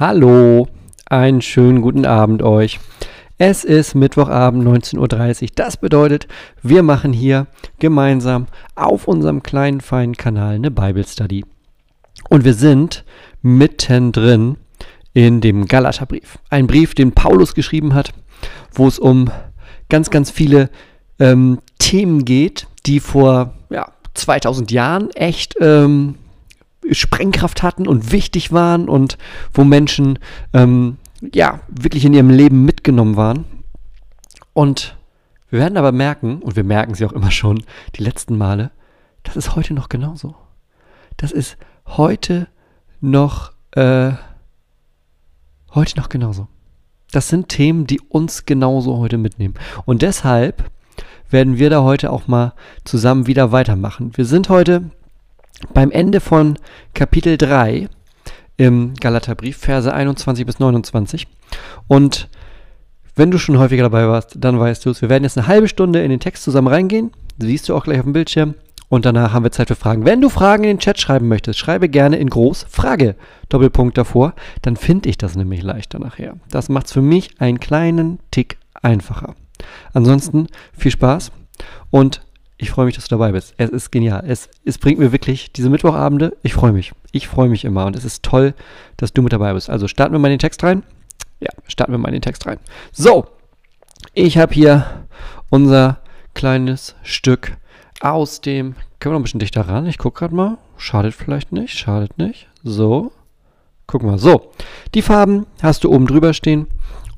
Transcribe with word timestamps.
Hallo, 0.00 0.68
einen 1.06 1.42
schönen 1.42 1.82
guten 1.82 2.06
Abend 2.06 2.40
euch. 2.40 2.78
Es 3.36 3.64
ist 3.64 3.96
Mittwochabend 3.96 4.64
19.30 4.64 5.42
Uhr. 5.42 5.48
Das 5.56 5.76
bedeutet, 5.76 6.28
wir 6.62 6.84
machen 6.84 7.12
hier 7.12 7.48
gemeinsam 7.80 8.46
auf 8.76 9.08
unserem 9.08 9.42
kleinen 9.42 9.80
feinen 9.80 10.16
Kanal 10.16 10.54
eine 10.54 10.70
Bible 10.70 11.02
Study. 11.02 11.44
Und 12.28 12.44
wir 12.44 12.54
sind 12.54 13.04
mittendrin 13.42 14.58
in 15.14 15.40
dem 15.40 15.66
Galaterbrief. 15.66 16.38
Ein 16.48 16.68
Brief, 16.68 16.94
den 16.94 17.10
Paulus 17.10 17.56
geschrieben 17.56 17.92
hat, 17.92 18.12
wo 18.72 18.86
es 18.86 19.00
um 19.00 19.32
ganz, 19.88 20.10
ganz 20.10 20.30
viele 20.30 20.70
ähm, 21.18 21.58
Themen 21.80 22.24
geht, 22.24 22.68
die 22.86 23.00
vor 23.00 23.54
ja, 23.68 23.90
2000 24.14 24.70
Jahren 24.70 25.10
echt 25.10 25.56
ähm, 25.60 26.14
Sprengkraft 26.92 27.62
hatten 27.62 27.86
und 27.86 28.12
wichtig 28.12 28.52
waren 28.52 28.88
und 28.88 29.18
wo 29.52 29.64
Menschen 29.64 30.18
ähm, 30.52 30.98
ja 31.32 31.60
wirklich 31.68 32.04
in 32.04 32.14
ihrem 32.14 32.30
Leben 32.30 32.64
mitgenommen 32.64 33.16
waren. 33.16 33.44
Und 34.52 34.96
wir 35.50 35.60
werden 35.60 35.78
aber 35.78 35.92
merken, 35.92 36.42
und 36.42 36.56
wir 36.56 36.64
merken 36.64 36.94
sie 36.94 37.06
auch 37.06 37.12
immer 37.12 37.30
schon 37.30 37.62
die 37.96 38.02
letzten 38.02 38.36
Male, 38.36 38.70
das 39.22 39.36
ist 39.36 39.56
heute 39.56 39.74
noch 39.74 39.88
genauso. 39.88 40.34
Das 41.16 41.32
ist 41.32 41.56
heute 41.86 42.48
noch, 43.00 43.52
äh, 43.72 44.12
heute 45.74 45.96
noch 45.96 46.08
genauso. 46.08 46.48
Das 47.10 47.28
sind 47.28 47.48
Themen, 47.48 47.86
die 47.86 48.00
uns 48.00 48.44
genauso 48.44 48.98
heute 48.98 49.16
mitnehmen. 49.16 49.54
Und 49.86 50.02
deshalb 50.02 50.70
werden 51.30 51.58
wir 51.58 51.70
da 51.70 51.82
heute 51.82 52.10
auch 52.10 52.26
mal 52.26 52.52
zusammen 52.84 53.26
wieder 53.26 53.52
weitermachen. 53.52 54.12
Wir 54.16 54.24
sind 54.24 54.48
heute 54.48 54.90
beim 55.74 55.90
Ende 55.90 56.20
von 56.20 56.58
Kapitel 56.94 57.36
3 57.36 57.88
im 58.56 58.94
Galaterbrief, 58.94 59.56
Verse 59.56 59.92
21 59.92 60.44
bis 60.46 60.58
29. 60.58 61.26
Und 61.86 62.28
wenn 63.14 63.30
du 63.30 63.38
schon 63.38 63.58
häufiger 63.58 63.82
dabei 63.82 64.06
warst, 64.08 64.36
dann 64.38 64.60
weißt 64.60 64.84
du 64.86 64.90
es. 64.90 65.02
Wir 65.02 65.08
werden 65.08 65.24
jetzt 65.24 65.38
eine 65.38 65.46
halbe 65.46 65.68
Stunde 65.68 66.02
in 66.02 66.10
den 66.10 66.20
Text 66.20 66.44
zusammen 66.44 66.68
reingehen. 66.68 67.10
Siehst 67.38 67.68
du 67.68 67.74
auch 67.74 67.84
gleich 67.84 67.98
auf 67.98 68.04
dem 68.04 68.12
Bildschirm. 68.12 68.54
Und 68.88 69.04
danach 69.04 69.32
haben 69.32 69.42
wir 69.42 69.52
Zeit 69.52 69.68
für 69.68 69.74
Fragen. 69.74 70.06
Wenn 70.06 70.20
du 70.20 70.28
Fragen 70.28 70.64
in 70.64 70.70
den 70.70 70.78
Chat 70.78 70.98
schreiben 70.98 71.28
möchtest, 71.28 71.58
schreibe 71.58 71.88
gerne 71.88 72.16
in 72.16 72.30
groß 72.30 72.66
Frage, 72.70 73.16
Doppelpunkt 73.48 73.98
davor. 73.98 74.34
Dann 74.62 74.76
finde 74.76 75.10
ich 75.10 75.18
das 75.18 75.36
nämlich 75.36 75.62
leichter 75.62 75.98
nachher. 75.98 76.36
Das 76.50 76.68
macht 76.68 76.86
es 76.86 76.92
für 76.92 77.02
mich 77.02 77.40
einen 77.40 77.60
kleinen 77.60 78.18
Tick 78.30 78.56
einfacher. 78.82 79.34
Ansonsten 79.92 80.46
viel 80.72 80.92
Spaß 80.92 81.32
und 81.90 82.22
ich 82.60 82.70
freue 82.70 82.86
mich, 82.86 82.96
dass 82.96 83.04
du 83.04 83.10
dabei 83.10 83.30
bist. 83.32 83.54
Es 83.56 83.70
ist 83.70 83.92
genial. 83.92 84.24
Es, 84.26 84.50
es 84.64 84.78
bringt 84.78 84.98
mir 84.98 85.12
wirklich 85.12 85.52
diese 85.52 85.70
Mittwochabende. 85.70 86.36
Ich 86.42 86.54
freue 86.54 86.72
mich. 86.72 86.92
Ich 87.12 87.28
freue 87.28 87.48
mich 87.48 87.64
immer. 87.64 87.86
Und 87.86 87.94
es 87.94 88.04
ist 88.04 88.24
toll, 88.24 88.52
dass 88.96 89.12
du 89.12 89.22
mit 89.22 89.32
dabei 89.32 89.54
bist. 89.54 89.70
Also 89.70 89.86
starten 89.86 90.12
wir 90.12 90.18
mal 90.18 90.28
den 90.28 90.40
Text 90.40 90.64
rein. 90.64 90.82
Ja, 91.38 91.50
starten 91.68 91.92
wir 91.92 91.98
mal 91.98 92.10
den 92.10 92.20
Text 92.20 92.46
rein. 92.46 92.58
So, 92.90 93.28
ich 94.12 94.38
habe 94.38 94.52
hier 94.52 95.04
unser 95.50 96.00
kleines 96.34 96.96
Stück 97.04 97.56
aus 98.00 98.40
dem. 98.40 98.74
Können 98.98 99.12
wir 99.12 99.14
noch 99.14 99.20
ein 99.20 99.22
bisschen 99.22 99.40
dichter 99.40 99.68
ran? 99.68 99.86
Ich 99.86 99.98
gucke 99.98 100.18
gerade 100.18 100.34
mal. 100.34 100.58
Schadet 100.76 101.14
vielleicht 101.14 101.52
nicht. 101.52 101.78
Schadet 101.78 102.18
nicht. 102.18 102.48
So. 102.64 103.12
Guck 103.86 104.02
mal. 104.02 104.18
So. 104.18 104.50
Die 104.94 105.02
Farben 105.02 105.46
hast 105.62 105.84
du 105.84 105.92
oben 105.92 106.08
drüber 106.08 106.34
stehen. 106.34 106.66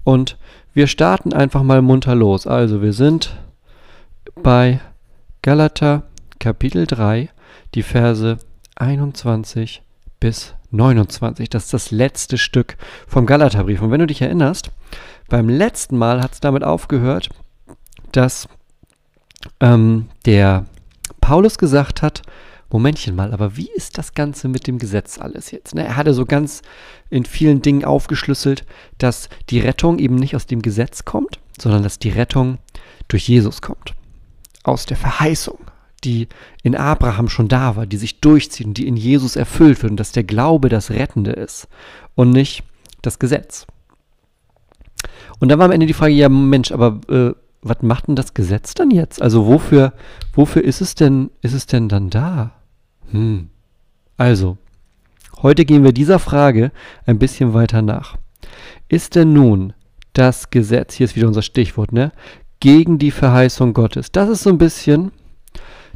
Und 0.04 0.36
wir 0.74 0.86
starten 0.86 1.32
einfach 1.32 1.62
mal 1.62 1.80
munter 1.80 2.14
los. 2.14 2.46
Also, 2.46 2.82
wir 2.82 2.92
sind 2.92 3.38
bei 4.42 4.80
Galater 5.42 6.02
Kapitel 6.38 6.86
3, 6.86 7.30
die 7.74 7.82
Verse 7.82 8.36
21 8.76 9.82
bis 10.20 10.54
29. 10.70 11.48
Das 11.48 11.64
ist 11.64 11.72
das 11.72 11.90
letzte 11.90 12.36
Stück 12.36 12.76
vom 13.06 13.24
Galaterbrief. 13.24 13.80
Und 13.80 13.90
wenn 13.90 14.00
du 14.00 14.06
dich 14.06 14.20
erinnerst, 14.20 14.70
beim 15.30 15.48
letzten 15.48 15.96
Mal 15.96 16.22
hat 16.22 16.34
es 16.34 16.40
damit 16.40 16.62
aufgehört, 16.62 17.30
dass 18.12 18.48
ähm, 19.60 20.10
der 20.26 20.66
Paulus 21.22 21.56
gesagt 21.56 22.02
hat, 22.02 22.20
Momentchen 22.68 23.16
mal, 23.16 23.32
aber 23.32 23.56
wie 23.56 23.70
ist 23.74 23.96
das 23.96 24.12
Ganze 24.12 24.46
mit 24.46 24.66
dem 24.66 24.78
Gesetz 24.78 25.18
alles 25.18 25.52
jetzt? 25.52 25.74
Ne? 25.74 25.86
Er 25.86 25.96
hatte 25.96 26.12
so 26.12 26.26
ganz 26.26 26.60
in 27.08 27.24
vielen 27.24 27.62
Dingen 27.62 27.86
aufgeschlüsselt, 27.86 28.66
dass 28.98 29.30
die 29.48 29.60
Rettung 29.60 30.00
eben 30.00 30.16
nicht 30.16 30.36
aus 30.36 30.44
dem 30.44 30.60
Gesetz 30.60 31.06
kommt, 31.06 31.40
sondern 31.58 31.82
dass 31.82 31.98
die 31.98 32.10
Rettung 32.10 32.58
durch 33.08 33.26
Jesus 33.26 33.62
kommt 33.62 33.94
aus 34.62 34.86
der 34.86 34.96
Verheißung, 34.96 35.58
die 36.04 36.28
in 36.62 36.76
Abraham 36.76 37.28
schon 37.28 37.48
da 37.48 37.76
war, 37.76 37.86
die 37.86 37.96
sich 37.96 38.20
durchzieht 38.20 38.66
und 38.66 38.74
die 38.74 38.86
in 38.86 38.96
Jesus 38.96 39.36
erfüllt 39.36 39.82
wird 39.82 39.90
und 39.92 39.96
dass 40.00 40.12
der 40.12 40.24
Glaube 40.24 40.68
das 40.68 40.90
Rettende 40.90 41.32
ist 41.32 41.68
und 42.14 42.30
nicht 42.30 42.62
das 43.02 43.18
Gesetz. 43.18 43.66
Und 45.38 45.48
dann 45.48 45.58
war 45.58 45.66
am 45.66 45.72
Ende 45.72 45.86
die 45.86 45.94
Frage, 45.94 46.12
ja 46.12 46.28
Mensch, 46.28 46.72
aber 46.72 47.00
äh, 47.08 47.34
was 47.62 47.82
macht 47.82 48.08
denn 48.08 48.16
das 48.16 48.34
Gesetz 48.34 48.74
dann 48.74 48.90
jetzt? 48.90 49.20
Also 49.20 49.46
wofür, 49.46 49.92
wofür 50.34 50.62
ist 50.62 50.80
es 50.80 50.94
denn, 50.94 51.30
ist 51.42 51.54
es 51.54 51.66
denn 51.66 51.88
dann 51.88 52.10
da? 52.10 52.52
Hm. 53.10 53.48
Also, 54.16 54.58
heute 55.42 55.64
gehen 55.64 55.84
wir 55.84 55.92
dieser 55.92 56.18
Frage 56.18 56.72
ein 57.06 57.18
bisschen 57.18 57.54
weiter 57.54 57.82
nach. 57.82 58.16
Ist 58.88 59.14
denn 59.14 59.32
nun 59.32 59.72
das 60.12 60.50
Gesetz, 60.50 60.94
hier 60.94 61.04
ist 61.04 61.16
wieder 61.16 61.28
unser 61.28 61.42
Stichwort, 61.42 61.92
ne? 61.92 62.12
Gegen 62.60 62.98
die 62.98 63.10
Verheißung 63.10 63.74
Gottes. 63.74 64.12
Das 64.12 64.28
ist 64.28 64.42
so 64.42 64.50
ein 64.50 64.58
bisschen 64.58 65.12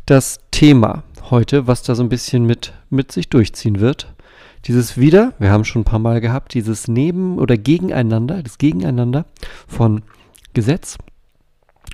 das 0.06 0.38
Thema 0.50 1.04
heute, 1.30 1.66
was 1.66 1.82
da 1.82 1.94
so 1.94 2.02
ein 2.02 2.08
bisschen 2.08 2.44
mit, 2.44 2.72
mit 2.91 3.12
sich 3.12 3.28
durchziehen 3.28 3.80
wird. 3.80 4.12
Dieses 4.66 4.97
wieder, 4.98 5.34
wir 5.38 5.50
haben 5.50 5.64
schon 5.64 5.82
ein 5.82 5.86
paar 5.86 5.98
Mal 5.98 6.20
gehabt, 6.20 6.54
dieses 6.54 6.88
Neben- 6.88 7.38
oder 7.38 7.56
Gegeneinander, 7.58 8.42
das 8.42 8.58
Gegeneinander 8.58 9.26
von 9.69 10.03
Gesetz 10.54 10.97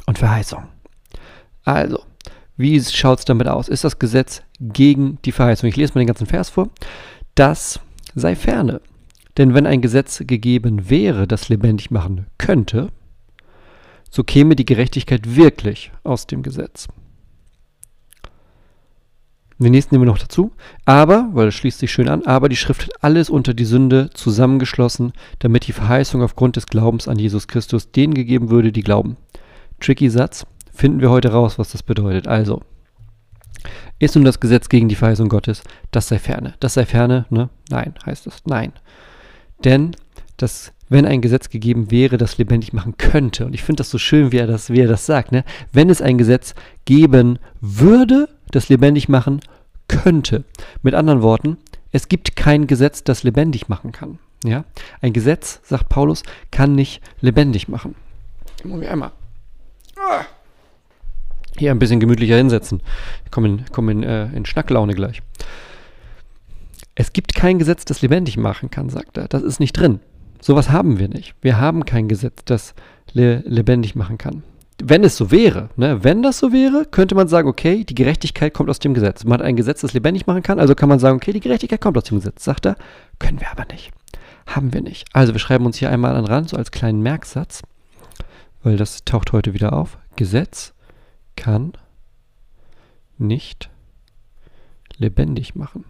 und 0.06 0.18
Verheißung. 0.18 0.64
Also, 1.64 2.00
wie 2.56 2.80
schaut 2.82 3.20
es 3.20 3.24
damit 3.24 3.48
aus? 3.48 3.68
Ist 3.68 3.84
das 3.84 3.98
Gesetz 3.98 4.42
gegen 4.60 5.18
die 5.24 5.32
Verheißung? 5.32 5.68
Ich 5.68 5.76
lese 5.76 5.94
mal 5.94 6.00
den 6.00 6.06
ganzen 6.06 6.26
Vers 6.26 6.50
vor. 6.50 6.68
Das 7.34 7.80
sei 8.14 8.36
ferne. 8.36 8.80
Denn 9.36 9.54
wenn 9.54 9.66
ein 9.66 9.80
Gesetz 9.80 10.22
gegeben 10.26 10.90
wäre, 10.90 11.26
das 11.26 11.48
lebendig 11.48 11.90
machen 11.90 12.26
könnte, 12.38 12.90
so 14.10 14.24
käme 14.24 14.56
die 14.56 14.66
Gerechtigkeit 14.66 15.36
wirklich 15.36 15.92
aus 16.04 16.26
dem 16.26 16.42
Gesetz. 16.42 16.88
Den 19.60 19.72
nächsten 19.72 19.94
nehmen 19.94 20.06
wir 20.06 20.12
noch 20.12 20.18
dazu. 20.18 20.52
Aber, 20.86 21.28
weil 21.32 21.48
es 21.48 21.54
schließt 21.54 21.78
sich 21.78 21.92
schön 21.92 22.08
an, 22.08 22.24
aber 22.24 22.48
die 22.48 22.56
Schrift 22.56 22.82
hat 22.82 23.04
alles 23.04 23.28
unter 23.28 23.52
die 23.52 23.66
Sünde 23.66 24.08
zusammengeschlossen, 24.14 25.12
damit 25.38 25.66
die 25.66 25.72
Verheißung 25.72 26.22
aufgrund 26.22 26.56
des 26.56 26.66
Glaubens 26.66 27.08
an 27.08 27.18
Jesus 27.18 27.46
Christus 27.46 27.92
denen 27.92 28.14
gegeben 28.14 28.50
würde, 28.50 28.72
die 28.72 28.82
glauben. 28.82 29.16
Tricky 29.78 30.08
Satz. 30.08 30.46
Finden 30.72 31.00
wir 31.00 31.10
heute 31.10 31.32
raus, 31.32 31.58
was 31.58 31.72
das 31.72 31.82
bedeutet. 31.82 32.26
Also, 32.26 32.62
ist 33.98 34.14
nun 34.14 34.24
das 34.24 34.40
Gesetz 34.40 34.70
gegen 34.70 34.88
die 34.88 34.94
Verheißung 34.94 35.28
Gottes? 35.28 35.62
Das 35.90 36.08
sei 36.08 36.18
ferne. 36.18 36.54
Das 36.60 36.74
sei 36.74 36.86
ferne, 36.86 37.26
ne? 37.28 37.50
Nein, 37.68 37.94
heißt 38.06 38.26
es. 38.26 38.42
Nein. 38.46 38.72
Denn 39.62 39.94
das 40.38 40.72
wenn 40.90 41.06
ein 41.06 41.22
Gesetz 41.22 41.48
gegeben 41.48 41.90
wäre, 41.90 42.18
das 42.18 42.36
lebendig 42.36 42.74
machen 42.74 42.96
könnte. 42.98 43.46
Und 43.46 43.54
ich 43.54 43.62
finde 43.62 43.80
das 43.80 43.90
so 43.90 43.96
schön, 43.96 44.32
wie 44.32 44.36
er 44.36 44.46
das, 44.46 44.68
wie 44.68 44.80
er 44.80 44.88
das 44.88 45.06
sagt. 45.06 45.32
Ne? 45.32 45.44
Wenn 45.72 45.88
es 45.88 46.02
ein 46.02 46.18
Gesetz 46.18 46.54
geben 46.84 47.38
würde, 47.62 48.28
das 48.50 48.68
lebendig 48.68 49.08
machen 49.08 49.40
könnte. 49.88 50.44
Mit 50.82 50.94
anderen 50.94 51.22
Worten, 51.22 51.56
es 51.92 52.08
gibt 52.08 52.36
kein 52.36 52.66
Gesetz, 52.66 53.02
das 53.02 53.22
lebendig 53.22 53.68
machen 53.70 53.92
kann. 53.92 54.18
Ja? 54.44 54.64
Ein 55.00 55.14
Gesetz, 55.14 55.60
sagt 55.64 55.88
Paulus, 55.88 56.22
kann 56.50 56.74
nicht 56.74 57.00
lebendig 57.22 57.68
machen. 57.68 57.94
Ich 58.58 58.66
muss 58.66 58.78
mich 58.78 58.90
einmal 58.90 59.12
hier 61.60 61.70
ein 61.70 61.78
bisschen 61.78 62.00
gemütlicher 62.00 62.36
hinsetzen. 62.36 62.82
Ich 63.24 63.30
komme 63.30 63.48
in, 63.48 63.64
komm 63.72 63.88
in, 63.88 64.02
äh, 64.02 64.26
in 64.32 64.46
Schnacklaune 64.46 64.94
gleich. 64.94 65.22
Es 66.94 67.12
gibt 67.12 67.34
kein 67.34 67.58
Gesetz, 67.58 67.84
das 67.84 68.02
lebendig 68.02 68.36
machen 68.36 68.70
kann, 68.70 68.90
sagt 68.90 69.16
er. 69.16 69.28
Das 69.28 69.42
ist 69.42 69.60
nicht 69.60 69.74
drin. 69.74 70.00
Sowas 70.40 70.70
haben 70.70 70.98
wir 70.98 71.08
nicht. 71.08 71.34
Wir 71.40 71.58
haben 71.58 71.84
kein 71.84 72.08
Gesetz, 72.08 72.42
das 72.44 72.74
le 73.12 73.42
lebendig 73.46 73.94
machen 73.94 74.18
kann. 74.18 74.42
Wenn 74.82 75.04
es 75.04 75.16
so 75.16 75.30
wäre, 75.30 75.68
ne, 75.76 76.02
wenn 76.02 76.22
das 76.22 76.38
so 76.38 76.52
wäre, 76.52 76.86
könnte 76.86 77.14
man 77.14 77.28
sagen, 77.28 77.48
okay, 77.48 77.84
die 77.84 77.94
Gerechtigkeit 77.94 78.54
kommt 78.54 78.70
aus 78.70 78.78
dem 78.78 78.94
Gesetz. 78.94 79.24
Man 79.24 79.34
hat 79.34 79.42
ein 79.42 79.56
Gesetz, 79.56 79.82
das 79.82 79.92
lebendig 79.92 80.26
machen 80.26 80.42
kann, 80.42 80.58
also 80.58 80.74
kann 80.74 80.88
man 80.88 80.98
sagen, 80.98 81.16
okay, 81.16 81.32
die 81.32 81.40
Gerechtigkeit 81.40 81.80
kommt 81.80 81.98
aus 81.98 82.04
dem 82.04 82.18
Gesetz. 82.18 82.44
Sagt 82.44 82.64
er, 82.66 82.76
können 83.18 83.40
wir 83.40 83.50
aber 83.50 83.66
nicht. 83.70 83.90
Haben 84.46 84.72
wir 84.72 84.80
nicht. 84.80 85.06
Also 85.12 85.34
wir 85.34 85.38
schreiben 85.38 85.66
uns 85.66 85.76
hier 85.76 85.90
einmal 85.90 86.16
an 86.16 86.24
Rand, 86.24 86.48
so 86.48 86.56
als 86.56 86.70
kleinen 86.70 87.02
Merksatz, 87.02 87.62
weil 88.62 88.78
das 88.78 89.04
taucht 89.04 89.32
heute 89.32 89.52
wieder 89.52 89.74
auf. 89.74 89.98
Gesetz 90.16 90.72
kann 91.36 91.72
nicht 93.18 93.70
lebendig 94.96 95.54
machen. 95.54 95.84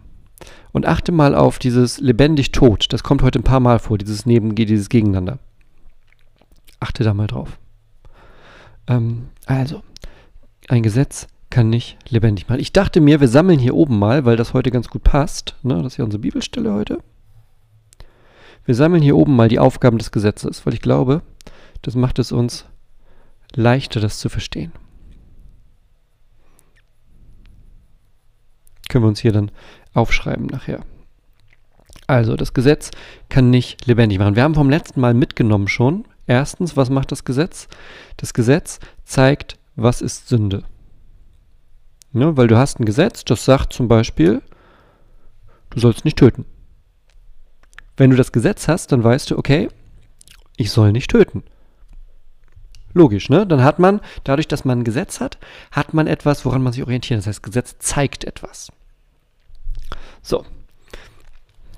Und 0.71 0.85
achte 0.85 1.11
mal 1.11 1.35
auf 1.35 1.59
dieses 1.59 1.99
lebendig 1.99 2.51
tot. 2.51 2.91
Das 2.93 3.03
kommt 3.03 3.21
heute 3.23 3.39
ein 3.39 3.43
paar 3.43 3.59
Mal 3.59 3.79
vor, 3.79 3.97
dieses 3.97 4.25
Neben, 4.25 4.55
dieses 4.55 4.89
Gegeneinander. 4.89 5.39
Achte 6.79 7.03
da 7.03 7.13
mal 7.13 7.27
drauf. 7.27 7.59
Ähm, 8.87 9.29
also, 9.45 9.83
ein 10.67 10.83
Gesetz 10.83 11.27
kann 11.49 11.69
nicht 11.69 11.97
lebendig 12.09 12.47
machen. 12.47 12.61
Ich 12.61 12.73
dachte 12.73 13.01
mir, 13.01 13.19
wir 13.19 13.27
sammeln 13.27 13.59
hier 13.59 13.75
oben 13.75 13.99
mal, 13.99 14.25
weil 14.25 14.37
das 14.37 14.53
heute 14.53 14.71
ganz 14.71 14.87
gut 14.89 15.03
passt. 15.03 15.55
Ne, 15.63 15.75
das 15.83 15.93
ist 15.93 15.97
ja 15.97 16.05
unsere 16.05 16.21
Bibelstelle 16.21 16.73
heute. 16.73 16.99
Wir 18.65 18.75
sammeln 18.75 19.03
hier 19.03 19.17
oben 19.17 19.35
mal 19.35 19.49
die 19.49 19.59
Aufgaben 19.59 19.97
des 19.97 20.11
Gesetzes, 20.11 20.65
weil 20.65 20.73
ich 20.73 20.81
glaube, 20.81 21.21
das 21.81 21.95
macht 21.95 22.19
es 22.19 22.31
uns 22.31 22.65
leichter, 23.53 23.99
das 23.99 24.19
zu 24.19 24.29
verstehen. 24.29 24.71
Können 28.87 29.03
wir 29.03 29.09
uns 29.09 29.19
hier 29.19 29.31
dann 29.31 29.51
aufschreiben 29.93 30.45
nachher. 30.47 30.83
Also, 32.07 32.35
das 32.35 32.53
Gesetz 32.53 32.91
kann 33.29 33.49
nicht 33.49 33.85
lebendig 33.85 34.19
machen. 34.19 34.35
Wir 34.35 34.43
haben 34.43 34.55
vom 34.55 34.69
letzten 34.69 34.99
Mal 34.99 35.13
mitgenommen 35.13 35.67
schon. 35.67 36.05
Erstens, 36.27 36.75
was 36.75 36.89
macht 36.89 37.11
das 37.11 37.23
Gesetz? 37.25 37.67
Das 38.17 38.33
Gesetz 38.33 38.79
zeigt, 39.05 39.57
was 39.75 40.01
ist 40.01 40.27
Sünde. 40.27 40.63
Ne, 42.13 42.35
weil 42.35 42.47
du 42.47 42.57
hast 42.57 42.79
ein 42.79 42.85
Gesetz, 42.85 43.23
das 43.23 43.45
sagt 43.45 43.71
zum 43.71 43.87
Beispiel, 43.87 44.41
du 45.69 45.79
sollst 45.79 46.03
nicht 46.03 46.17
töten. 46.17 46.45
Wenn 47.95 48.09
du 48.09 48.17
das 48.17 48.31
Gesetz 48.33 48.67
hast, 48.67 48.91
dann 48.91 49.03
weißt 49.03 49.31
du, 49.31 49.37
okay, 49.37 49.69
ich 50.57 50.71
soll 50.71 50.91
nicht 50.91 51.09
töten. 51.09 51.43
Logisch, 52.93 53.29
ne? 53.29 53.47
Dann 53.47 53.63
hat 53.63 53.79
man, 53.79 54.01
dadurch, 54.25 54.49
dass 54.49 54.65
man 54.65 54.79
ein 54.79 54.83
Gesetz 54.83 55.21
hat, 55.21 55.37
hat 55.71 55.93
man 55.93 56.07
etwas, 56.07 56.45
woran 56.45 56.61
man 56.61 56.73
sich 56.73 56.83
orientiert. 56.83 57.19
Das 57.19 57.27
heißt, 57.27 57.43
Gesetz 57.43 57.77
zeigt 57.79 58.25
etwas. 58.25 58.71
So. 60.21 60.45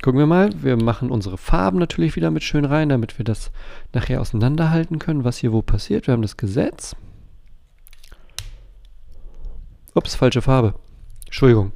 Gucken 0.02 0.20
wir 0.20 0.26
mal. 0.26 0.50
Wir 0.62 0.76
machen 0.76 1.12
unsere 1.12 1.38
Farben 1.38 1.80
natürlich 1.80 2.16
wieder 2.18 2.30
mit 2.30 2.44
schön 2.44 2.66
rein, 2.66 2.90
damit 2.90 3.18
wir 3.18 3.24
das 3.24 3.52
nachher 3.94 4.20
auseinanderhalten 4.20 5.00
können, 5.00 5.24
was 5.24 5.38
hier 5.38 5.54
wo 5.54 5.62
passiert. 5.62 6.08
Wir 6.08 6.12
haben 6.12 6.22
das 6.22 6.36
Gesetz. 6.36 6.96
Ups, 9.94 10.16
falsche 10.16 10.42
Farbe. 10.42 10.74
Entschuldigung. 11.26 11.72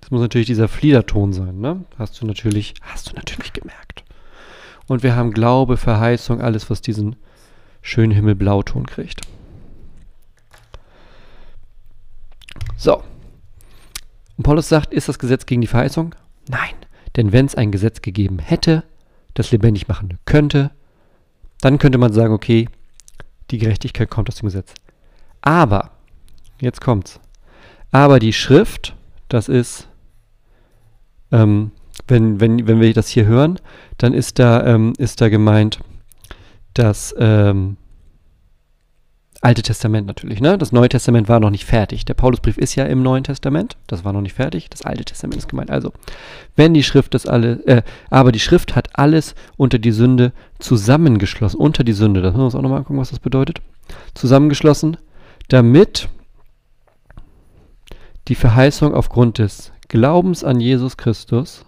Das 0.00 0.10
muss 0.10 0.20
natürlich 0.20 0.46
dieser 0.46 0.68
Fliederton 0.68 1.32
sein, 1.32 1.58
ne? 1.58 1.84
Hast 1.98 2.20
du 2.20 2.26
natürlich, 2.26 2.74
hast 2.82 3.10
du 3.10 3.16
natürlich 3.16 3.52
gemerkt. 3.52 4.04
Und 4.86 5.02
wir 5.02 5.16
haben 5.16 5.32
Glaube, 5.32 5.76
Verheißung, 5.76 6.40
alles, 6.40 6.70
was 6.70 6.80
diesen 6.82 7.16
schönen 7.82 8.12
Himmelblauton 8.12 8.86
kriegt. 8.86 9.22
So, 12.76 13.02
und 14.36 14.44
Paulus 14.44 14.68
sagt, 14.68 14.92
ist 14.92 15.08
das 15.08 15.18
Gesetz 15.18 15.46
gegen 15.46 15.60
die 15.60 15.66
Verheißung? 15.66 16.14
Nein, 16.48 16.74
denn 17.16 17.32
wenn 17.32 17.46
es 17.46 17.54
ein 17.54 17.72
Gesetz 17.72 18.02
gegeben 18.02 18.38
hätte, 18.38 18.84
das 19.34 19.50
lebendig 19.50 19.88
machen 19.88 20.18
könnte, 20.24 20.70
dann 21.60 21.78
könnte 21.78 21.98
man 21.98 22.12
sagen, 22.12 22.34
okay, 22.34 22.68
die 23.50 23.58
Gerechtigkeit 23.58 24.10
kommt 24.10 24.28
aus 24.28 24.36
dem 24.36 24.46
Gesetz. 24.46 24.74
Aber, 25.40 25.90
jetzt 26.60 26.80
kommt's, 26.80 27.20
aber 27.92 28.18
die 28.18 28.32
Schrift, 28.32 28.94
das 29.28 29.48
ist, 29.48 29.88
ähm, 31.32 31.70
wenn, 32.08 32.40
wenn, 32.40 32.66
wenn 32.66 32.80
wir 32.80 32.92
das 32.92 33.08
hier 33.08 33.26
hören, 33.26 33.58
dann 33.98 34.12
ist 34.12 34.38
da, 34.38 34.64
ähm, 34.66 34.92
ist 34.98 35.20
da 35.20 35.28
gemeint, 35.28 35.80
dass 36.74 37.14
ähm, 37.18 37.76
Alte 39.46 39.62
Testament 39.62 40.08
natürlich, 40.08 40.40
ne? 40.40 40.58
Das 40.58 40.72
Neue 40.72 40.88
Testament 40.88 41.28
war 41.28 41.38
noch 41.38 41.50
nicht 41.50 41.66
fertig. 41.66 42.04
Der 42.04 42.14
Paulusbrief 42.14 42.58
ist 42.58 42.74
ja 42.74 42.84
im 42.84 43.04
Neuen 43.04 43.22
Testament, 43.22 43.76
das 43.86 44.04
war 44.04 44.12
noch 44.12 44.20
nicht 44.20 44.32
fertig. 44.32 44.68
Das 44.70 44.82
Alte 44.82 45.04
Testament 45.04 45.36
ist 45.36 45.48
gemeint. 45.48 45.70
Also, 45.70 45.92
wenn 46.56 46.74
die 46.74 46.82
Schrift 46.82 47.14
das 47.14 47.28
alle, 47.28 47.64
äh, 47.64 47.82
aber 48.10 48.32
die 48.32 48.40
Schrift 48.40 48.74
hat 48.74 48.98
alles 48.98 49.36
unter 49.56 49.78
die 49.78 49.92
Sünde 49.92 50.32
zusammengeschlossen. 50.58 51.60
Unter 51.60 51.84
die 51.84 51.92
Sünde, 51.92 52.22
das 52.22 52.32
müssen 52.32 52.40
wir 52.40 52.46
uns 52.46 52.54
auch 52.56 52.62
nochmal 52.62 52.80
angucken, 52.80 52.98
was 52.98 53.10
das 53.10 53.20
bedeutet. 53.20 53.62
Zusammengeschlossen, 54.14 54.96
damit 55.46 56.08
die 58.26 58.34
Verheißung 58.34 58.94
aufgrund 58.94 59.38
des 59.38 59.70
Glaubens 59.86 60.42
an 60.42 60.58
Jesus 60.58 60.96
Christus, 60.96 61.64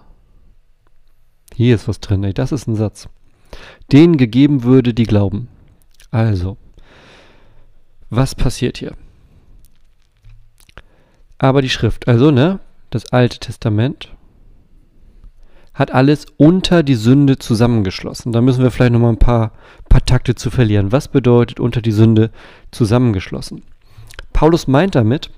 hier 1.55 1.77
ist 1.77 1.87
was 1.87 2.01
drin, 2.01 2.25
ey, 2.25 2.35
das 2.35 2.51
ist 2.51 2.67
ein 2.67 2.75
Satz, 2.75 3.09
denen 3.93 4.17
gegeben 4.17 4.65
würde, 4.65 4.95
die 4.95 5.05
glauben. 5.05 5.47
Also, 6.11 6.57
was 8.11 8.35
passiert 8.35 8.79
hier? 8.79 8.95
Aber 11.39 11.63
die 11.63 11.71
Schrift, 11.71 12.09
also 12.09 12.31
ne, 12.31 12.59
das 12.91 13.13
Alte 13.13 13.39
Testament, 13.39 14.13
hat 15.75 15.93
alles 15.93 16.27
unter 16.37 16.83
die 16.83 16.97
Sünde 16.97 17.39
zusammengeschlossen. 17.39 18.33
Da 18.33 18.41
müssen 18.41 18.65
wir 18.65 18.73
vielleicht 18.73 18.93
nochmal 18.93 19.13
ein 19.13 19.19
paar, 19.19 19.53
paar 19.89 20.05
Takte 20.05 20.35
zu 20.35 20.51
verlieren. 20.51 20.91
Was 20.91 21.07
bedeutet 21.07 21.61
unter 21.61 21.81
die 21.81 21.93
Sünde 21.93 22.33
zusammengeschlossen? 22.73 23.63
Paulus 24.33 24.67
meint 24.67 24.97
damit, 24.97 25.31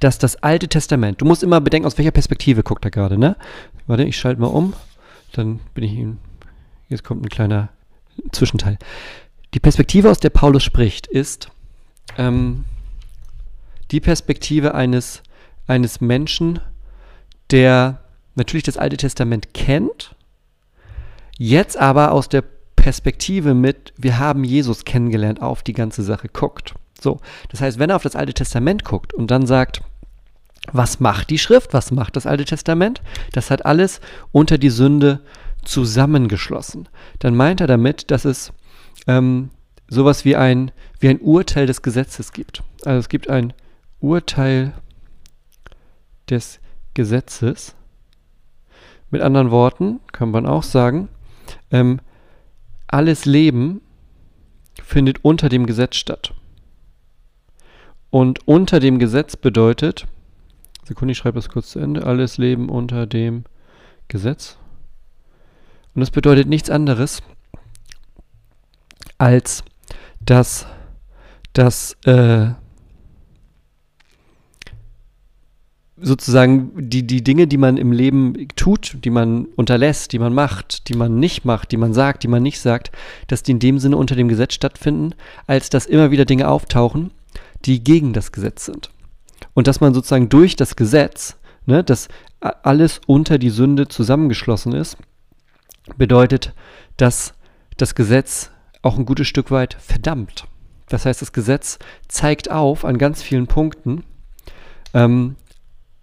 dass 0.00 0.18
das 0.18 0.36
Alte 0.36 0.68
Testament, 0.68 1.20
du 1.20 1.26
musst 1.26 1.42
immer 1.42 1.60
bedenken, 1.60 1.86
aus 1.86 1.98
welcher 1.98 2.10
Perspektive 2.10 2.62
guckt 2.62 2.86
er 2.86 2.90
gerade, 2.90 3.18
ne? 3.18 3.36
Warte, 3.86 4.04
ich 4.04 4.16
schalte 4.16 4.40
mal 4.40 4.46
um, 4.46 4.72
dann 5.32 5.60
bin 5.74 5.84
ich 5.84 5.92
ihm, 5.92 6.18
jetzt 6.88 7.04
kommt 7.04 7.22
ein 7.22 7.28
kleiner 7.28 7.68
Zwischenteil. 8.32 8.78
Die 9.52 9.60
Perspektive, 9.60 10.10
aus 10.10 10.20
der 10.20 10.30
Paulus 10.30 10.62
spricht, 10.62 11.06
ist, 11.06 11.50
ähm, 12.18 12.64
die 13.90 14.00
Perspektive 14.00 14.74
eines, 14.74 15.22
eines 15.66 16.00
Menschen, 16.00 16.60
der 17.50 18.00
natürlich 18.34 18.64
das 18.64 18.76
Alte 18.76 18.96
Testament 18.96 19.54
kennt, 19.54 20.14
jetzt 21.38 21.76
aber 21.76 22.12
aus 22.12 22.28
der 22.28 22.44
Perspektive 22.76 23.54
mit, 23.54 23.92
wir 23.96 24.18
haben 24.18 24.44
Jesus 24.44 24.84
kennengelernt, 24.84 25.40
auf 25.40 25.62
die 25.62 25.72
ganze 25.72 26.02
Sache 26.02 26.28
guckt. 26.28 26.74
So, 27.00 27.20
das 27.50 27.60
heißt, 27.60 27.78
wenn 27.78 27.90
er 27.90 27.96
auf 27.96 28.02
das 28.02 28.16
Alte 28.16 28.34
Testament 28.34 28.84
guckt 28.84 29.14
und 29.14 29.30
dann 29.30 29.46
sagt, 29.46 29.82
was 30.72 31.00
macht 31.00 31.30
die 31.30 31.38
Schrift, 31.38 31.72
was 31.72 31.90
macht 31.90 32.16
das 32.16 32.26
Alte 32.26 32.44
Testament, 32.44 33.02
das 33.32 33.50
hat 33.50 33.66
alles 33.66 34.00
unter 34.32 34.58
die 34.58 34.70
Sünde 34.70 35.20
zusammengeschlossen. 35.64 36.88
Dann 37.18 37.34
meint 37.36 37.60
er 37.60 37.66
damit, 37.66 38.10
dass 38.10 38.24
es 38.24 38.52
ähm, 39.06 39.50
sowas 39.88 40.24
wie 40.24 40.36
ein, 40.36 40.70
wie 41.00 41.08
ein 41.08 41.20
Urteil 41.20 41.66
des 41.66 41.82
Gesetzes 41.82 42.32
gibt. 42.32 42.62
Also 42.84 42.98
es 43.00 43.08
gibt 43.08 43.28
ein 43.28 43.52
Urteil 44.00 44.72
des 46.28 46.60
Gesetzes. 46.94 47.74
Mit 49.10 49.22
anderen 49.22 49.50
Worten 49.50 50.00
kann 50.12 50.30
man 50.30 50.46
auch 50.46 50.62
sagen, 50.62 51.08
ähm, 51.70 52.00
alles 52.86 53.24
Leben 53.24 53.80
findet 54.82 55.24
unter 55.24 55.48
dem 55.48 55.66
Gesetz 55.66 55.96
statt. 55.96 56.34
Und 58.10 58.46
unter 58.46 58.80
dem 58.80 58.98
Gesetz 58.98 59.36
bedeutet, 59.36 60.06
Sekunde, 60.84 61.12
ich 61.12 61.18
schreibe 61.18 61.36
das 61.36 61.48
kurz 61.48 61.70
zu 61.70 61.78
Ende, 61.78 62.06
alles 62.06 62.38
Leben 62.38 62.68
unter 62.68 63.06
dem 63.06 63.44
Gesetz. 64.08 64.58
Und 65.94 66.00
das 66.00 66.10
bedeutet 66.10 66.48
nichts 66.48 66.70
anderes, 66.70 67.22
als 69.18 69.64
dass, 70.24 70.66
dass 71.52 71.96
äh, 72.04 72.50
sozusagen 75.96 76.72
die, 76.76 77.06
die 77.06 77.22
Dinge, 77.22 77.46
die 77.46 77.56
man 77.56 77.76
im 77.76 77.92
Leben 77.92 78.48
tut, 78.56 78.96
die 79.04 79.10
man 79.10 79.46
unterlässt, 79.56 80.12
die 80.12 80.18
man 80.18 80.34
macht, 80.34 80.88
die 80.88 80.94
man 80.94 81.18
nicht 81.18 81.44
macht, 81.44 81.72
die 81.72 81.76
man 81.76 81.94
sagt, 81.94 82.22
die 82.22 82.28
man 82.28 82.42
nicht 82.42 82.60
sagt, 82.60 82.90
dass 83.28 83.42
die 83.42 83.52
in 83.52 83.58
dem 83.58 83.78
Sinne 83.78 83.96
unter 83.96 84.16
dem 84.16 84.28
Gesetz 84.28 84.54
stattfinden, 84.54 85.14
als 85.46 85.70
dass 85.70 85.86
immer 85.86 86.10
wieder 86.10 86.24
Dinge 86.24 86.48
auftauchen, 86.48 87.10
die 87.64 87.82
gegen 87.82 88.12
das 88.12 88.32
Gesetz 88.32 88.64
sind. 88.64 88.90
Und 89.54 89.66
dass 89.66 89.80
man 89.80 89.94
sozusagen 89.94 90.28
durch 90.28 90.56
das 90.56 90.76
Gesetz, 90.76 91.36
ne, 91.66 91.84
dass 91.84 92.08
alles 92.40 93.00
unter 93.06 93.38
die 93.38 93.50
Sünde 93.50 93.88
zusammengeschlossen 93.88 94.72
ist, 94.74 94.96
bedeutet, 95.96 96.52
dass 96.96 97.34
das 97.76 97.94
Gesetz 97.94 98.50
auch 98.84 98.98
ein 98.98 99.06
gutes 99.06 99.26
Stück 99.26 99.50
weit 99.50 99.76
verdammt. 99.80 100.46
Das 100.88 101.06
heißt, 101.06 101.22
das 101.22 101.32
Gesetz 101.32 101.78
zeigt 102.08 102.50
auf 102.50 102.84
an 102.84 102.98
ganz 102.98 103.22
vielen 103.22 103.46
Punkten, 103.46 104.04
ähm, 104.92 105.36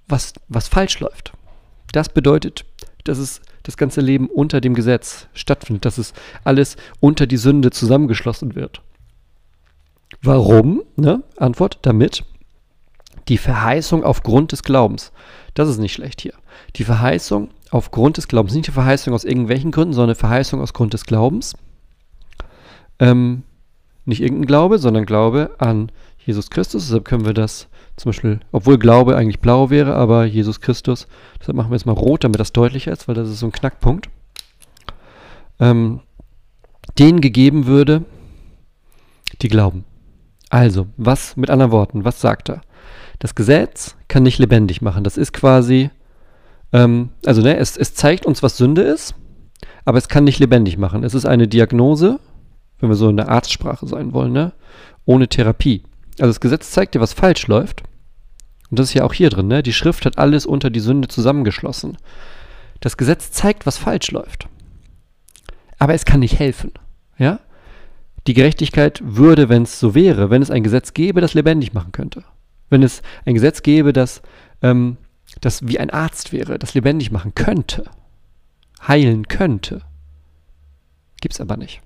was, 0.08 0.34
was 0.48 0.68
falsch 0.68 1.00
läuft. 1.00 1.34
Das 1.92 2.10
bedeutet, 2.10 2.66
dass 3.04 3.18
es 3.18 3.42
das 3.64 3.78
ganze 3.78 4.02
Leben 4.02 4.28
unter 4.28 4.62
dem 4.62 4.74
Gesetz 4.74 5.28
stattfindet, 5.34 5.86
dass 5.86 5.98
es 5.98 6.14
alles 6.44 6.78
unter 7.00 7.28
die 7.28 7.38
Sünde 7.38 7.70
zusammengeschlossen 7.70 8.56
wird. 8.56 8.82
Warum? 10.24 10.84
Ne? 10.96 11.24
Antwort, 11.38 11.80
damit 11.84 12.26
die 13.28 13.38
Verheißung 13.38 14.04
aufgrund 14.04 14.52
des 14.52 14.64
Glaubens. 14.64 15.12
Das 15.54 15.70
ist 15.70 15.78
nicht 15.78 15.94
schlecht 15.94 16.22
hier. 16.22 16.34
Die 16.76 16.84
Verheißung 16.84 17.50
aufgrund 17.70 18.18
des 18.18 18.28
Glaubens, 18.28 18.54
nicht 18.54 18.68
die 18.68 18.72
Verheißung 18.72 19.14
aus 19.14 19.24
irgendwelchen 19.24 19.72
Gründen, 19.72 19.94
sondern 19.94 20.10
eine 20.10 20.16
Verheißung 20.16 20.62
aus 20.62 20.74
Grund 20.74 20.94
des 20.94 21.06
Glaubens. 21.06 21.56
Ähm, 23.02 23.44
nicht 24.06 24.22
irgendein 24.22 24.46
Glaube, 24.46 24.80
sondern 24.80 25.06
Glaube 25.06 25.56
an 25.58 25.92
Jesus 26.26 26.50
Christus. 26.50 26.86
Deshalb 26.86 27.04
können 27.04 27.26
wir 27.26 27.34
das 27.34 27.68
zum 27.98 28.10
Beispiel, 28.10 28.40
obwohl 28.52 28.78
Glaube 28.78 29.18
eigentlich 29.18 29.40
blau 29.40 29.70
wäre, 29.70 29.96
aber 29.96 30.26
Jesus 30.26 30.62
Christus, 30.62 31.08
deshalb 31.40 31.58
machen 31.58 31.72
wir 31.72 31.76
jetzt 31.76 31.86
mal 31.86 31.92
rot, 31.92 32.24
damit 32.24 32.40
das 32.40 32.54
deutlicher 32.54 32.92
ist, 32.92 33.08
weil 33.08 33.16
das 33.16 33.30
ist 33.30 33.40
so 33.40 33.48
ein 33.48 33.52
Knackpunkt. 33.52 34.10
Ähm, 35.60 36.00
denen 36.98 37.22
gegeben 37.22 37.66
würde, 37.66 38.06
die 39.42 39.50
glauben. 39.50 39.84
Also, 40.50 40.88
was 40.98 41.38
mit 41.38 41.50
anderen 41.50 41.72
Worten, 41.72 42.04
was 42.04 42.22
sagt 42.22 42.50
er? 42.50 42.62
Das 43.20 43.36
Gesetz 43.36 43.96
kann 44.08 44.24
nicht 44.24 44.40
lebendig 44.40 44.82
machen. 44.82 45.04
Das 45.04 45.18
ist 45.18 45.32
quasi, 45.32 45.90
ähm, 46.74 47.10
also 47.26 47.42
ne, 47.42 47.58
es, 47.58 47.78
es 47.78 47.94
zeigt 47.94 48.26
uns, 48.26 48.44
was 48.44 48.58
Sünde 48.58 48.82
ist, 48.82 49.16
aber 49.86 49.98
es 49.98 50.10
kann 50.10 50.24
nicht 50.24 50.40
lebendig 50.40 50.78
machen. 50.78 51.04
Es 51.04 51.14
ist 51.14 51.26
eine 51.26 51.48
Diagnose, 51.48 52.20
wenn 52.82 52.90
wir 52.90 52.96
so 52.96 53.10
in 53.10 53.18
der 53.18 53.30
Arztsprache 53.30 53.88
sein 53.88 54.12
wollen, 54.12 54.34
ne? 54.34 54.52
ohne 55.06 55.30
Therapie. 55.30 55.84
Also 56.20 56.28
das 56.28 56.42
Gesetz 56.42 56.72
zeigt 56.72 56.96
dir, 56.96 57.00
was 57.00 57.14
falsch 57.14 57.48
läuft. 57.48 57.84
Und 58.70 58.80
das 58.80 58.90
ist 58.90 58.94
ja 58.94 59.04
auch 59.04 59.14
hier 59.14 59.30
drin, 59.30 59.48
ne? 59.48 59.64
Die 59.64 59.74
Schrift 59.74 60.06
hat 60.06 60.18
alles 60.18 60.46
unter 60.46 60.70
die 60.70 60.80
Sünde 60.80 61.08
zusammengeschlossen. 61.08 61.98
Das 62.80 62.98
Gesetz 62.98 63.32
zeigt, 63.32 63.66
was 63.66 63.78
falsch 63.78 64.12
läuft. 64.12 64.48
Aber 65.78 65.94
es 65.94 66.06
kann 66.06 66.20
nicht 66.20 66.40
helfen. 66.40 66.72
Ja? 67.18 67.40
Die 68.28 68.34
Gerechtigkeit 68.34 69.02
würde, 69.04 69.50
wenn 69.50 69.64
es 69.64 69.80
so 69.80 69.96
wäre, 69.96 70.30
wenn 70.30 70.42
es 70.42 70.52
ein 70.52 70.64
Gesetz 70.64 70.94
gäbe, 70.94 71.22
das 71.22 71.34
lebendig 71.34 71.74
machen 71.74 71.92
könnte 71.92 72.24
wenn 72.72 72.82
es 72.82 73.04
ein 73.26 73.36
Gesetz 73.36 73.62
gäbe, 73.62 73.94
das, 73.94 74.24
ähm, 74.64 74.98
das 75.42 75.68
wie 75.68 75.78
ein 75.78 75.92
Arzt 75.92 76.34
wäre, 76.34 76.58
das 76.58 76.74
lebendig 76.74 77.12
machen 77.12 77.36
könnte, 77.36 77.84
heilen 78.88 79.28
könnte. 79.28 79.84
Gibt 81.20 81.36
es 81.36 81.42
aber 81.42 81.58
nicht. 81.58 81.82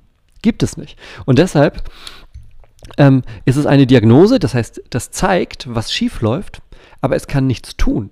Gibt 0.46 0.62
es 0.62 0.78
nicht. 0.78 0.96
Und 1.26 1.40
deshalb 1.40 1.90
ähm, 3.00 3.24
ist 3.46 3.56
es 3.56 3.66
eine 3.66 3.88
Diagnose, 3.88 4.38
das 4.38 4.54
heißt, 4.54 4.80
das 4.92 5.10
zeigt, 5.10 5.74
was 5.74 5.92
schief 5.92 6.22
läuft, 6.22 6.62
aber 7.02 7.16
es 7.16 7.26
kann 7.26 7.48
nichts 7.48 7.78
tun. 7.78 8.12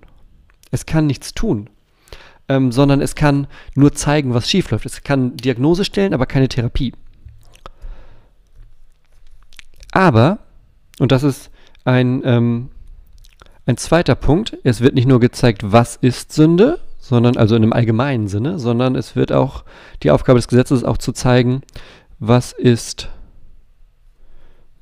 Es 0.71 0.87
kann 0.87 1.05
nichts 1.05 1.35
tun. 1.35 1.69
Ähm, 2.49 2.71
sondern 2.71 3.01
es 3.01 3.13
kann 3.13 3.45
nur 3.75 3.93
zeigen, 3.93 4.33
was 4.33 4.49
schief 4.49 4.71
läuft. 4.71 4.87
Es 4.87 5.03
kann 5.03 5.37
Diagnose 5.37 5.85
stellen, 5.85 6.15
aber 6.15 6.25
keine 6.25 6.47
Therapie. 6.47 6.95
Aber, 9.91 10.39
und 10.97 11.11
das 11.11 11.21
ist 11.21 11.51
ein, 11.85 12.23
ähm, 12.25 12.69
ein 13.67 13.77
zweiter 13.77 14.15
Punkt, 14.15 14.57
es 14.63 14.81
wird 14.81 14.95
nicht 14.95 15.07
nur 15.07 15.19
gezeigt, 15.19 15.71
was 15.71 15.97
ist 15.97 16.31
Sünde, 16.33 16.79
sondern 17.03 17.35
also 17.35 17.57
in 17.57 17.63
einem 17.63 17.73
allgemeinen 17.73 18.29
Sinne, 18.29 18.59
sondern 18.59 18.95
es 18.95 19.17
wird 19.17 19.33
auch 19.33 19.65
die 20.03 20.11
Aufgabe 20.11 20.39
des 20.39 20.47
Gesetzes 20.47 20.85
auch 20.85 20.97
zu 20.97 21.11
zeigen, 21.11 21.61
was 22.19 22.51
ist 22.51 23.09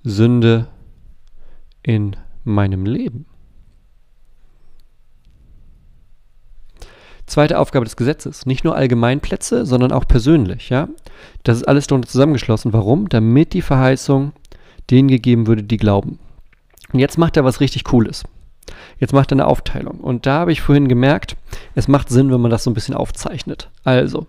Sünde 0.03 0.67
in 1.83 2.15
meinem 2.43 2.85
Leben. 2.85 3.25
Zweite 7.25 7.59
Aufgabe 7.59 7.85
des 7.85 7.95
Gesetzes, 7.95 8.45
nicht 8.45 8.65
nur 8.65 8.75
Allgemeinplätze, 8.75 9.65
sondern 9.65 9.91
auch 9.93 10.05
persönlich, 10.05 10.69
ja. 10.69 10.89
Das 11.43 11.57
ist 11.57 11.67
alles 11.67 11.87
darunter 11.87 12.09
zusammengeschlossen. 12.09 12.73
Warum? 12.73 13.07
Damit 13.07 13.53
die 13.53 13.61
Verheißung 13.61 14.33
denen 14.89 15.07
gegeben 15.07 15.47
würde, 15.47 15.63
die 15.63 15.77
glauben. 15.77 16.19
Und 16.91 16.99
jetzt 16.99 17.17
macht 17.17 17.37
er 17.37 17.45
was 17.45 17.61
richtig 17.61 17.85
Cooles. 17.85 18.23
Jetzt 18.99 19.13
macht 19.13 19.31
er 19.31 19.35
eine 19.35 19.47
Aufteilung. 19.47 19.99
Und 19.99 20.25
da 20.25 20.39
habe 20.39 20.51
ich 20.51 20.61
vorhin 20.61 20.87
gemerkt, 20.87 21.37
es 21.73 21.87
macht 21.87 22.09
Sinn, 22.09 22.31
wenn 22.31 22.41
man 22.41 22.51
das 22.51 22.63
so 22.63 22.69
ein 22.69 22.73
bisschen 22.73 22.95
aufzeichnet. 22.95 23.69
Also, 23.83 24.27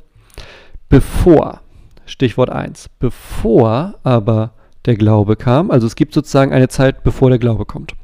bevor, 0.88 1.60
Stichwort 2.06 2.50
1, 2.50 2.90
bevor 2.98 3.94
aber 4.02 4.52
der 4.84 4.96
Glaube 4.96 5.36
kam, 5.36 5.70
also 5.70 5.86
es 5.86 5.96
gibt 5.96 6.14
sozusagen 6.14 6.52
eine 6.52 6.68
Zeit, 6.68 7.04
bevor 7.04 7.30
der 7.30 7.38
Glaube 7.38 7.64
kommt. 7.64 7.94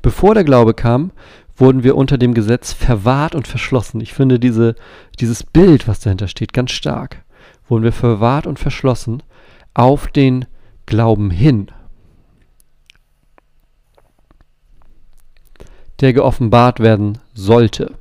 Bevor 0.00 0.34
der 0.34 0.44
Glaube 0.44 0.74
kam, 0.74 1.10
wurden 1.56 1.82
wir 1.82 1.96
unter 1.96 2.18
dem 2.18 2.34
Gesetz 2.34 2.72
verwahrt 2.72 3.34
und 3.34 3.46
verschlossen. 3.46 4.00
Ich 4.00 4.14
finde 4.14 4.38
diese, 4.38 4.74
dieses 5.20 5.42
Bild, 5.42 5.86
was 5.86 6.00
dahinter 6.00 6.28
steht, 6.28 6.52
ganz 6.52 6.70
stark. 6.70 7.22
Wurden 7.68 7.84
wir 7.84 7.92
verwahrt 7.92 8.46
und 8.46 8.58
verschlossen 8.58 9.22
auf 9.74 10.06
den 10.08 10.46
Glauben 10.86 11.30
hin. 11.30 11.68
der 16.02 16.12
geoffenbart 16.12 16.80
werden 16.80 17.18
sollte. 17.32 17.94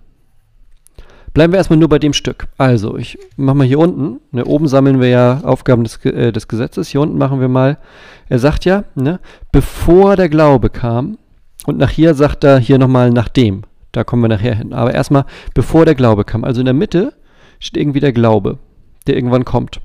Bleiben 1.34 1.54
wir 1.54 1.58
erstmal 1.58 1.80
nur 1.80 1.88
bei 1.88 2.00
dem 2.00 2.14
Stück. 2.14 2.48
Also, 2.58 2.98
ich 2.98 3.18
mache 3.38 3.56
mal 3.56 3.68
hier 3.68 3.80
unten. 3.80 4.20
Ne, 4.32 4.44
oben 4.44 4.68
sammeln 4.68 5.00
wir 5.00 5.08
ja 5.08 5.42
Aufgaben 5.44 5.84
des, 5.84 6.04
äh, 6.06 6.32
des 6.32 6.48
Gesetzes. 6.48 6.90
Hier 6.90 7.02
unten 7.02 7.18
machen 7.18 7.40
wir 7.40 7.48
mal. 7.48 7.78
Er 8.28 8.40
sagt 8.40 8.66
ja, 8.66 8.84
ne, 8.96 9.20
bevor 9.52 10.18
der 10.18 10.28
Glaube 10.28 10.70
kam. 10.70 11.18
Und 11.66 11.78
nach 11.78 11.90
hier 11.90 12.16
sagt 12.16 12.44
er 12.44 12.60
hier 12.60 12.78
nochmal 12.78 13.12
nachdem. 13.12 13.64
Da 13.94 14.04
kommen 14.04 14.24
wir 14.24 14.30
nachher 14.30 14.56
hin. 14.56 14.74
Aber 14.74 14.94
erstmal, 14.94 15.26
bevor 15.54 15.86
der 15.86 15.96
Glaube 15.96 16.26
kam. 16.26 16.44
Also 16.44 16.60
in 16.60 16.66
der 16.66 16.74
Mitte 16.74 17.14
steht 17.60 17.80
irgendwie 17.82 18.00
der 18.00 18.14
Glaube, 18.14 18.58
der 19.08 19.16
irgendwann 19.16 19.46
kommt. 19.46 19.80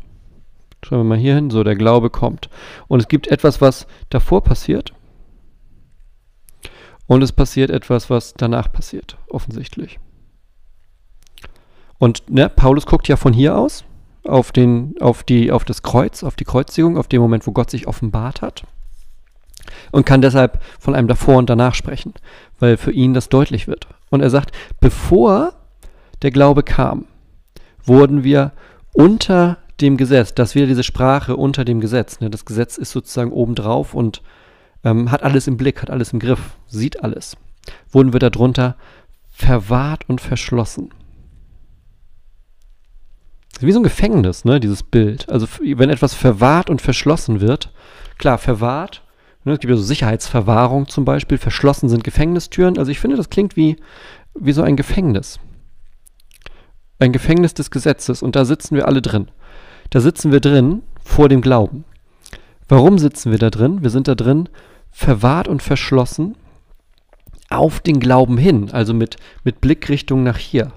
Schauen 0.83 1.01
wir 1.01 1.05
mal 1.05 1.19
hier 1.19 1.35
hin. 1.37 1.51
So, 1.51 1.63
der 1.63 1.77
Glaube 1.77 2.11
kommt. 2.11 2.49
Und 2.89 3.01
es 3.01 3.09
gibt 3.09 3.29
etwas, 3.29 3.61
was 3.61 3.87
davor 4.11 4.43
passiert. 4.43 4.93
Und 7.07 7.23
es 7.23 7.33
passiert 7.33 7.71
etwas, 7.71 8.11
was 8.11 8.35
danach 8.35 8.73
passiert, 8.73 9.17
offensichtlich. 9.29 10.01
Und 11.99 12.31
ne, 12.31 12.49
Paulus 12.49 12.87
guckt 12.87 13.09
ja 13.09 13.17
von 13.17 13.33
hier 13.33 13.57
aus 13.57 13.85
auf, 14.29 14.53
den, 14.53 14.95
auf, 15.01 15.23
die, 15.23 15.51
auf 15.53 15.65
das 15.65 15.83
Kreuz, 15.83 16.23
auf 16.23 16.37
die 16.37 16.45
Kreuzigung, 16.45 16.99
auf 16.99 17.09
den 17.09 17.21
Moment, 17.21 17.47
wo 17.47 17.53
Gott 17.53 17.71
sich 17.71 17.87
offenbart 17.87 18.43
hat. 18.43 18.65
Und 19.91 20.07
kann 20.07 20.23
deshalb 20.23 20.63
von 20.79 20.95
einem 20.95 21.09
davor 21.09 21.37
und 21.37 21.51
danach 21.51 21.75
sprechen, 21.75 22.15
weil 22.59 22.77
für 22.77 22.93
ihn 22.93 23.15
das 23.15 23.29
deutlich 23.29 23.67
wird. 23.67 23.89
Und 24.11 24.21
er 24.21 24.31
sagt, 24.31 24.53
bevor 24.81 25.55
der 26.23 26.31
Glaube 26.31 26.63
kam, 26.63 27.07
wurden 27.85 28.25
wir 28.25 28.53
unter 28.93 29.59
dem 29.81 29.97
Gesetz, 29.97 30.35
das 30.35 30.55
wieder 30.55 30.67
diese 30.67 30.85
Sprache 30.85 31.37
unter 31.37 31.65
dem 31.65 31.81
Gesetz. 31.81 32.21
Ne? 32.21 32.31
Das 32.31 32.45
Gesetz 32.45 32.79
ist 32.79 32.93
sozusagen 32.93 33.33
obendrauf 33.33 33.93
und 33.93 34.23
ähm, 34.85 35.11
hat 35.11 35.23
alles 35.23 35.47
im 35.47 35.57
Blick, 35.57 35.83
hat 35.83 35.91
alles 35.91 36.13
im 36.13 36.19
Griff, 36.19 36.57
sieht 36.67 37.03
alles. 37.03 37.37
Wurden 37.91 38.13
wir 38.13 38.21
darunter 38.21 38.77
verwahrt 39.31 40.09
und 40.09 40.21
verschlossen. 40.21 40.91
Wie 43.61 43.73
so 43.73 43.81
ein 43.81 43.85
Gefängnis, 43.85 44.45
ne, 44.45 44.61
dieses 44.61 44.83
Bild. 44.83 45.29
Also 45.29 45.47
wenn 45.61 45.91
etwas 45.91 46.15
verwahrt 46.15 46.69
und 46.69 46.83
verschlossen 46.83 47.41
wird, 47.41 47.73
klar, 48.19 48.39
verwahrt, 48.39 49.03
ne, 49.45 49.55
es 49.55 49.61
gibt 49.61 49.71
ja 49.71 49.77
so 49.77 49.83
Sicherheitsverwahrung 49.83 50.89
zum 50.89 51.05
Beispiel, 51.05 51.39
verschlossen 51.39 51.89
sind 51.89 52.05
Gefängnistüren. 52.05 52.79
Also 52.79 52.91
ich 52.91 53.01
finde, 53.01 53.17
das 53.17 53.31
klingt 53.31 53.57
wie, 53.57 53.77
wie 54.35 54.53
so 54.53 54.63
ein 54.63 54.77
Gefängnis. 54.77 55.39
Ein 56.99 57.13
Gefängnis 57.13 57.55
des 57.55 57.71
Gesetzes 57.71 58.23
und 58.23 58.37
da 58.37 58.45
sitzen 58.45 58.75
wir 58.75 58.89
alle 58.89 59.03
drin. 59.03 59.29
Da 59.91 60.01
sitzen 60.01 60.33
wir 60.33 60.41
drin 60.41 60.83
vor 61.05 61.29
dem 61.29 61.41
Glauben. 61.41 61.85
Warum 62.69 62.99
sitzen 62.99 63.31
wir 63.31 63.39
da 63.39 63.51
drin? 63.51 63.83
Wir 63.83 63.91
sind 63.91 64.09
da 64.09 64.15
drin, 64.15 64.49
verwahrt 64.91 65.47
und 65.47 65.63
verschlossen 65.63 66.37
auf 67.49 67.81
den 67.81 68.01
Glauben 68.01 68.39
hin, 68.39 68.71
also 68.73 68.93
mit, 68.93 69.17
mit 69.45 69.61
Blickrichtung 69.61 70.25
nach 70.25 70.39
hier. 70.39 70.73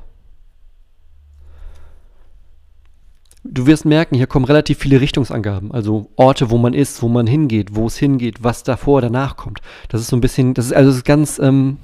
Du 3.52 3.66
wirst 3.66 3.84
merken, 3.84 4.16
hier 4.16 4.28
kommen 4.28 4.46
relativ 4.46 4.78
viele 4.78 5.02
Richtungsangaben, 5.02 5.72
also 5.72 6.12
Orte, 6.16 6.52
wo 6.52 6.60
man 6.60 6.76
ist, 6.76 7.02
wo 7.02 7.08
man 7.08 7.26
hingeht, 7.26 7.76
wo 7.76 7.88
es 7.88 7.98
hingeht, 7.98 8.44
was 8.44 8.62
davor, 8.62 9.02
danach 9.02 9.38
kommt. 9.38 9.60
Das 9.88 10.02
ist 10.02 10.08
so 10.08 10.16
ein 10.16 10.22
bisschen, 10.22 10.54
das 10.54 10.68
ist 10.68 10.74
also 10.74 10.90
das 10.90 10.98
ist 10.98 11.04
ganz, 11.04 11.40
ähm, 11.40 11.78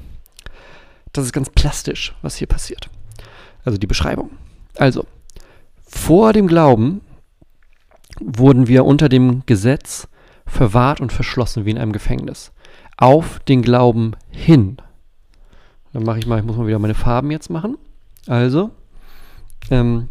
das 1.12 1.26
ist 1.26 1.34
ganz 1.34 1.50
plastisch, 1.50 2.14
was 2.22 2.36
hier 2.36 2.48
passiert. 2.48 2.92
Also 3.64 3.80
die 3.80 3.88
Beschreibung. 3.88 4.30
Also, 4.78 5.08
vor 5.88 6.34
dem 6.34 6.46
Glauben 6.46 7.02
wurden 8.20 8.68
wir 8.68 8.86
unter 8.86 9.10
dem 9.10 9.42
Gesetz 9.48 10.08
verwahrt 10.46 11.02
und 11.02 11.12
verschlossen 11.12 11.66
wie 11.66 11.72
in 11.72 11.80
einem 11.80 11.94
Gefängnis. 11.94 12.52
Auf 12.96 13.40
den 13.40 13.64
Glauben 13.64 14.12
hin. 14.30 14.78
Dann 15.94 16.04
mache 16.04 16.20
ich 16.20 16.28
mal, 16.28 16.38
ich 16.38 16.46
muss 16.46 16.58
mal 16.58 16.68
wieder 16.68 16.78
meine 16.78 16.94
Farben 16.94 17.32
jetzt 17.32 17.50
machen. 17.50 17.76
Also, 18.28 18.70
ähm, 19.72 20.10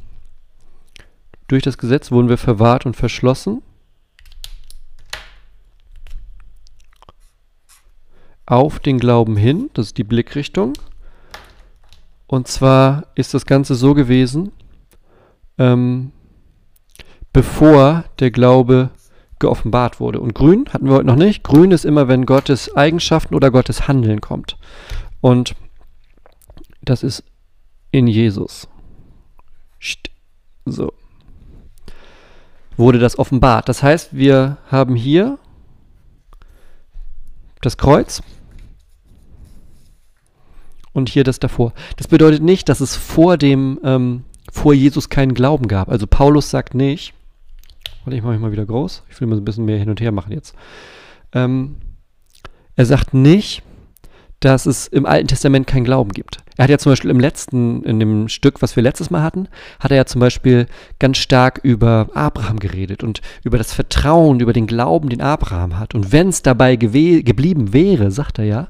durch 1.48 1.62
das 1.62 1.78
Gesetz 1.78 2.10
wurden 2.10 2.28
wir 2.28 2.38
verwahrt 2.38 2.86
und 2.86 2.96
verschlossen. 2.96 3.62
Auf 8.46 8.78
den 8.78 8.98
Glauben 8.98 9.36
hin, 9.36 9.70
das 9.74 9.86
ist 9.86 9.98
die 9.98 10.04
Blickrichtung. 10.04 10.74
Und 12.26 12.48
zwar 12.48 13.06
ist 13.14 13.34
das 13.34 13.46
Ganze 13.46 13.74
so 13.74 13.94
gewesen, 13.94 14.52
ähm, 15.58 16.12
bevor 17.32 18.04
der 18.18 18.30
Glaube 18.30 18.90
geoffenbart 19.38 20.00
wurde. 20.00 20.20
Und 20.20 20.34
grün 20.34 20.66
hatten 20.70 20.86
wir 20.86 20.94
heute 20.94 21.06
noch 21.06 21.16
nicht. 21.16 21.42
Grün 21.42 21.70
ist 21.70 21.84
immer, 21.84 22.08
wenn 22.08 22.26
Gottes 22.26 22.74
Eigenschaften 22.76 23.34
oder 23.34 23.50
Gottes 23.50 23.88
Handeln 23.88 24.20
kommt. 24.20 24.56
Und 25.20 25.54
das 26.82 27.02
ist 27.02 27.24
in 27.90 28.06
Jesus. 28.06 28.68
So. 30.64 30.92
Wurde 32.76 32.98
das 32.98 33.18
offenbart. 33.18 33.68
Das 33.68 33.82
heißt, 33.82 34.16
wir 34.16 34.58
haben 34.70 34.96
hier 34.96 35.38
das 37.60 37.76
Kreuz 37.78 38.22
und 40.92 41.08
hier 41.08 41.24
das 41.24 41.38
davor. 41.38 41.72
Das 41.96 42.08
bedeutet 42.08 42.42
nicht, 42.42 42.68
dass 42.68 42.80
es 42.80 42.96
vor 42.96 43.36
dem, 43.36 43.78
ähm, 43.84 44.24
vor 44.50 44.72
Jesus 44.72 45.08
keinen 45.08 45.34
Glauben 45.34 45.68
gab. 45.68 45.88
Also 45.88 46.06
Paulus 46.06 46.50
sagt 46.50 46.74
nicht, 46.74 47.14
warte, 48.04 48.16
ich 48.16 48.22
mache 48.22 48.32
mich 48.32 48.42
mal 48.42 48.52
wieder 48.52 48.66
groß, 48.66 49.02
ich 49.10 49.20
will 49.20 49.28
mal 49.28 49.36
ein 49.36 49.44
bisschen 49.44 49.64
mehr 49.64 49.78
hin 49.78 49.90
und 49.90 50.00
her 50.00 50.12
machen 50.12 50.32
jetzt. 50.32 50.54
Ähm, 51.32 51.76
er 52.76 52.86
sagt 52.86 53.14
nicht, 53.14 53.62
dass 54.40 54.66
es 54.66 54.86
im 54.88 55.06
Alten 55.06 55.28
Testament 55.28 55.66
keinen 55.66 55.84
Glauben 55.84 56.10
gibt. 56.10 56.43
Er 56.56 56.64
hat 56.64 56.70
ja 56.70 56.78
zum 56.78 56.92
Beispiel 56.92 57.10
im 57.10 57.20
letzten, 57.20 57.82
in 57.82 57.98
dem 57.98 58.28
Stück, 58.28 58.62
was 58.62 58.76
wir 58.76 58.82
letztes 58.82 59.10
Mal 59.10 59.22
hatten, 59.22 59.48
hat 59.80 59.90
er 59.90 59.96
ja 59.96 60.06
zum 60.06 60.20
Beispiel 60.20 60.66
ganz 60.98 61.18
stark 61.18 61.60
über 61.62 62.08
Abraham 62.14 62.60
geredet 62.60 63.02
und 63.02 63.22
über 63.42 63.58
das 63.58 63.72
Vertrauen, 63.72 64.40
über 64.40 64.52
den 64.52 64.66
Glauben, 64.66 65.08
den 65.08 65.20
Abraham 65.20 65.78
hat. 65.78 65.94
Und 65.94 66.12
wenn 66.12 66.28
es 66.28 66.42
dabei 66.42 66.76
geblieben 66.76 67.72
wäre, 67.72 68.10
sagt 68.10 68.38
er 68.38 68.44
ja, 68.44 68.68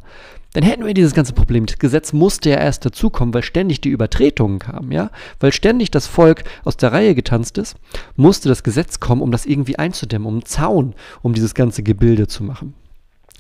dann 0.55 0.63
hätten 0.63 0.87
wir 0.87 0.95
dieses 0.95 1.15
ganze 1.15 1.33
Problem. 1.33 1.67
Das 1.67 1.79
Gesetz 1.79 2.13
musste 2.13 2.51
ja 2.51 2.59
erst 2.59 2.87
dazukommen, 2.87 3.35
weil 3.35 3.43
ständig 3.43 3.81
die 3.81 3.89
Übertretungen 3.89 4.61
kamen, 4.61 4.93
ja? 4.93 5.11
Weil 5.41 5.53
ständig 5.53 5.91
das 5.91 6.07
Volk 6.07 6.45
aus 6.65 6.77
der 6.77 6.93
Reihe 6.93 7.17
getanzt 7.17 7.59
ist, 7.59 7.75
musste 8.15 8.49
das 8.49 8.63
Gesetz 8.63 9.01
kommen, 9.01 9.21
um 9.21 9.33
das 9.33 9.47
irgendwie 9.47 9.79
einzudämmen, 9.79 10.29
um 10.29 10.35
einen 10.35 10.45
Zaun, 10.45 10.95
um 11.23 11.35
dieses 11.35 11.55
ganze 11.55 11.83
Gebilde 11.83 12.29
zu 12.29 12.45
machen. 12.45 12.75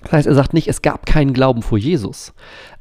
Das 0.04 0.12
heißt, 0.12 0.26
er 0.26 0.34
sagt 0.34 0.54
nicht, 0.54 0.68
es 0.68 0.82
gab 0.82 1.06
keinen 1.06 1.32
Glauben 1.32 1.62
vor 1.62 1.78
Jesus. 1.78 2.32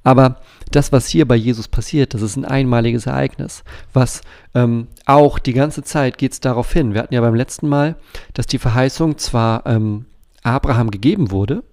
Aber 0.03 0.37
das, 0.71 0.91
was 0.91 1.07
hier 1.07 1.27
bei 1.27 1.35
Jesus 1.35 1.67
passiert, 1.67 2.13
das 2.13 2.21
ist 2.21 2.35
ein 2.35 2.45
einmaliges 2.45 3.05
Ereignis, 3.05 3.63
was 3.93 4.21
ähm, 4.53 4.87
auch 5.05 5.39
die 5.39 5.53
ganze 5.53 5.83
Zeit 5.83 6.17
geht 6.17 6.33
es 6.33 6.39
darauf 6.39 6.71
hin. 6.71 6.93
Wir 6.93 7.01
hatten 7.01 7.13
ja 7.13 7.21
beim 7.21 7.35
letzten 7.35 7.67
Mal, 7.67 7.95
dass 8.33 8.47
die 8.47 8.59
Verheißung 8.59 9.17
zwar 9.17 9.65
ähm, 9.65 10.05
Abraham 10.43 10.91
gegeben 10.91 11.31
wurde, 11.31 11.63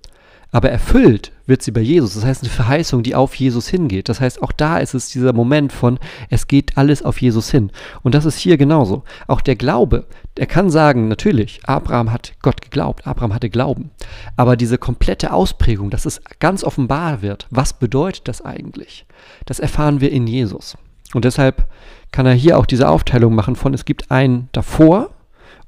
aber 0.53 0.71
erfüllt 0.71 1.33
wird 1.47 1.63
sie 1.63 1.71
bei 1.71 1.81
Jesus. 1.81 2.15
Das 2.15 2.25
heißt, 2.25 2.43
eine 2.43 2.51
Verheißung, 2.51 3.03
die 3.03 3.15
auf 3.15 3.35
Jesus 3.35 3.69
hingeht. 3.69 4.09
Das 4.09 4.21
heißt, 4.21 4.43
auch 4.43 4.53
da 4.53 4.79
ist 4.79 4.95
es 4.95 5.11
dieser 5.11 5.33
Moment 5.33 5.73
von, 5.73 5.99
es 6.29 6.47
geht 6.47 6.77
alles 6.77 7.03
auf 7.03 7.21
Jesus 7.21 7.51
hin. 7.51 7.71
Und 8.03 8.15
das 8.15 8.25
ist 8.25 8.39
hier 8.39 8.57
genauso. 8.57 9.05
Auch 9.27 9.41
der 9.41 9.57
Glaube, 9.57 10.07
er 10.37 10.47
kann 10.47 10.71
sagen, 10.71 11.09
natürlich, 11.09 11.61
Abraham 11.65 12.13
hat 12.13 12.33
Gott 12.43 12.63
geglaubt, 12.63 13.07
Abraham 13.07 13.35
hatte 13.35 13.51
Glauben. 13.51 13.91
Aber 14.37 14.57
diese 14.57 14.79
komplette 14.79 15.33
Ausprägung, 15.33 15.91
dass 15.91 16.07
es 16.07 16.21
ganz 16.39 16.65
offenbar 16.65 17.23
wird, 17.23 17.47
was 17.51 17.73
bedeutet 17.73 18.29
das 18.29 18.43
eigentlich? 18.43 19.07
Das 19.47 19.61
erfahren 19.61 20.01
wir 20.01 20.13
in 20.13 20.27
Jesus. 20.27 20.77
Und 21.15 21.25
deshalb 21.25 21.67
kann 22.13 22.27
er 22.27 22.35
hier 22.35 22.59
auch 22.59 22.67
diese 22.67 22.89
Aufteilung 22.89 23.35
machen 23.35 23.57
von, 23.57 23.75
es 23.75 23.85
gibt 23.85 24.11
ein 24.11 24.49
davor 24.53 25.11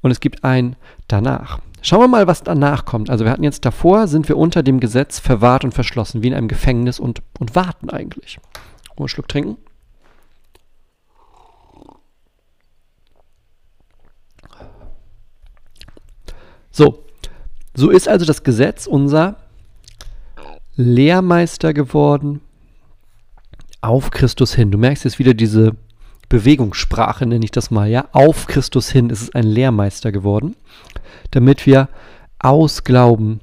und 0.01 0.11
es 0.11 0.19
gibt 0.19 0.43
ein 0.43 0.75
danach. 1.07 1.59
Schauen 1.85 1.99
wir 1.99 2.07
mal, 2.07 2.27
was 2.27 2.43
danach 2.43 2.85
kommt. 2.85 3.09
Also 3.09 3.25
wir 3.25 3.31
hatten 3.31 3.43
jetzt 3.43 3.65
davor, 3.65 4.07
sind 4.07 4.29
wir 4.29 4.37
unter 4.37 4.63
dem 4.63 4.79
Gesetz 4.79 5.19
verwahrt 5.19 5.65
und 5.65 5.73
verschlossen, 5.73 6.23
wie 6.23 6.27
in 6.27 6.33
einem 6.33 6.47
Gefängnis 6.47 6.97
und, 6.97 7.21
und 7.39 7.55
warten 7.55 7.89
eigentlich. 7.89 8.39
Oh, 8.95 9.01
einen 9.01 9.09
Schluck 9.09 9.27
trinken. 9.27 9.57
So, 16.71 17.03
so 17.75 17.89
ist 17.89 18.07
also 18.07 18.25
das 18.25 18.43
Gesetz 18.43 18.87
unser 18.87 19.35
Lehrmeister 20.77 21.73
geworden 21.73 22.39
auf 23.81 24.09
Christus 24.09 24.55
hin. 24.55 24.71
Du 24.71 24.77
merkst 24.77 25.03
jetzt 25.03 25.19
wieder 25.19 25.33
diese 25.33 25.75
Bewegungssprache, 26.29 27.25
nenne 27.25 27.43
ich 27.43 27.51
das 27.51 27.71
mal, 27.71 27.89
ja. 27.89 28.07
Auf 28.13 28.47
Christus 28.47 28.89
hin 28.89 29.09
ist 29.09 29.21
es 29.21 29.35
ein 29.35 29.43
Lehrmeister 29.43 30.13
geworden 30.13 30.55
damit 31.33 31.65
wir 31.65 31.89
aus 32.37 32.83
Glauben 32.83 33.41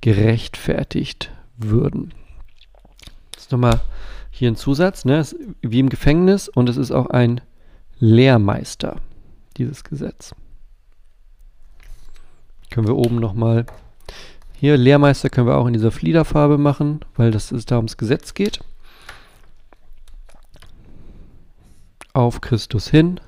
gerechtfertigt 0.00 1.30
würden. 1.56 2.14
Das 3.32 3.44
ist 3.44 3.52
nochmal 3.52 3.80
hier 4.30 4.50
ein 4.50 4.56
Zusatz, 4.56 5.04
ne? 5.04 5.24
Wie 5.60 5.80
im 5.80 5.88
Gefängnis 5.88 6.48
und 6.48 6.68
es 6.68 6.76
ist 6.76 6.92
auch 6.92 7.06
ein 7.06 7.40
Lehrmeister, 7.98 8.96
dieses 9.56 9.82
Gesetz. 9.82 10.34
Können 12.70 12.86
wir 12.86 12.96
oben 12.96 13.16
nochmal, 13.16 13.66
hier 14.54 14.76
Lehrmeister 14.76 15.28
können 15.28 15.48
wir 15.48 15.56
auch 15.56 15.66
in 15.66 15.72
dieser 15.72 15.90
Fliederfarbe 15.90 16.58
machen, 16.58 17.00
weil 17.16 17.32
das 17.32 17.50
ist 17.50 17.70
da 17.70 17.76
ums 17.76 17.96
Gesetz 17.96 18.34
geht. 18.34 18.60
Auf 22.12 22.40
Christus 22.40 22.88
hin, 22.88 23.20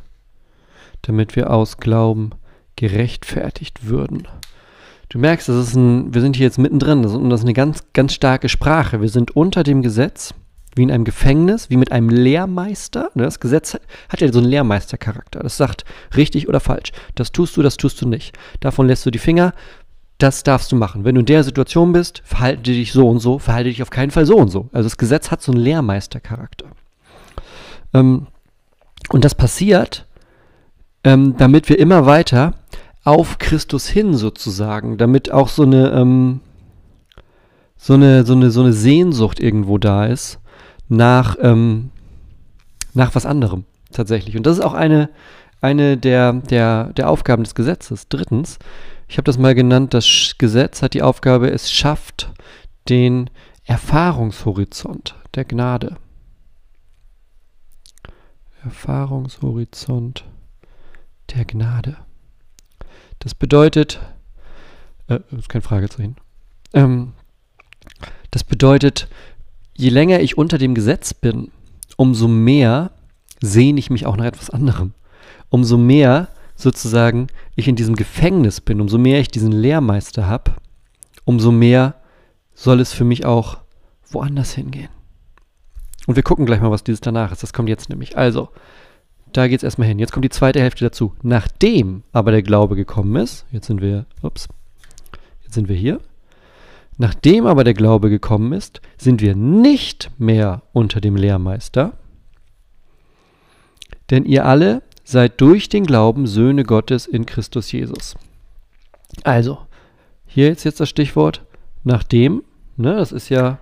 damit 1.03 1.35
wir 1.35 1.51
aus 1.51 1.79
Glauben 1.79 2.31
gerechtfertigt 2.77 3.87
würden. 3.87 4.27
Du 5.09 5.19
merkst, 5.19 5.49
das 5.49 5.69
ist 5.69 5.75
ein, 5.75 6.13
wir 6.13 6.21
sind 6.21 6.37
hier 6.37 6.47
jetzt 6.47 6.59
mittendrin 6.59 7.03
das, 7.03 7.13
ist 7.13 7.43
eine 7.43 7.53
ganz, 7.53 7.85
ganz 7.93 8.15
starke 8.15 8.49
Sprache. 8.49 9.01
Wir 9.01 9.09
sind 9.09 9.37
unter 9.37 9.63
dem 9.63 9.83
Gesetz, 9.83 10.35
wie 10.75 10.83
in 10.83 10.91
einem 10.91 11.05
Gefängnis, 11.05 11.71
wie 11.71 11.77
mit 11.77 11.93
einem 11.93 12.09
Lehrmeister. 12.09 13.11
Ne, 13.15 13.23
das 13.23 13.39
Gesetz 13.39 13.79
hat 14.09 14.21
ja 14.21 14.33
so 14.33 14.41
einen 14.41 14.49
Lehrmeistercharakter. 14.49 15.41
Das 15.41 15.57
sagt 15.57 15.85
richtig 16.17 16.49
oder 16.49 16.61
falsch. 16.61 16.93
Das 17.15 17.33
tust 17.33 17.57
du, 17.57 17.63
das 17.63 17.77
tust 17.77 18.01
du 18.03 18.09
nicht. 18.09 18.37
Davon 18.61 18.87
lässt 18.87 19.07
du 19.07 19.11
die 19.11 19.19
Finger. 19.19 19.53
Das 20.19 20.43
darfst 20.43 20.73
du 20.73 20.77
machen. 20.77 21.05
Wenn 21.05 21.15
du 21.17 21.21
in 21.21 21.27
der 21.27 21.45
Situation 21.45 21.93
bist, 21.93 22.23
verhalte 22.25 22.63
dich 22.63 22.93
so 22.93 23.09
und 23.09 23.19
so, 23.21 23.39
verhalte 23.39 23.69
dich 23.69 23.83
auf 23.83 23.91
keinen 23.91 24.11
Fall 24.11 24.27
so 24.27 24.37
und 24.37 24.49
so. 24.49 24.69
Also 24.73 24.87
das 24.87 24.97
Gesetz 24.97 25.31
hat 25.31 25.43
so 25.43 25.53
einen 25.53 25.61
Lehrmeistercharakter. 25.61 26.67
Ähm, 27.93 28.29
und 29.11 29.25
das 29.25 29.35
passiert, 29.35 30.07
ähm, 31.05 31.37
damit 31.37 31.69
wir 31.69 31.79
immer 31.79 32.07
weiter 32.07 32.55
auf 33.05 33.39
Christus 33.39 33.87
hin 33.87 34.15
sozusagen, 34.15 34.97
damit 34.97 35.31
auch 35.31 35.49
so 35.49 35.63
eine, 35.63 35.91
ähm, 35.93 36.41
so 37.77 37.95
eine, 37.95 38.25
so 38.25 38.33
eine, 38.33 38.51
so 38.51 38.63
eine 38.63 38.73
Sehnsucht 38.73 39.41
irgendwo 39.41 39.79
da 39.79 40.07
ist 40.07 40.41
nach, 40.89 41.37
ähm, 41.41 41.91
nach 42.95 43.15
was 43.15 43.27
anderem 43.27 43.65
tatsächlich. 43.93 44.37
Und 44.37 44.47
das 44.47 44.59
ist 44.59 44.65
auch 44.65 44.73
eine, 44.73 45.11
eine 45.61 45.99
der, 45.99 46.33
der, 46.33 46.93
der 46.95 47.11
Aufgaben 47.11 47.45
des 47.45 47.55
Gesetzes. 47.55 48.09
Drittens, 48.09 48.59
ich 49.07 49.19
habe 49.19 49.25
das 49.25 49.39
mal 49.39 49.55
genannt, 49.55 49.93
das 49.93 50.35
Gesetz 50.39 50.81
hat 50.81 50.95
die 50.95 51.03
Aufgabe, 51.03 51.51
es 51.51 51.71
schafft 51.71 52.33
den 52.89 53.29
Erfahrungshorizont 53.65 55.15
der 55.35 55.45
Gnade. 55.45 55.97
Erfahrungshorizont 58.63 60.25
der 61.31 61.45
Gnade. 61.45 61.97
Das 63.19 63.35
bedeutet, 63.35 64.01
äh, 65.09 65.21
ist 65.37 65.49
kein 65.49 65.63
Fragezeichen. 65.63 66.17
Ähm, 66.73 67.13
das 68.31 68.45
bedeutet, 68.45 69.09
je 69.75 69.89
länger 69.89 70.21
ich 70.21 70.37
unter 70.37 70.59
dem 70.59 70.75
Gesetz 70.75 71.15
bin, 71.15 71.51
umso 71.97 72.29
mehr 72.29 72.91
sehne 73.41 73.79
ich 73.79 73.91
mich 73.91 74.07
auch 74.07 74.17
nach 74.17 74.25
etwas 74.25 74.51
anderem. 74.51 74.93
Umso 75.51 75.77
mehr 75.77 76.29
sozusagen 76.57 77.29
ich 77.57 77.69
in 77.69 77.77
diesem 77.77 77.97
Gefängnis 77.97 78.61
bin, 78.61 78.81
umso 78.81 78.99
mehr 78.99 79.21
ich 79.21 79.29
diesen 79.29 79.53
Lehrmeister 79.53 80.27
habe, 80.27 80.53
umso 81.25 81.53
mehr 81.53 81.95
soll 82.55 82.81
es 82.81 82.93
für 82.93 83.05
mich 83.05 83.25
auch 83.25 83.59
woanders 84.11 84.53
hingehen. 84.53 84.89
Und 86.07 86.17
wir 86.17 86.23
gucken 86.23 86.47
gleich 86.47 86.61
mal, 86.61 86.71
was 86.71 86.85
dieses 86.85 87.01
danach 87.01 87.33
ist. 87.33 87.43
Das 87.43 87.53
kommt 87.53 87.69
jetzt 87.69 87.89
nämlich. 87.89 88.17
Also, 88.17 88.51
da 89.37 89.49
geht 89.49 89.59
es 89.59 89.65
erstmal 89.65 89.89
hin. 89.89 89.99
Jetzt 89.99 90.13
kommt 90.13 90.25
die 90.25 90.31
zweite 90.31 90.61
Hälfte 90.61 90.85
dazu. 90.85 91.15
Nachdem 91.23 92.03
aber 92.13 92.31
der 92.31 92.43
Glaube 92.43 92.77
gekommen 92.77 93.17
ist, 93.17 93.47
jetzt 93.51 93.67
sind 93.67 93.81
wir, 93.83 94.07
ups, 94.23 94.49
jetzt 95.43 95.55
sind 95.55 95.69
wir 95.69 95.77
hier. 95.77 96.01
Nachdem 96.97 97.47
aber 97.47 97.65
der 97.65 97.75
Glaube 97.75 98.09
gekommen 98.09 98.53
ist, 98.53 98.81
sind 98.97 99.21
wir 99.21 99.35
nicht 99.35 100.11
mehr 100.19 100.63
unter 100.73 101.01
dem 101.01 101.17
Lehrmeister, 101.17 101.95
denn 104.11 104.25
ihr 104.25 104.47
alle 104.47 104.83
seid 105.03 105.41
durch 105.41 105.69
den 105.69 105.85
Glauben 105.85 106.27
Söhne 106.27 106.63
Gottes 106.63 107.07
in 107.07 107.27
Christus 107.27 107.73
Jesus. 107.73 108.15
Also, 109.25 109.59
hier 110.27 110.53
ist 110.53 110.65
jetzt 110.65 110.81
das 110.81 110.89
Stichwort 110.89 111.45
nachdem, 111.85 112.43
ne, 112.77 112.95
das 112.97 113.13
ist 113.13 113.29
ja, 113.29 113.59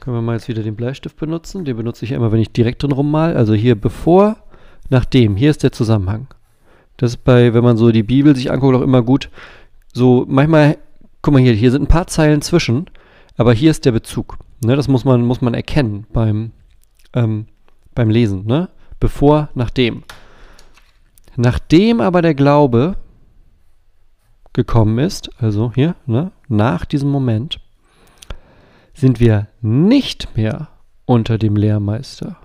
können 0.00 0.16
wir 0.16 0.22
mal 0.22 0.34
jetzt 0.34 0.48
wieder 0.48 0.62
den 0.62 0.76
Bleistift 0.76 1.16
benutzen, 1.16 1.64
den 1.64 1.76
benutze 1.76 2.04
ich 2.04 2.10
ja 2.10 2.16
immer, 2.16 2.30
wenn 2.30 2.40
ich 2.40 2.52
direkt 2.52 2.82
drin 2.82 2.92
rummal, 2.92 3.36
also 3.36 3.54
hier 3.54 3.74
bevor, 3.74 4.36
nachdem, 4.88 5.36
hier 5.36 5.50
ist 5.50 5.62
der 5.62 5.72
Zusammenhang. 5.72 6.28
Das 6.96 7.12
ist 7.12 7.24
bei, 7.24 7.54
wenn 7.54 7.64
man 7.64 7.76
so 7.76 7.90
die 7.90 8.02
Bibel 8.02 8.36
sich 8.36 8.50
anguckt, 8.50 8.76
auch 8.76 8.82
immer 8.82 9.02
gut, 9.02 9.30
so 9.92 10.24
manchmal, 10.28 10.78
guck 11.22 11.34
mal 11.34 11.42
hier, 11.42 11.54
hier 11.54 11.70
sind 11.70 11.82
ein 11.82 11.88
paar 11.88 12.06
Zeilen 12.06 12.42
zwischen, 12.42 12.86
aber 13.36 13.52
hier 13.52 13.70
ist 13.70 13.84
der 13.84 13.92
Bezug. 13.92 14.38
Ne, 14.64 14.76
das 14.76 14.88
muss 14.88 15.04
man, 15.04 15.22
muss 15.22 15.40
man 15.40 15.54
erkennen 15.54 16.06
beim, 16.12 16.52
ähm, 17.12 17.46
beim 17.94 18.10
Lesen, 18.10 18.46
ne? 18.46 18.68
Bevor, 19.00 19.50
nachdem. 19.54 20.04
Nachdem 21.36 22.00
aber 22.00 22.22
der 22.22 22.34
Glaube 22.34 22.96
gekommen 24.52 24.98
ist, 24.98 25.30
also 25.38 25.72
hier, 25.74 25.96
ne, 26.06 26.30
nach 26.48 26.84
diesem 26.84 27.10
Moment, 27.10 27.60
sind 28.94 29.18
wir 29.18 29.48
nicht 29.60 30.36
mehr 30.36 30.68
unter 31.04 31.36
dem 31.36 31.56
Lehrmeister. 31.56 32.36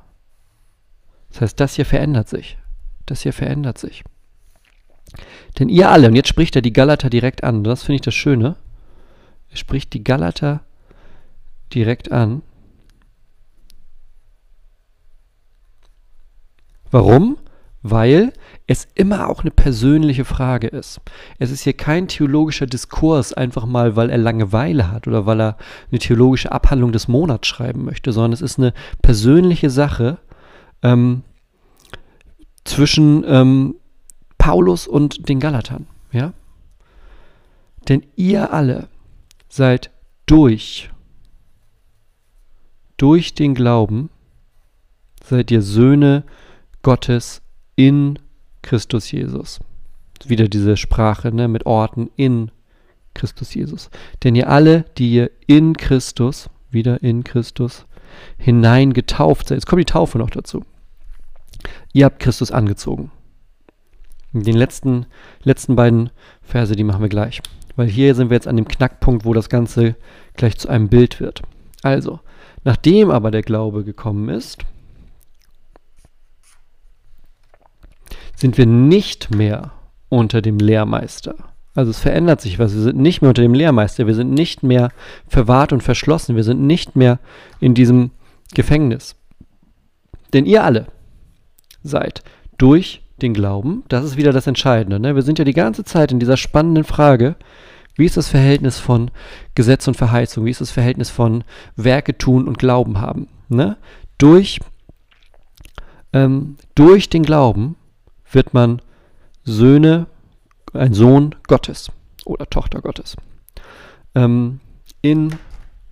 Das 1.31 1.41
heißt, 1.41 1.59
das 1.59 1.75
hier 1.75 1.85
verändert 1.85 2.27
sich. 2.27 2.57
Das 3.05 3.21
hier 3.21 3.33
verändert 3.33 3.77
sich. 3.77 4.03
Denn 5.57 5.69
ihr 5.69 5.89
alle, 5.89 6.07
und 6.07 6.15
jetzt 6.15 6.29
spricht 6.29 6.55
er 6.55 6.61
die 6.61 6.73
Galater 6.73 7.09
direkt 7.09 7.43
an, 7.43 7.63
das 7.63 7.83
finde 7.83 7.95
ich 7.95 8.01
das 8.01 8.13
Schöne, 8.13 8.55
er 9.49 9.57
spricht 9.57 9.93
die 9.93 10.03
Galater 10.03 10.61
direkt 11.73 12.11
an. 12.11 12.41
Warum? 16.91 17.37
Weil 17.81 18.33
es 18.67 18.87
immer 18.93 19.29
auch 19.29 19.41
eine 19.41 19.51
persönliche 19.51 20.25
Frage 20.25 20.67
ist. 20.67 21.01
Es 21.39 21.49
ist 21.49 21.61
hier 21.61 21.73
kein 21.73 22.07
theologischer 22.07 22.67
Diskurs, 22.67 23.33
einfach 23.33 23.65
mal, 23.65 23.95
weil 23.95 24.09
er 24.09 24.17
Langeweile 24.17 24.91
hat 24.91 25.07
oder 25.07 25.25
weil 25.25 25.41
er 25.41 25.57
eine 25.89 25.99
theologische 25.99 26.51
Abhandlung 26.51 26.91
des 26.91 27.07
Monats 27.07 27.47
schreiben 27.47 27.85
möchte, 27.85 28.11
sondern 28.11 28.33
es 28.33 28.41
ist 28.41 28.59
eine 28.59 28.73
persönliche 29.01 29.69
Sache 29.69 30.19
ähm, 30.81 31.23
zwischen 32.63 33.23
ähm, 33.27 33.75
Paulus 34.37 34.87
und 34.87 35.29
den 35.29 35.39
Galatern. 35.39 35.87
Ja? 36.11 36.33
Denn 37.87 38.03
ihr 38.15 38.53
alle 38.53 38.87
seid 39.47 39.91
durch, 40.25 40.89
durch 42.97 43.33
den 43.33 43.55
Glauben, 43.55 44.09
seid 45.23 45.51
ihr 45.51 45.61
Söhne 45.61 46.23
Gottes 46.81 47.41
in 47.75 48.19
Christus 48.61 49.11
Jesus. 49.11 49.59
Wieder 50.25 50.47
diese 50.47 50.77
Sprache 50.77 51.33
ne, 51.33 51.47
mit 51.47 51.65
Orten 51.65 52.09
in 52.15 52.51
Christus 53.13 53.53
Jesus. 53.53 53.89
Denn 54.23 54.35
ihr 54.35 54.49
alle, 54.49 54.85
die 54.97 55.13
ihr 55.13 55.31
in 55.47 55.75
Christus, 55.75 56.49
wieder 56.69 57.01
in 57.01 57.23
Christus, 57.23 57.85
hinein 58.37 58.93
getauft 58.93 59.47
seid. 59.47 59.57
Jetzt 59.57 59.65
kommt 59.65 59.81
die 59.81 59.85
Taufe 59.85 60.17
noch 60.17 60.29
dazu. 60.29 60.63
Ihr 61.93 62.05
habt 62.05 62.19
Christus 62.19 62.51
angezogen. 62.51 63.11
Den 64.31 64.55
letzten, 64.55 65.07
letzten 65.43 65.75
beiden 65.75 66.11
Verse, 66.41 66.75
die 66.75 66.83
machen 66.83 67.01
wir 67.01 67.09
gleich. 67.09 67.41
Weil 67.75 67.87
hier 67.87 68.13
sind 68.13 68.29
wir 68.29 68.35
jetzt 68.35 68.47
an 68.47 68.57
dem 68.57 68.67
Knackpunkt, 68.67 69.25
wo 69.25 69.33
das 69.33 69.49
Ganze 69.49 69.95
gleich 70.35 70.57
zu 70.57 70.69
einem 70.69 70.89
Bild 70.89 71.19
wird. 71.19 71.41
Also, 71.81 72.19
nachdem 72.63 73.09
aber 73.09 73.31
der 73.31 73.41
Glaube 73.41 73.83
gekommen 73.83 74.29
ist, 74.29 74.59
sind 78.35 78.57
wir 78.57 78.65
nicht 78.65 79.31
mehr 79.31 79.71
unter 80.09 80.41
dem 80.41 80.57
Lehrmeister. 80.57 81.35
Also 81.79 81.91
es 81.91 81.99
verändert 81.99 82.41
sich 82.41 82.59
was. 82.59 82.75
Wir 82.75 82.81
sind 82.81 82.97
nicht 82.97 83.21
mehr 83.21 83.29
unter 83.29 83.41
dem 83.41 83.53
Lehrmeister. 83.53 84.05
Wir 84.05 84.13
sind 84.13 84.33
nicht 84.33 84.63
mehr 84.63 84.89
verwahrt 85.29 85.71
und 85.71 85.81
verschlossen. 85.81 86.35
Wir 86.35 86.43
sind 86.43 86.61
nicht 86.61 86.97
mehr 86.97 87.19
in 87.61 87.73
diesem 87.73 88.11
Gefängnis. 88.53 89.15
Denn 90.33 90.45
ihr 90.45 90.65
alle 90.65 90.87
seid 91.81 92.21
durch 92.57 93.01
den 93.21 93.33
Glauben, 93.33 93.83
das 93.87 94.03
ist 94.03 94.17
wieder 94.17 94.33
das 94.33 94.45
Entscheidende. 94.45 94.99
Ne? 94.99 95.15
Wir 95.15 95.21
sind 95.21 95.39
ja 95.39 95.45
die 95.45 95.53
ganze 95.53 95.85
Zeit 95.85 96.11
in 96.11 96.19
dieser 96.19 96.35
spannenden 96.35 96.83
Frage, 96.83 97.37
wie 97.95 98.05
ist 98.05 98.17
das 98.17 98.27
Verhältnis 98.27 98.77
von 98.77 99.09
Gesetz 99.55 99.87
und 99.87 99.95
Verheißung? 99.95 100.43
Wie 100.43 100.51
ist 100.51 100.59
das 100.59 100.71
Verhältnis 100.71 101.09
von 101.09 101.45
Werke 101.77 102.17
tun 102.17 102.45
und 102.45 102.59
Glauben 102.59 102.99
haben? 102.99 103.29
Ne? 103.47 103.77
Durch, 104.17 104.59
ähm, 106.11 106.57
durch 106.75 107.07
den 107.07 107.23
Glauben 107.23 107.77
wird 108.29 108.53
man 108.53 108.81
Söhne, 109.45 110.07
ein 110.73 110.93
Sohn 110.93 111.35
Gottes 111.47 111.91
oder 112.25 112.49
Tochter 112.49 112.81
Gottes 112.81 113.15
ähm, 114.15 114.59
in 115.01 115.35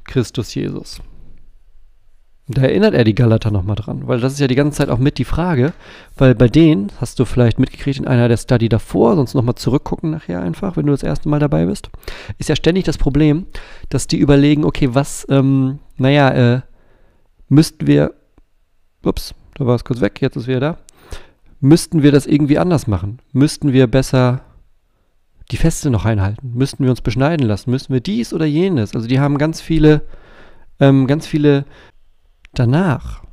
Christus 0.04 0.54
Jesus. 0.56 1.02
Da 2.50 2.62
erinnert 2.62 2.94
er 2.94 3.04
die 3.04 3.16
Galater 3.16 3.52
nochmal 3.52 3.76
dran, 3.76 4.08
weil 4.08 4.22
das 4.22 4.32
ist 4.32 4.40
ja 4.40 4.48
die 4.48 4.56
ganze 4.56 4.78
Zeit 4.78 4.90
auch 4.90 5.00
mit 5.00 5.18
die 5.18 5.26
Frage, 5.26 5.74
weil 6.18 6.34
bei 6.34 6.48
denen, 6.48 6.94
hast 7.02 7.20
du 7.20 7.26
vielleicht 7.26 7.60
mitgekriegt 7.60 8.00
in 8.00 8.08
einer 8.08 8.30
der 8.30 8.38
Study 8.38 8.70
davor, 8.70 9.18
sonst 9.18 9.34
nochmal 9.34 9.56
zurückgucken 9.56 10.12
nachher 10.12 10.42
einfach, 10.42 10.78
wenn 10.78 10.86
du 10.86 10.94
das 10.94 11.04
erste 11.04 11.28
Mal 11.28 11.40
dabei 11.40 11.66
bist, 11.66 11.90
ist 12.38 12.48
ja 12.48 12.56
ständig 12.56 12.86
das 12.86 12.98
Problem, 12.98 13.48
dass 13.90 14.08
die 14.08 14.18
überlegen, 14.18 14.64
okay, 14.64 14.90
was, 14.94 15.28
ähm, 15.30 15.80
naja, 15.98 16.30
äh, 16.30 16.62
müssten 17.50 17.86
wir, 17.86 18.14
ups, 19.04 19.36
da 19.56 19.66
war 19.66 19.76
es 19.76 19.84
kurz 19.84 20.00
weg, 20.00 20.22
jetzt 20.22 20.38
ist 20.38 20.48
wieder 20.48 20.62
da, 20.62 20.78
müssten 21.60 22.02
wir 22.02 22.14
das 22.14 22.28
irgendwie 22.28 22.60
anders 22.60 22.88
machen? 22.88 23.20
Müssten 23.34 23.74
wir 23.74 23.88
besser 23.88 24.42
die 25.52 25.58
Feste 25.58 25.90
noch 25.90 26.06
einhalten? 26.06 26.52
Müssten 26.54 26.84
wir 26.84 26.92
uns 26.92 27.02
beschneiden 27.02 27.46
lassen? 27.46 27.72
Müssten 27.72 27.94
wir 27.94 28.02
dies 28.02 28.34
oder 28.34 28.46
jenes? 28.46 28.96
Also 28.96 29.08
die 29.08 29.20
haben 29.20 29.38
ganz 29.38 29.62
viele, 29.62 30.02
ähm, 30.80 31.08
ganz 31.08 31.26
viele 31.26 31.66
danach. 32.54 33.24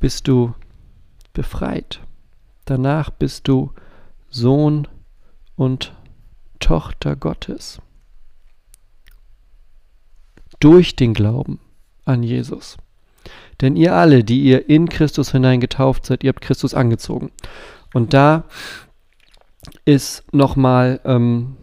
Bist 0.00 0.28
du 0.28 0.54
befreit. 1.32 2.00
Danach 2.64 3.10
bist 3.10 3.48
du 3.48 3.72
Sohn 4.30 4.86
und 5.56 5.94
Tochter 6.60 7.16
Gottes. 7.16 7.80
Durch 10.60 10.96
den 10.96 11.14
Glauben 11.14 11.60
an 12.04 12.22
Jesus. 12.22 12.76
Denn 13.60 13.76
ihr 13.76 13.94
alle, 13.94 14.24
die 14.24 14.42
ihr 14.42 14.68
in 14.68 14.88
Christus 14.88 15.32
hinein 15.32 15.60
getauft 15.60 16.06
seid, 16.06 16.22
ihr 16.22 16.28
habt 16.28 16.40
Christus 16.40 16.74
angezogen. 16.74 17.30
Und 17.94 18.14
da 18.14 18.44
ist 19.84 20.24
nochmal 20.32 21.00
ähm, 21.04 21.56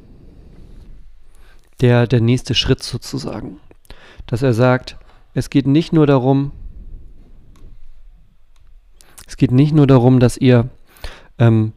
der, 1.81 2.07
der 2.07 2.21
nächste 2.21 2.55
Schritt 2.55 2.83
sozusagen. 2.83 3.59
Dass 4.25 4.41
er 4.41 4.53
sagt, 4.53 4.97
es 5.33 5.49
geht 5.49 5.67
nicht 5.67 5.93
nur 5.93 6.07
darum, 6.07 6.51
es 9.27 9.37
geht 9.37 9.51
nicht 9.51 9.73
nur 9.73 9.87
darum, 9.87 10.19
dass 10.19 10.37
ihr 10.37 10.69
ähm, 11.39 11.73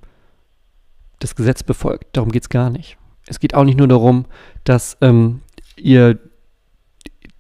das 1.19 1.35
Gesetz 1.35 1.63
befolgt. 1.63 2.17
Darum 2.17 2.31
geht 2.31 2.43
es 2.43 2.49
gar 2.49 2.71
nicht. 2.71 2.97
Es 3.27 3.41
geht 3.41 3.55
auch 3.55 3.65
nicht 3.65 3.79
nur 3.79 3.89
darum, 3.89 4.27
dass 4.65 4.97
ähm, 5.01 5.43
ihr 5.77 6.19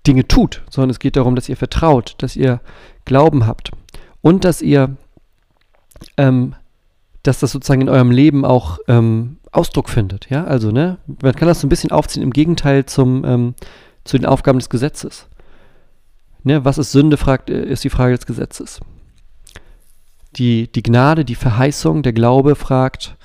Dinge 0.07 0.27
tut, 0.27 0.63
sondern 0.71 0.91
es 0.91 0.99
geht 0.99 1.17
darum, 1.17 1.35
dass 1.35 1.49
ihr 1.49 1.57
vertraut, 1.57 2.15
dass 2.19 2.37
ihr 2.37 2.61
Glauben 3.05 3.47
habt 3.47 3.71
und 4.21 4.45
dass 4.45 4.63
ihr, 4.63 4.97
ähm, 6.17 6.55
dass 7.23 7.41
das 7.41 7.53
sozusagen 7.53 7.83
in 7.83 7.89
eurem 7.89 8.11
Leben 8.11 8.45
auch 8.45 8.79
ähm, 8.89 9.39
Ausdruck 9.53 9.89
findet. 9.89 10.31
Ja, 10.31 10.45
also 10.45 10.71
ne, 10.71 10.99
man 11.23 11.35
kann 11.35 11.49
das 11.49 11.61
so 11.61 11.67
ein 11.67 11.71
bisschen 11.71 11.91
aufziehen 11.91 12.23
im 12.23 12.33
Gegenteil 12.33 12.87
zum 12.87 13.25
ähm, 13.25 13.55
zu 14.05 14.17
den 14.17 14.27
Aufgaben 14.27 14.59
des 14.59 14.71
Gesetzes. 14.71 15.29
Ne, 16.43 16.65
was 16.65 16.79
ist 16.79 16.93
Sünde, 16.93 17.17
fragt, 17.17 17.51
äh, 17.51 17.65
ist 17.65 17.85
die 17.85 17.91
Frage 17.91 18.17
des 18.17 18.27
Gesetzes. 18.27 18.81
Die, 20.37 20.71
die 20.71 20.83
Gnade, 20.83 21.25
die 21.25 21.35
Verheißung, 21.35 22.03
der 22.03 22.13
Glaube 22.13 22.55
fragt, 22.55 23.17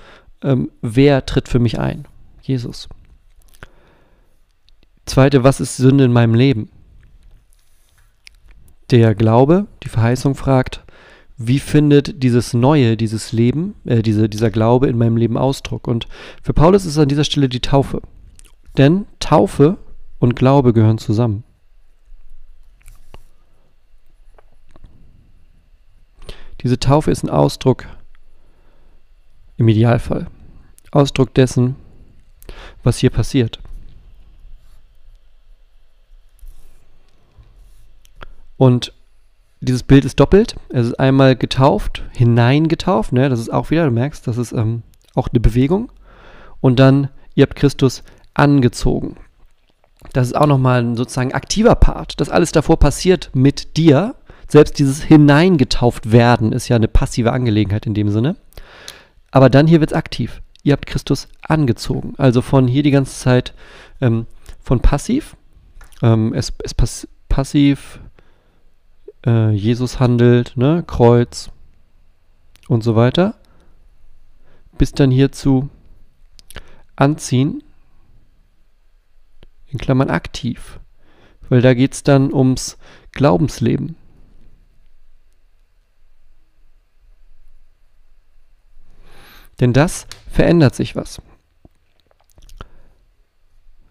ähm, 0.41 0.71
wer 0.82 1.25
tritt 1.25 1.47
für 1.47 1.60
mich 1.60 1.79
ein? 1.79 2.06
Jesus. 2.41 2.89
Zweite, 5.06 5.43
was 5.43 5.60
ist 5.60 5.77
Sünde 5.77 6.06
in 6.06 6.13
meinem 6.13 6.34
Leben? 6.34 6.69
Der 8.91 9.15
Glaube, 9.15 9.67
die 9.84 9.89
Verheißung 9.89 10.36
fragt, 10.36 10.84
wie 11.37 11.59
findet 11.59 12.21
dieses 12.23 12.53
Neue, 12.53 12.95
dieses 12.95 13.31
Leben, 13.31 13.75
äh, 13.85 14.01
diese, 14.01 14.29
dieser 14.29 14.51
Glaube 14.51 14.87
in 14.87 14.97
meinem 14.97 15.17
Leben 15.17 15.37
Ausdruck? 15.37 15.87
Und 15.87 16.07
für 16.41 16.53
Paulus 16.53 16.85
ist 16.85 16.97
an 16.97 17.09
dieser 17.09 17.23
Stelle 17.23 17.49
die 17.49 17.59
Taufe. 17.59 18.01
Denn 18.77 19.05
Taufe 19.19 19.77
und 20.19 20.35
Glaube 20.35 20.73
gehören 20.73 20.97
zusammen. 20.97 21.43
Diese 26.61 26.79
Taufe 26.79 27.11
ist 27.11 27.23
ein 27.23 27.29
Ausdruck, 27.29 27.87
im 29.57 29.67
Idealfall, 29.67 30.27
Ausdruck 30.91 31.33
dessen, 31.33 31.75
was 32.83 32.99
hier 32.99 33.09
passiert. 33.09 33.59
Und 38.57 38.93
dieses 39.63 39.84
Bild 39.84 40.06
ist 40.06 40.19
doppelt. 40.19 40.56
Es 40.69 40.88
ist 40.88 40.99
einmal 40.99 41.36
getauft, 41.36 42.04
hineingetauft, 42.12 43.13
ne? 43.13 43.30
das 43.30 43.39
ist 43.39 43.52
auch 43.52 43.71
wieder, 43.71 43.86
du 43.86 43.91
merkst, 43.91 44.28
das 44.28 44.38
ist 44.38 44.52
ähm, 44.52 44.84
auch 45.15 45.30
eine 45.30 45.39
Bewegung. 45.39 45.91
Und 46.62 46.80
dann, 46.80 47.10
ihr 47.36 47.43
habt 47.43 47.56
Christus 47.56 48.04
angezogen. 48.34 49.17
Das 50.12 50.28
ist 50.28 50.36
auch 50.36 50.47
nochmal 50.47 50.82
ein 50.82 50.95
sozusagen 50.95 51.34
aktiver 51.34 51.76
Part. 51.76 52.19
Das 52.19 52.30
alles 52.30 52.52
davor 52.52 52.78
passiert 52.78 53.30
mit 53.34 53.78
dir. 53.78 54.15
Selbst 54.47 54.78
dieses 54.80 55.02
hineingetauft 55.02 56.12
werden 56.12 56.52
ist 56.52 56.67
ja 56.67 56.76
eine 56.76 56.88
passive 56.88 57.32
Angelegenheit 57.32 57.86
in 57.86 57.93
dem 57.93 58.10
Sinne. 58.10 58.36
Aber 59.32 59.49
dann 59.49 59.67
hier 59.67 59.80
wird 59.80 59.91
es 59.91 59.97
aktiv. 59.97 60.41
Ihr 60.63 60.73
habt 60.73 60.86
Christus 60.86 61.28
angezogen. 61.41 62.13
Also 62.17 62.41
von 62.41 62.67
hier 62.67 62.84
die 62.84 62.91
ganze 62.91 63.17
Zeit 63.17 63.54
ähm, 64.02 64.28
von 64.62 64.80
passiv. 64.80 65.36
Ähm, 66.02 66.34
es, 66.34 66.54
es 66.63 66.73
pass 66.73 67.08
passiv, 67.30 67.99
äh, 69.25 69.51
Jesus 69.51 69.99
handelt, 69.99 70.57
ne, 70.57 70.83
Kreuz 70.86 71.51
und 72.67 72.83
so 72.83 72.95
weiter. 72.95 73.36
Bis 74.77 74.91
dann 74.91 75.12
hierzu 75.12 75.69
anziehen, 76.95 77.63
in 79.67 79.79
Klammern 79.79 80.09
aktiv, 80.09 80.79
weil 81.49 81.62
da 81.62 81.73
geht 81.73 81.93
es 81.93 82.03
dann 82.03 82.33
ums 82.33 82.77
Glaubensleben. 83.12 83.95
Denn 89.59 89.73
das 89.73 90.07
verändert 90.29 90.75
sich 90.75 90.95
was. 90.95 91.21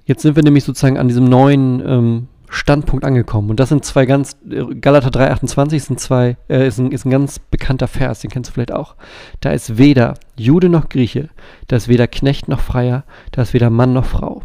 Jetzt 0.05 0.23
sind 0.23 0.37
wir 0.37 0.43
nämlich 0.43 0.65
sozusagen 0.65 0.99
an 0.99 1.09
diesem 1.09 1.25
neuen 1.25 1.81
ähm, 1.87 2.29
Standpunkt 2.53 3.05
angekommen. 3.05 3.49
Und 3.49 3.59
das 3.61 3.71
sind 3.71 3.83
zwei 3.83 4.05
ganz, 4.05 4.37
Galater 4.81 5.09
3,28 5.09 5.81
sind 5.81 5.99
zwei, 5.99 6.37
äh, 6.49 6.67
ist, 6.67 6.79
ein, 6.79 6.93
ist 6.93 7.07
ein 7.07 7.11
ganz 7.11 7.39
bekannter 7.39 7.89
Vers, 7.89 8.21
den 8.21 8.31
kennst 8.31 8.51
du 8.51 8.55
vielleicht 8.55 8.73
auch. 8.73 8.95
Da 9.41 9.53
ist 9.53 9.79
weder 9.79 10.15
Jude 10.37 10.69
noch 10.69 10.91
Grieche, 10.91 11.31
da 11.69 11.77
ist 11.77 11.89
weder 11.89 12.07
Knecht 12.07 12.49
noch 12.49 12.61
Freier, 12.61 13.05
da 13.31 13.41
ist 13.41 13.55
weder 13.55 13.71
Mann 13.71 13.95
noch 13.95 14.05
Frau. 14.05 14.43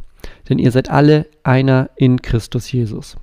Denn 0.47 0.57
ihr 0.57 0.71
seid 0.71 0.89
alle 0.89 1.27
einer 1.43 1.89
in 1.97 2.21
Christus 2.21 2.71
Jesus. 2.71 3.17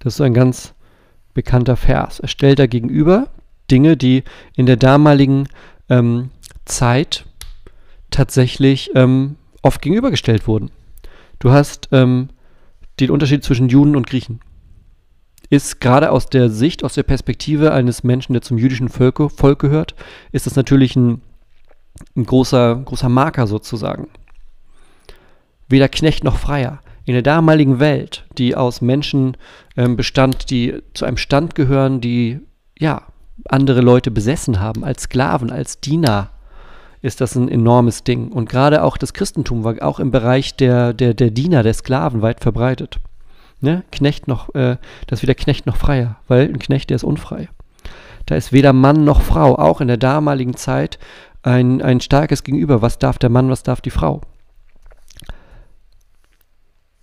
Das 0.00 0.14
ist 0.14 0.20
ein 0.20 0.34
ganz 0.34 0.74
bekannter 1.32 1.76
Vers. 1.76 2.18
Er 2.18 2.28
stellt 2.28 2.58
da 2.58 2.66
gegenüber 2.66 3.28
Dinge, 3.70 3.96
die 3.96 4.24
in 4.56 4.66
der 4.66 4.76
damaligen 4.76 5.48
ähm, 5.88 6.30
Zeit 6.64 7.24
tatsächlich 8.10 8.90
ähm, 8.96 9.36
oft 9.62 9.80
gegenübergestellt 9.80 10.48
wurden. 10.48 10.72
Du 11.38 11.52
hast 11.52 11.88
ähm, 11.92 12.30
den 13.00 13.10
Unterschied 13.10 13.44
zwischen 13.44 13.68
Juden 13.68 13.96
und 13.96 14.06
Griechen 14.06 14.40
ist 15.50 15.80
gerade 15.80 16.10
aus 16.10 16.26
der 16.26 16.50
Sicht, 16.50 16.84
aus 16.84 16.94
der 16.94 17.02
Perspektive 17.02 17.72
eines 17.72 18.04
Menschen, 18.04 18.34
der 18.34 18.42
zum 18.42 18.58
jüdischen 18.58 18.88
Volke, 18.88 19.30
Volk 19.30 19.60
gehört, 19.60 19.94
ist 20.30 20.46
das 20.46 20.56
natürlich 20.56 20.94
ein, 20.96 21.22
ein 22.16 22.24
großer, 22.24 22.76
großer 22.84 23.08
Marker 23.08 23.46
sozusagen. 23.46 24.08
Weder 25.68 25.88
Knecht 25.88 26.24
noch 26.24 26.36
Freier. 26.36 26.80
In 27.04 27.14
der 27.14 27.22
damaligen 27.22 27.80
Welt, 27.80 28.26
die 28.36 28.54
aus 28.54 28.82
Menschen 28.82 29.36
ähm, 29.76 29.96
bestand, 29.96 30.50
die 30.50 30.82
zu 30.92 31.06
einem 31.06 31.16
Stand 31.16 31.54
gehören, 31.54 32.02
die 32.02 32.40
ja 32.78 33.02
andere 33.48 33.80
Leute 33.80 34.10
besessen 34.10 34.60
haben, 34.60 34.84
als 34.84 35.04
Sklaven, 35.04 35.50
als 35.50 35.80
Diener, 35.80 36.30
ist 37.02 37.20
das 37.20 37.36
ein 37.36 37.48
enormes 37.48 38.04
Ding. 38.04 38.28
Und 38.32 38.48
gerade 38.48 38.82
auch 38.82 38.96
das 38.96 39.12
Christentum 39.12 39.64
war 39.64 39.82
auch 39.82 40.00
im 40.00 40.10
Bereich 40.10 40.56
der, 40.56 40.92
der, 40.92 41.14
der 41.14 41.30
Diener, 41.30 41.62
der 41.62 41.74
Sklaven 41.74 42.22
weit 42.22 42.40
verbreitet. 42.40 42.98
Ne? 43.60 43.84
Knecht 43.90 44.28
noch, 44.28 44.54
äh, 44.54 44.76
das 45.06 45.18
ist 45.18 45.22
weder 45.22 45.34
Knecht 45.34 45.66
noch 45.66 45.76
Freier, 45.76 46.16
weil 46.28 46.48
ein 46.48 46.58
Knecht, 46.58 46.90
der 46.90 46.96
ist 46.96 47.04
unfrei. 47.04 47.48
Da 48.26 48.36
ist 48.36 48.52
weder 48.52 48.72
Mann 48.72 49.04
noch 49.04 49.22
Frau, 49.22 49.56
auch 49.56 49.80
in 49.80 49.88
der 49.88 49.96
damaligen 49.96 50.54
Zeit 50.54 50.98
ein, 51.42 51.80
ein 51.82 52.00
starkes 52.00 52.44
Gegenüber. 52.44 52.82
Was 52.82 52.98
darf 52.98 53.18
der 53.18 53.30
Mann, 53.30 53.48
was 53.48 53.62
darf 53.62 53.80
die 53.80 53.90
Frau? 53.90 54.20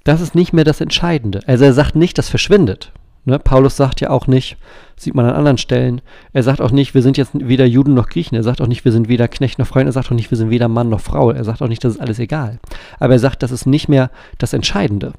Das 0.03 0.21
ist 0.21 0.35
nicht 0.35 0.53
mehr 0.53 0.63
das 0.63 0.81
Entscheidende. 0.81 1.39
Also 1.47 1.65
er 1.65 1.73
sagt 1.73 1.95
nicht, 1.95 2.17
das 2.17 2.29
verschwindet. 2.29 2.91
Ne? 3.25 3.39
Paulus 3.39 3.75
sagt 3.75 4.01
ja 4.01 4.11
auch 4.11 4.27
nicht, 4.27 4.57
sieht 4.95 5.15
man 5.15 5.25
an 5.25 5.35
anderen 5.35 5.57
Stellen, 5.57 6.01
er 6.31 6.43
sagt 6.43 6.61
auch 6.61 6.71
nicht, 6.71 6.93
wir 6.93 7.01
sind 7.01 7.17
jetzt 7.17 7.31
weder 7.33 7.65
Juden 7.65 7.93
noch 7.93 8.07
Griechen, 8.07 8.35
er 8.35 8.43
sagt 8.43 8.61
auch 8.61 8.67
nicht, 8.67 8.85
wir 8.85 8.91
sind 8.91 9.07
weder 9.07 9.27
Knecht 9.27 9.59
noch 9.59 9.67
Freund, 9.67 9.87
er 9.87 9.91
sagt 9.91 10.07
auch 10.07 10.15
nicht, 10.15 10.31
wir 10.31 10.37
sind 10.37 10.51
weder 10.51 10.67
Mann 10.67 10.89
noch 10.89 11.01
Frau, 11.01 11.31
er 11.31 11.43
sagt 11.43 11.61
auch 11.61 11.67
nicht, 11.67 11.83
das 11.83 11.95
ist 11.95 12.01
alles 12.01 12.19
egal. 12.19 12.59
Aber 12.99 13.13
er 13.13 13.19
sagt, 13.19 13.43
das 13.43 13.51
ist 13.51 13.65
nicht 13.65 13.89
mehr 13.89 14.11
das 14.37 14.53
Entscheidende. 14.53 15.13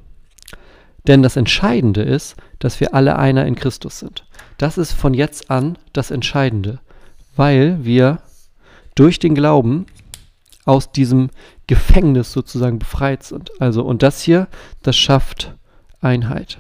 Denn 1.07 1.23
das 1.23 1.37
Entscheidende 1.37 2.03
ist, 2.03 2.37
dass 2.59 2.81
wir 2.81 2.95
alle 2.95 3.17
einer 3.17 3.47
in 3.47 3.55
Christus 3.55 3.99
sind. 3.99 4.25
Das 4.59 4.79
ist 4.79 4.93
von 4.93 5.15
jetzt 5.15 5.51
an 5.51 5.77
das 5.93 6.11
Entscheidende, 6.11 6.81
weil 7.37 7.85
wir 7.85 8.21
durch 8.95 9.19
den 9.19 9.35
Glauben 9.35 9.87
aus 10.65 10.91
diesem 10.91 11.31
Gefängnis 11.67 12.33
sozusagen 12.33 12.79
befreit 12.79 13.23
sind. 13.23 13.51
Also, 13.61 13.85
und 13.85 14.03
das 14.03 14.21
hier, 14.21 14.49
das 14.83 14.97
schafft 14.97 15.55
Einheit. 16.01 16.59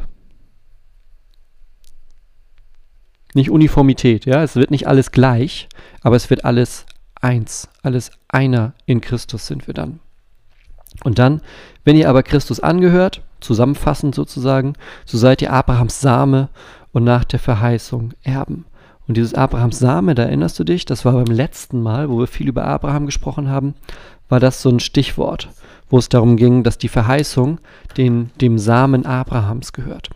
Nicht 3.37 3.51
Uniformität, 3.51 4.25
ja, 4.25 4.43
es 4.43 4.57
wird 4.57 4.71
nicht 4.71 4.89
alles 4.89 5.13
gleich, 5.13 5.69
aber 6.03 6.17
es 6.17 6.29
wird 6.31 6.45
alles 6.45 6.87
eins, 7.21 7.69
alles 7.83 8.11
einer 8.29 8.73
in 8.87 9.01
Christus 9.01 9.47
sind 9.47 9.67
wir 9.67 9.75
dann. 9.75 10.01
Und 11.05 11.19
dann, 11.19 11.43
wenn 11.85 11.97
ihr 11.97 12.09
aber 12.09 12.23
Christus 12.23 12.61
angehört, 12.61 13.23
zusammenfassend 13.41 14.15
sozusagen, 14.15 14.73
so 15.05 15.19
seid 15.19 15.43
ihr 15.43 15.53
Abrahams 15.53 16.01
Same 16.01 16.49
und 16.93 17.05
nach 17.05 17.25
der 17.25 17.39
Verheißung 17.39 18.15
Erben. 18.23 18.65
Und 19.07 19.17
dieses 19.17 19.35
Abrahams 19.35 19.79
Same, 19.79 20.15
da 20.15 20.25
erinnerst 20.25 20.59
du 20.59 20.65
dich, 20.65 20.85
das 20.85 21.05
war 21.05 21.13
beim 21.13 21.33
letzten 21.33 21.83
Mal, 21.83 22.09
wo 22.09 22.19
wir 22.19 22.27
viel 22.27 22.49
über 22.49 22.65
Abraham 22.65 23.07
gesprochen 23.07 23.49
haben, 23.49 23.75
war 24.29 24.41
das 24.41 24.63
so 24.63 24.71
ein 24.71 24.81
Stichwort, 24.81 25.51
wo 25.89 25.99
es 25.99 26.09
darum 26.09 26.37
ging, 26.37 26.65
dass 26.65 26.79
die 26.79 26.89
Verheißung 26.89 27.61
den, 27.97 28.31
dem 28.41 28.59
Samen 28.59 29.05
Abrahams 29.05 29.73
gehört. 29.73 30.11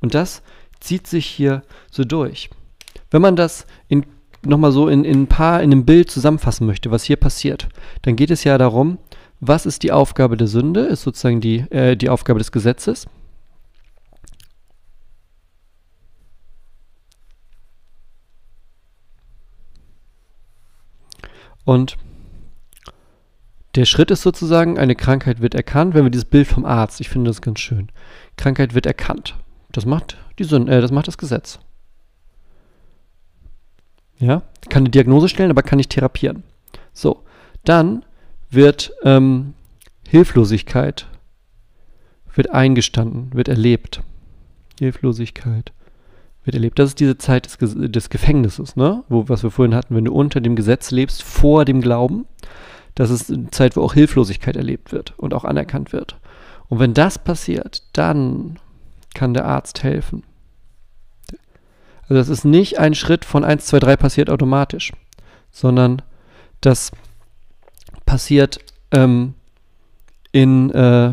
Und 0.00 0.14
das 0.14 0.42
zieht 0.80 1.06
sich 1.06 1.26
hier 1.26 1.62
so 1.90 2.04
durch. 2.04 2.50
Wenn 3.10 3.22
man 3.22 3.36
das 3.36 3.66
in, 3.88 4.04
nochmal 4.44 4.72
so 4.72 4.88
in, 4.88 5.04
in 5.04 5.22
ein 5.22 5.26
paar, 5.26 5.62
in 5.62 5.72
einem 5.72 5.84
Bild 5.84 6.10
zusammenfassen 6.10 6.66
möchte, 6.66 6.90
was 6.90 7.04
hier 7.04 7.16
passiert, 7.16 7.68
dann 8.02 8.16
geht 8.16 8.30
es 8.30 8.44
ja 8.44 8.58
darum, 8.58 8.98
was 9.40 9.66
ist 9.66 9.82
die 9.82 9.92
Aufgabe 9.92 10.36
der 10.36 10.48
Sünde, 10.48 10.80
ist 10.80 11.02
sozusagen 11.02 11.40
die, 11.40 11.58
äh, 11.70 11.96
die 11.96 12.08
Aufgabe 12.08 12.38
des 12.38 12.52
Gesetzes. 12.52 13.06
Und 21.64 21.98
der 23.74 23.84
Schritt 23.84 24.10
ist 24.10 24.22
sozusagen, 24.22 24.78
eine 24.78 24.96
Krankheit 24.96 25.40
wird 25.40 25.54
erkannt, 25.54 25.94
wenn 25.94 26.04
wir 26.04 26.10
dieses 26.10 26.24
Bild 26.24 26.48
vom 26.48 26.64
Arzt, 26.64 27.00
ich 27.00 27.10
finde 27.10 27.30
das 27.30 27.42
ganz 27.42 27.60
schön. 27.60 27.90
Krankheit 28.36 28.74
wird 28.74 28.86
erkannt. 28.86 29.36
Das 29.72 29.86
macht 29.86 30.16
die 30.38 30.44
Sünde, 30.44 30.76
äh, 30.76 30.80
das 30.80 30.92
macht 30.92 31.08
das 31.08 31.18
Gesetz. 31.18 31.58
Ja, 34.18 34.42
kann 34.68 34.82
eine 34.82 34.90
Diagnose 34.90 35.28
stellen, 35.28 35.50
aber 35.50 35.62
kann 35.62 35.76
nicht 35.76 35.90
therapieren. 35.90 36.42
So, 36.92 37.22
dann 37.64 38.04
wird 38.50 38.92
ähm, 39.04 39.54
Hilflosigkeit 40.08 41.06
wird 42.34 42.50
eingestanden, 42.50 43.32
wird 43.34 43.48
erlebt. 43.48 44.00
Hilflosigkeit 44.78 45.72
wird 46.44 46.54
erlebt. 46.54 46.78
Das 46.78 46.90
ist 46.90 47.00
diese 47.00 47.18
Zeit 47.18 47.60
des, 47.60 47.74
des 47.76 48.10
Gefängnisses, 48.10 48.76
ne? 48.76 49.02
Wo, 49.08 49.28
was 49.28 49.42
wir 49.42 49.50
vorhin 49.50 49.74
hatten, 49.74 49.94
wenn 49.96 50.04
du 50.04 50.14
unter 50.14 50.40
dem 50.40 50.56
Gesetz 50.56 50.90
lebst, 50.92 51.22
vor 51.22 51.64
dem 51.64 51.80
Glauben. 51.80 52.26
Das 52.94 53.10
ist 53.10 53.30
eine 53.30 53.50
Zeit, 53.50 53.76
wo 53.76 53.82
auch 53.82 53.94
Hilflosigkeit 53.94 54.56
erlebt 54.56 54.92
wird 54.92 55.18
und 55.18 55.34
auch 55.34 55.44
anerkannt 55.44 55.92
wird. 55.92 56.16
Und 56.68 56.78
wenn 56.78 56.94
das 56.94 57.18
passiert, 57.18 57.82
dann 57.92 58.58
kann 59.14 59.34
der 59.34 59.44
Arzt 59.44 59.82
helfen. 59.82 60.24
Also 62.02 62.14
das 62.14 62.28
ist 62.28 62.44
nicht 62.44 62.78
ein 62.78 62.94
Schritt 62.94 63.24
von 63.24 63.44
1, 63.44 63.66
2, 63.66 63.80
3 63.80 63.96
passiert 63.96 64.30
automatisch, 64.30 64.92
sondern 65.50 66.02
das 66.60 66.90
passiert 68.06 68.58
ähm, 68.92 69.34
in 70.32 70.70
äh, 70.70 71.12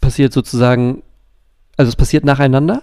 passiert 0.00 0.32
sozusagen, 0.32 1.02
also 1.76 1.90
es 1.90 1.96
passiert 1.96 2.24
nacheinander, 2.24 2.82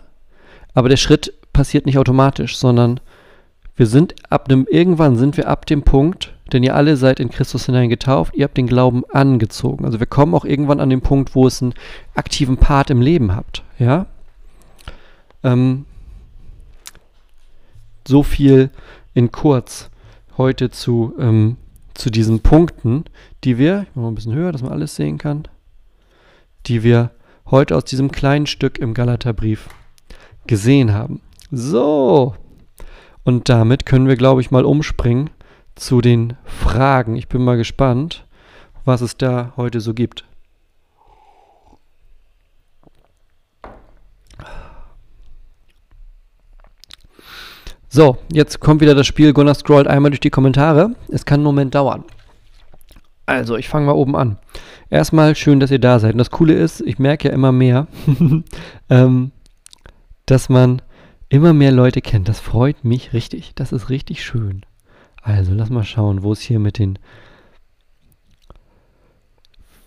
aber 0.76 0.90
der 0.90 0.98
Schritt 0.98 1.34
passiert 1.54 1.88
nicht 1.88 1.98
automatisch, 1.98 2.58
sondern 2.58 3.00
wir 3.76 3.88
sind 3.88 4.14
ab 4.30 4.48
dem, 4.48 4.68
irgendwann 4.70 5.16
sind 5.16 5.36
wir 5.38 5.48
ab 5.48 5.66
dem 5.66 5.82
Punkt, 5.82 6.35
denn 6.54 6.64
ihr 6.64 6.76
alle 6.76 6.98
seid 6.98 7.20
in 7.20 7.30
Christus 7.30 7.66
hinein 7.66 7.90
getauft, 7.90 8.36
ihr 8.36 8.44
habt 8.44 8.58
den 8.58 8.68
Glauben 8.68 9.04
angezogen. 9.12 9.86
Also 9.86 10.00
wir 10.00 10.08
kommen 10.08 10.34
auch 10.34 10.46
irgendwann 10.46 10.80
an 10.80 10.90
den 10.90 11.02
Punkt, 11.02 11.36
wo 11.36 11.48
es 11.48 11.62
einen 11.62 11.74
aktiven 12.14 12.58
Part 12.58 12.90
im 12.90 13.02
Leben 13.02 13.36
habt, 13.36 13.64
ja. 13.80 14.06
Ähm, 15.44 15.86
so 18.08 18.24
viel 18.24 18.70
in 19.14 19.32
kurz 19.32 19.90
heute 20.38 20.70
zu, 20.70 21.14
ähm, 21.18 21.58
zu 21.94 22.10
diesen 22.10 22.42
Punkten, 22.42 23.06
die 23.44 23.58
wir, 23.58 23.84
ich 23.84 23.96
mache 23.96 24.04
mal 24.04 24.08
ein 24.12 24.16
bisschen 24.16 24.34
höher, 24.34 24.52
dass 24.52 24.62
man 24.62 24.72
alles 24.72 24.96
sehen 24.96 25.18
kann, 25.18 25.48
die 26.68 26.84
wir 26.84 27.12
heute 27.50 27.76
aus 27.76 27.86
diesem 27.86 28.12
kleinen 28.12 28.48
Stück 28.48 28.78
im 28.78 28.94
Galaterbrief 28.94 29.70
gesehen 30.46 30.94
haben. 30.94 31.22
So, 31.52 32.36
und 33.24 33.50
damit 33.50 33.86
können 33.86 34.08
wir, 34.08 34.16
glaube 34.16 34.42
ich, 34.42 34.52
mal 34.52 34.66
umspringen 34.66 35.32
zu 35.76 36.02
den 36.02 36.34
Fragen. 36.46 37.16
Ich 37.16 37.28
bin 37.28 37.44
mal 37.44 37.58
gespannt, 37.58 38.26
was 38.86 39.02
es 39.02 39.18
da 39.18 39.54
heute 39.58 39.82
so 39.82 39.94
gibt. 39.94 40.26
So, 47.96 48.18
jetzt 48.30 48.60
kommt 48.60 48.82
wieder 48.82 48.94
das 48.94 49.08
Spiel. 49.08 49.32
Gunnar 49.32 49.56
scrollt 49.56 49.88
einmal 49.88 50.12
durch 50.12 50.20
die 50.20 50.30
Kommentare. 50.30 50.96
Es 51.08 51.26
kann 51.26 51.36
einen 51.36 51.46
Moment 51.46 51.76
dauern. 51.76 52.04
Also, 53.26 53.56
ich 53.56 53.70
fange 53.70 53.86
mal 53.86 53.94
oben 53.94 54.18
an. 54.18 54.38
Erstmal 54.90 55.34
schön, 55.36 55.62
dass 55.62 55.72
ihr 55.72 55.80
da 55.80 56.00
seid. 56.00 56.12
Und 56.12 56.18
das 56.18 56.30
Coole 56.30 56.54
ist, 56.54 56.82
ich 56.82 57.00
merke 57.00 57.30
ja 57.30 57.34
immer 57.34 57.54
mehr, 57.54 57.88
ähm, 58.90 59.32
dass 60.26 60.50
man 60.50 60.82
immer 61.30 61.54
mehr 61.54 61.72
Leute 61.72 62.02
kennt. 62.02 62.28
Das 62.28 62.42
freut 62.42 62.84
mich 62.84 63.14
richtig. 63.14 63.54
Das 63.56 63.72
ist 63.72 63.90
richtig 63.90 64.26
schön. 64.26 64.66
Also, 65.26 65.54
lass 65.54 65.70
mal 65.70 65.84
schauen, 65.84 66.22
wo 66.22 66.34
es 66.34 66.42
hier 66.42 66.60
mit 66.60 66.78
den. 66.78 67.00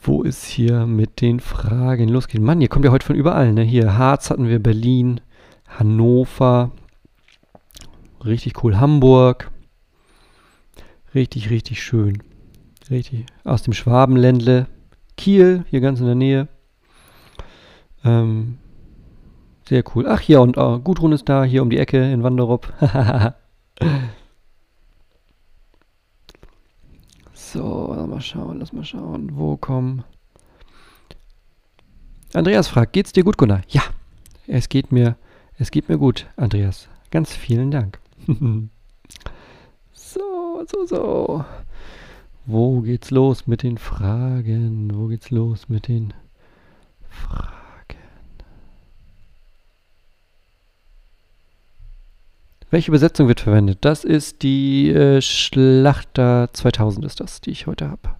Wo 0.02 0.22
ist 0.22 0.44
hier 0.44 0.86
mit 0.86 1.20
den 1.20 1.38
Fragen 1.38 2.08
losgeht? 2.08 2.40
Mann, 2.40 2.60
ihr 2.60 2.68
kommt 2.68 2.84
ja 2.84 2.90
heute 2.90 3.06
von 3.06 3.16
überall, 3.16 3.52
ne? 3.52 3.62
Hier 3.62 3.96
Harz 3.96 4.30
hatten 4.30 4.48
wir, 4.48 4.58
Berlin, 4.58 5.20
Hannover, 5.68 6.72
Richtig 8.24 8.62
cool. 8.62 8.78
Hamburg. 8.78 9.50
Richtig, 11.14 11.50
richtig 11.50 11.82
schön. 11.82 12.22
Richtig. 12.90 13.26
Aus 13.44 13.62
dem 13.62 13.72
Schwabenländle. 13.72 14.66
Kiel, 15.16 15.64
hier 15.68 15.80
ganz 15.80 16.00
in 16.00 16.06
der 16.06 16.14
Nähe. 16.14 16.48
Ähm, 18.04 18.58
sehr 19.68 19.84
cool. 19.94 20.06
Ach, 20.08 20.20
hier 20.20 20.40
und 20.40 20.58
oh, 20.58 20.78
Gudrun 20.78 21.12
ist 21.12 21.28
da, 21.28 21.44
hier 21.44 21.62
um 21.62 21.70
die 21.70 21.78
Ecke 21.78 22.12
in 22.12 22.22
Wanderup. 22.22 22.72
so, 27.52 27.94
lass 27.96 28.06
mal 28.08 28.20
schauen, 28.20 28.58
lass 28.58 28.72
mal 28.72 28.84
schauen. 28.84 29.30
Wo 29.36 29.56
kommen. 29.56 30.04
Andreas 32.34 32.68
fragt, 32.68 32.92
geht's 32.92 33.12
dir 33.12 33.24
gut, 33.24 33.38
Gunnar? 33.38 33.62
Ja, 33.68 33.82
es 34.46 34.68
geht 34.68 34.92
mir, 34.92 35.16
es 35.58 35.70
geht 35.70 35.88
mir 35.88 35.98
gut, 35.98 36.26
Andreas. 36.36 36.88
Ganz 37.10 37.32
vielen 37.34 37.70
Dank. 37.70 37.98
so, 39.92 40.64
so, 40.70 40.86
so. 40.86 41.44
Wo 42.44 42.80
geht's 42.80 43.10
los 43.10 43.46
mit 43.46 43.62
den 43.62 43.78
Fragen? 43.78 44.90
Wo 44.94 45.06
geht's 45.06 45.30
los 45.30 45.68
mit 45.68 45.88
den 45.88 46.12
Fragen? 47.08 47.57
Welche 52.70 52.90
Übersetzung 52.90 53.28
wird 53.28 53.40
verwendet? 53.40 53.78
Das 53.80 54.04
ist 54.04 54.42
die 54.42 54.90
äh, 54.90 55.22
Schlachter 55.22 56.50
2000 56.52 57.06
ist 57.06 57.20
das, 57.20 57.40
die 57.40 57.50
ich 57.50 57.66
heute 57.66 57.88
habe. 57.88 58.10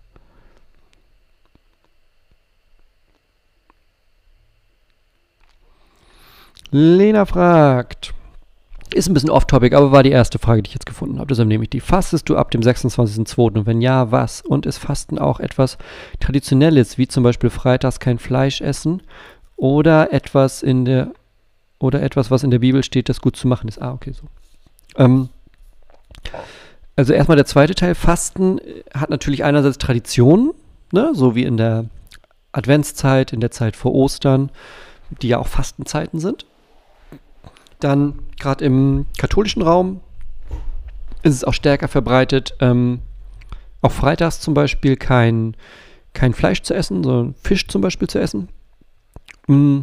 Lena 6.71 7.25
fragt, 7.25 8.15
ist 8.93 9.09
ein 9.09 9.15
bisschen 9.15 9.31
off-topic, 9.31 9.75
aber 9.75 9.93
war 9.93 10.03
die 10.03 10.11
erste 10.11 10.39
Frage, 10.39 10.63
die 10.63 10.69
ich 10.69 10.75
jetzt 10.75 10.87
gefunden 10.87 11.19
habe. 11.19 11.29
Deshalb 11.29 11.49
nehme 11.49 11.65
ich 11.65 11.71
die. 11.71 11.81
Fastest 11.81 12.29
du 12.29 12.37
ab 12.37 12.51
dem 12.51 12.63
26.02.? 12.63 13.59
Und 13.59 13.67
wenn 13.67 13.81
ja, 13.83 14.11
was? 14.13 14.41
Und 14.41 14.65
ist 14.65 14.79
Fasten 14.79 15.19
auch 15.19 15.41
etwas 15.41 15.77
Traditionelles, 16.21 16.97
wie 16.97 17.09
zum 17.09 17.23
Beispiel 17.23 17.51
freitags 17.51 18.01
kein 18.01 18.19
Fleisch 18.19 18.61
essen 18.61 19.03
oder 19.57 20.13
etwas 20.13 20.63
in 20.63 20.85
der 20.85 21.13
oder 21.79 22.03
etwas, 22.03 22.31
was 22.31 22.43
in 22.43 22.51
der 22.51 22.59
Bibel 22.59 22.83
steht, 22.83 23.09
das 23.09 23.21
gut 23.21 23.37
zu 23.37 23.49
machen 23.49 23.69
ist? 23.69 23.81
Ah, 23.81 23.93
okay, 23.93 24.13
so. 24.13 24.27
Ähm, 24.97 25.29
also 26.97 27.13
erstmal 27.13 27.37
der 27.37 27.47
zweite 27.47 27.75
Teil. 27.75 27.95
Fasten 27.95 28.61
hat 28.93 29.11
natürlich 29.11 29.45
einerseits 29.45 29.79
Tradition, 29.79 30.53
ne? 30.93 31.13
so 31.15 31.35
wie 31.35 31.45
in 31.45 31.57
der 31.57 31.87
Adventszeit, 32.53 33.33
in 33.33 33.41
der 33.41 33.51
Zeit 33.51 33.77
vor 33.77 33.95
Ostern, 33.95 34.51
die 35.23 35.29
ja 35.29 35.39
auch 35.39 35.47
Fastenzeiten 35.47 36.19
sind. 36.19 36.47
Dann 37.79 38.19
gerade 38.41 38.65
im 38.65 39.07
katholischen 39.17 39.63
Raum 39.63 40.01
ist 41.23 41.35
es 41.35 41.45
auch 41.45 41.55
stärker 41.55 41.89
verbreitet, 41.89 42.55
ähm, 42.61 43.01
auch 43.81 43.93
freitags 43.93 44.41
zum 44.41 44.55
Beispiel 44.55 44.97
kein, 44.97 45.57
kein 46.15 46.35
Fleisch 46.35 46.63
zu 46.63 46.75
essen, 46.75 47.05
sondern 47.05 47.35
Fisch 47.35 47.69
zum 47.69 47.81
Beispiel 47.81 48.09
zu 48.09 48.19
essen. 48.19 48.49
Mm. 49.47 49.83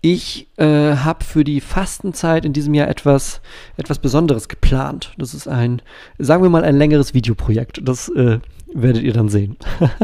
Ich 0.00 0.46
äh, 0.58 0.94
habe 0.96 1.24
für 1.24 1.42
die 1.42 1.60
Fastenzeit 1.60 2.44
in 2.44 2.52
diesem 2.52 2.72
Jahr 2.74 2.86
etwas, 2.88 3.40
etwas 3.76 3.98
Besonderes 3.98 4.48
geplant. 4.48 5.12
Das 5.18 5.34
ist 5.34 5.48
ein, 5.48 5.82
sagen 6.18 6.44
wir 6.44 6.50
mal, 6.50 6.62
ein 6.62 6.76
längeres 6.76 7.14
Videoprojekt. 7.14 7.80
Das 7.82 8.08
äh, 8.10 8.38
werdet 8.72 9.02
ihr 9.02 9.12
dann 9.12 9.28
sehen. 9.28 9.56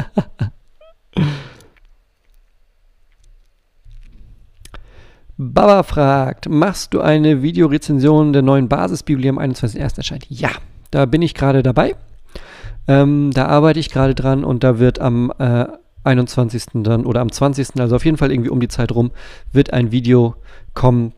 Baba 5.36 5.82
fragt, 5.82 6.48
machst 6.48 6.94
du 6.94 7.00
eine 7.00 7.42
Videorezension 7.42 8.32
der 8.32 8.42
neuen 8.42 8.68
Basisbibel, 8.68 9.28
am 9.28 9.38
21.01. 9.38 9.96
erscheint? 9.96 10.26
Ja, 10.28 10.50
da 10.90 11.06
bin 11.06 11.22
ich 11.22 11.34
gerade 11.34 11.62
dabei. 11.62 11.96
Ähm, 12.86 13.30
da 13.32 13.46
arbeite 13.46 13.80
ich 13.80 13.90
gerade 13.90 14.14
dran 14.14 14.44
und 14.44 14.62
da 14.62 14.78
wird 14.78 15.00
am 15.00 15.32
äh, 15.38 15.66
21. 16.04 16.66
dann 16.74 17.06
oder 17.06 17.20
am 17.20 17.32
20. 17.32 17.80
also 17.80 17.96
auf 17.96 18.04
jeden 18.04 18.16
Fall 18.16 18.30
irgendwie 18.30 18.50
um 18.50 18.60
die 18.60 18.68
Zeit 18.68 18.92
rum, 18.92 19.10
wird 19.52 19.72
ein 19.72 19.90
Video 19.90 20.34
kommen 20.74 21.12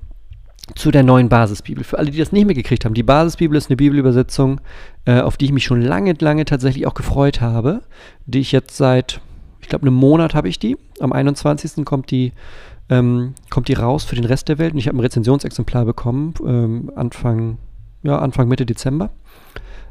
zu 0.74 0.90
der 0.90 1.02
neuen 1.02 1.28
Basisbibel. 1.28 1.84
Für 1.84 1.98
alle, 1.98 2.10
die 2.10 2.18
das 2.18 2.32
nicht 2.32 2.46
mehr 2.46 2.54
gekriegt 2.54 2.84
haben, 2.84 2.94
die 2.94 3.02
Basisbibel 3.04 3.56
ist 3.56 3.70
eine 3.70 3.76
Bibelübersetzung, 3.76 4.60
äh, 5.04 5.20
auf 5.20 5.36
die 5.36 5.44
ich 5.44 5.52
mich 5.52 5.64
schon 5.64 5.80
lange, 5.80 6.14
lange 6.18 6.44
tatsächlich 6.44 6.86
auch 6.86 6.94
gefreut 6.94 7.40
habe, 7.40 7.82
die 8.26 8.40
ich 8.40 8.50
jetzt 8.50 8.76
seit, 8.76 9.20
ich 9.60 9.68
glaube, 9.68 9.86
einem 9.86 9.94
Monat 9.94 10.34
habe 10.34 10.48
ich 10.48 10.58
die. 10.58 10.76
Am 10.98 11.12
21. 11.12 11.84
kommt 11.84 12.10
die 12.10 12.32
ähm, 12.88 13.34
kommt 13.50 13.68
die 13.68 13.74
raus 13.74 14.04
für 14.04 14.14
den 14.14 14.24
Rest 14.24 14.48
der 14.48 14.58
Welt. 14.58 14.72
Und 14.72 14.78
ich 14.78 14.88
habe 14.88 14.96
ein 14.96 15.00
Rezensionsexemplar 15.00 15.84
bekommen, 15.84 16.34
ähm, 16.46 16.92
Anfang, 16.94 17.58
ja, 18.02 18.18
Anfang, 18.18 18.48
Mitte 18.48 18.66
Dezember. 18.66 19.10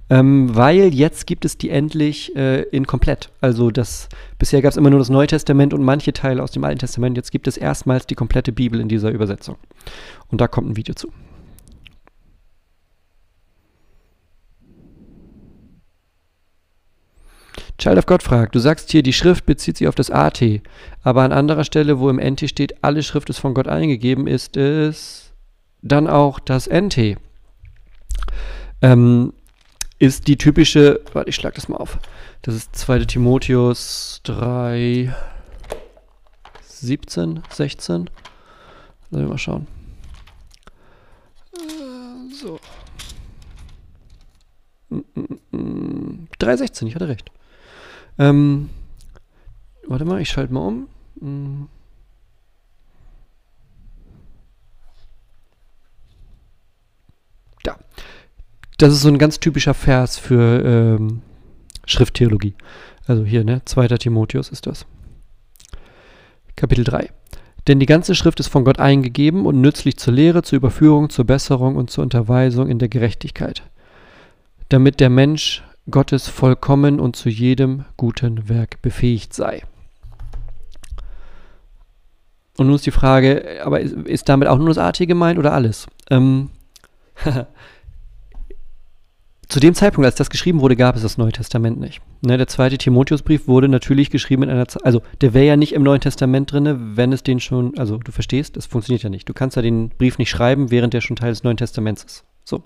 Ähm, 0.09 0.55
weil 0.55 0.93
jetzt 0.93 1.25
gibt 1.25 1.45
es 1.45 1.57
die 1.57 1.71
endlich 1.71 2.35
äh, 2.35 2.61
in 2.63 2.85
komplett. 2.85 3.31
Also 3.41 3.71
das 3.71 4.07
bisher 4.37 4.61
gab 4.61 4.69
es 4.69 4.77
immer 4.77 4.91
nur 4.91 4.99
das 4.99 5.09
Neue 5.09 5.27
Testament 5.27 5.73
und 5.73 5.83
manche 5.83 6.13
Teile 6.13 6.43
aus 6.43 6.51
dem 6.51 6.63
Alten 6.63 6.79
Testament. 6.79 7.17
Jetzt 7.17 7.31
gibt 7.31 7.47
es 7.47 7.57
erstmals 7.57 8.05
die 8.05 8.15
komplette 8.15 8.51
Bibel 8.51 8.79
in 8.79 8.87
dieser 8.87 9.09
Übersetzung. 9.09 9.57
Und 10.29 10.41
da 10.41 10.47
kommt 10.47 10.69
ein 10.69 10.75
Video 10.75 10.93
zu. 10.93 11.11
Child 17.77 17.97
of 17.97 18.05
God 18.05 18.23
fragt, 18.23 18.55
du 18.55 18.59
sagst 18.59 18.91
hier, 18.91 19.03
die 19.03 19.11
Schrift 19.11 19.45
bezieht 19.45 19.77
sich 19.77 19.87
auf 19.87 19.95
das 19.95 20.09
AT, 20.09 20.41
aber 21.03 21.23
an 21.23 21.33
anderer 21.33 21.65
Stelle, 21.65 21.99
wo 21.99 22.09
im 22.09 22.19
NT 22.19 22.49
steht, 22.49 22.83
alle 22.83 23.03
Schrift 23.03 23.29
ist 23.29 23.39
von 23.39 23.53
Gott 23.53 23.67
eingegeben, 23.67 24.27
ist 24.27 24.55
es 24.55 25.33
dann 25.81 26.07
auch 26.07 26.39
das 26.39 26.67
NT. 26.67 27.17
Ähm, 28.81 29.33
ist 29.99 30.27
die 30.27 30.37
typische, 30.37 31.01
warte, 31.13 31.29
ich 31.29 31.35
schlag 31.35 31.55
das 31.55 31.69
mal 31.69 31.77
auf. 31.77 31.97
Das 32.41 32.55
ist 32.55 32.75
2. 32.75 33.05
Timotheus 33.05 34.21
3, 34.23 35.13
17, 36.61 37.41
16. 37.49 38.09
Lass 39.09 39.21
mich 39.21 39.29
mal 39.29 39.37
schauen. 39.37 39.67
Äh, 41.53 42.33
so. 42.33 42.59
3,16, 44.91 46.87
ich 46.87 46.95
hatte 46.95 47.07
recht. 47.07 47.31
Ähm, 48.17 48.69
warte 49.87 50.05
mal, 50.05 50.21
ich 50.21 50.29
schalte 50.29 50.53
mal 50.53 50.87
um. 51.21 51.69
Das 58.77 58.91
ist 58.91 59.01
so 59.01 59.09
ein 59.09 59.17
ganz 59.17 59.39
typischer 59.39 59.73
Vers 59.73 60.17
für 60.17 60.63
ähm, 60.63 61.21
Schrifttheologie. 61.85 62.55
Also 63.07 63.23
hier, 63.23 63.43
ne? 63.43 63.61
2. 63.63 63.87
Timotheus 63.89 64.49
ist 64.49 64.67
das. 64.67 64.85
Kapitel 66.55 66.83
3. 66.83 67.09
Denn 67.67 67.79
die 67.79 67.85
ganze 67.85 68.15
Schrift 68.15 68.39
ist 68.39 68.47
von 68.47 68.63
Gott 68.63 68.79
eingegeben 68.79 69.45
und 69.45 69.61
nützlich 69.61 69.97
zur 69.97 70.13
Lehre, 70.13 70.43
zur 70.43 70.57
Überführung, 70.57 71.09
zur 71.09 71.25
Besserung 71.25 71.75
und 71.75 71.89
zur 71.89 72.03
Unterweisung 72.03 72.69
in 72.69 72.79
der 72.79 72.89
Gerechtigkeit, 72.89 73.63
damit 74.69 74.99
der 74.99 75.09
Mensch 75.09 75.63
Gottes 75.89 76.27
vollkommen 76.27 76.99
und 76.99 77.15
zu 77.15 77.29
jedem 77.29 77.85
guten 77.97 78.49
Werk 78.49 78.81
befähigt 78.81 79.33
sei. 79.33 79.63
Und 82.57 82.67
nun 82.67 82.75
ist 82.75 82.85
die 82.85 82.91
Frage, 82.91 83.61
aber 83.63 83.81
ist, 83.81 83.93
ist 83.93 84.29
damit 84.29 84.47
auch 84.47 84.57
nur 84.57 84.69
das 84.69 84.77
AT 84.77 84.99
gemeint 84.99 85.37
oder 85.37 85.53
alles? 85.53 85.87
Ähm, 86.09 86.49
zu 89.47 89.59
dem 89.59 89.73
Zeitpunkt, 89.75 90.05
als 90.05 90.15
das 90.15 90.29
geschrieben 90.29 90.61
wurde, 90.61 90.75
gab 90.75 90.95
es 90.95 91.01
das 91.01 91.17
Neue 91.17 91.31
Testament 91.31 91.79
nicht. 91.79 92.01
Ne, 92.21 92.37
der 92.37 92.47
zweite 92.47 92.77
Timotheusbrief 92.77 93.47
wurde 93.47 93.67
natürlich 93.67 94.09
geschrieben 94.09 94.43
in 94.43 94.49
einer 94.49 94.67
Zeit, 94.67 94.85
also 94.85 95.01
der 95.21 95.33
wäre 95.33 95.45
ja 95.45 95.55
nicht 95.55 95.73
im 95.73 95.83
Neuen 95.83 96.01
Testament 96.01 96.51
drin, 96.51 96.95
wenn 96.95 97.13
es 97.13 97.23
den 97.23 97.39
schon, 97.39 97.77
also 97.77 97.97
du 97.97 98.11
verstehst, 98.11 98.57
das 98.57 98.65
funktioniert 98.65 99.03
ja 99.03 99.09
nicht. 99.09 99.29
Du 99.29 99.33
kannst 99.33 99.55
ja 99.55 99.61
den 99.61 99.89
Brief 99.89 100.17
nicht 100.17 100.29
schreiben, 100.29 100.71
während 100.71 100.93
der 100.93 101.01
schon 101.01 101.15
Teil 101.15 101.31
des 101.31 101.43
Neuen 101.43 101.57
Testaments 101.57 102.03
ist. 102.03 102.25
So. 102.43 102.63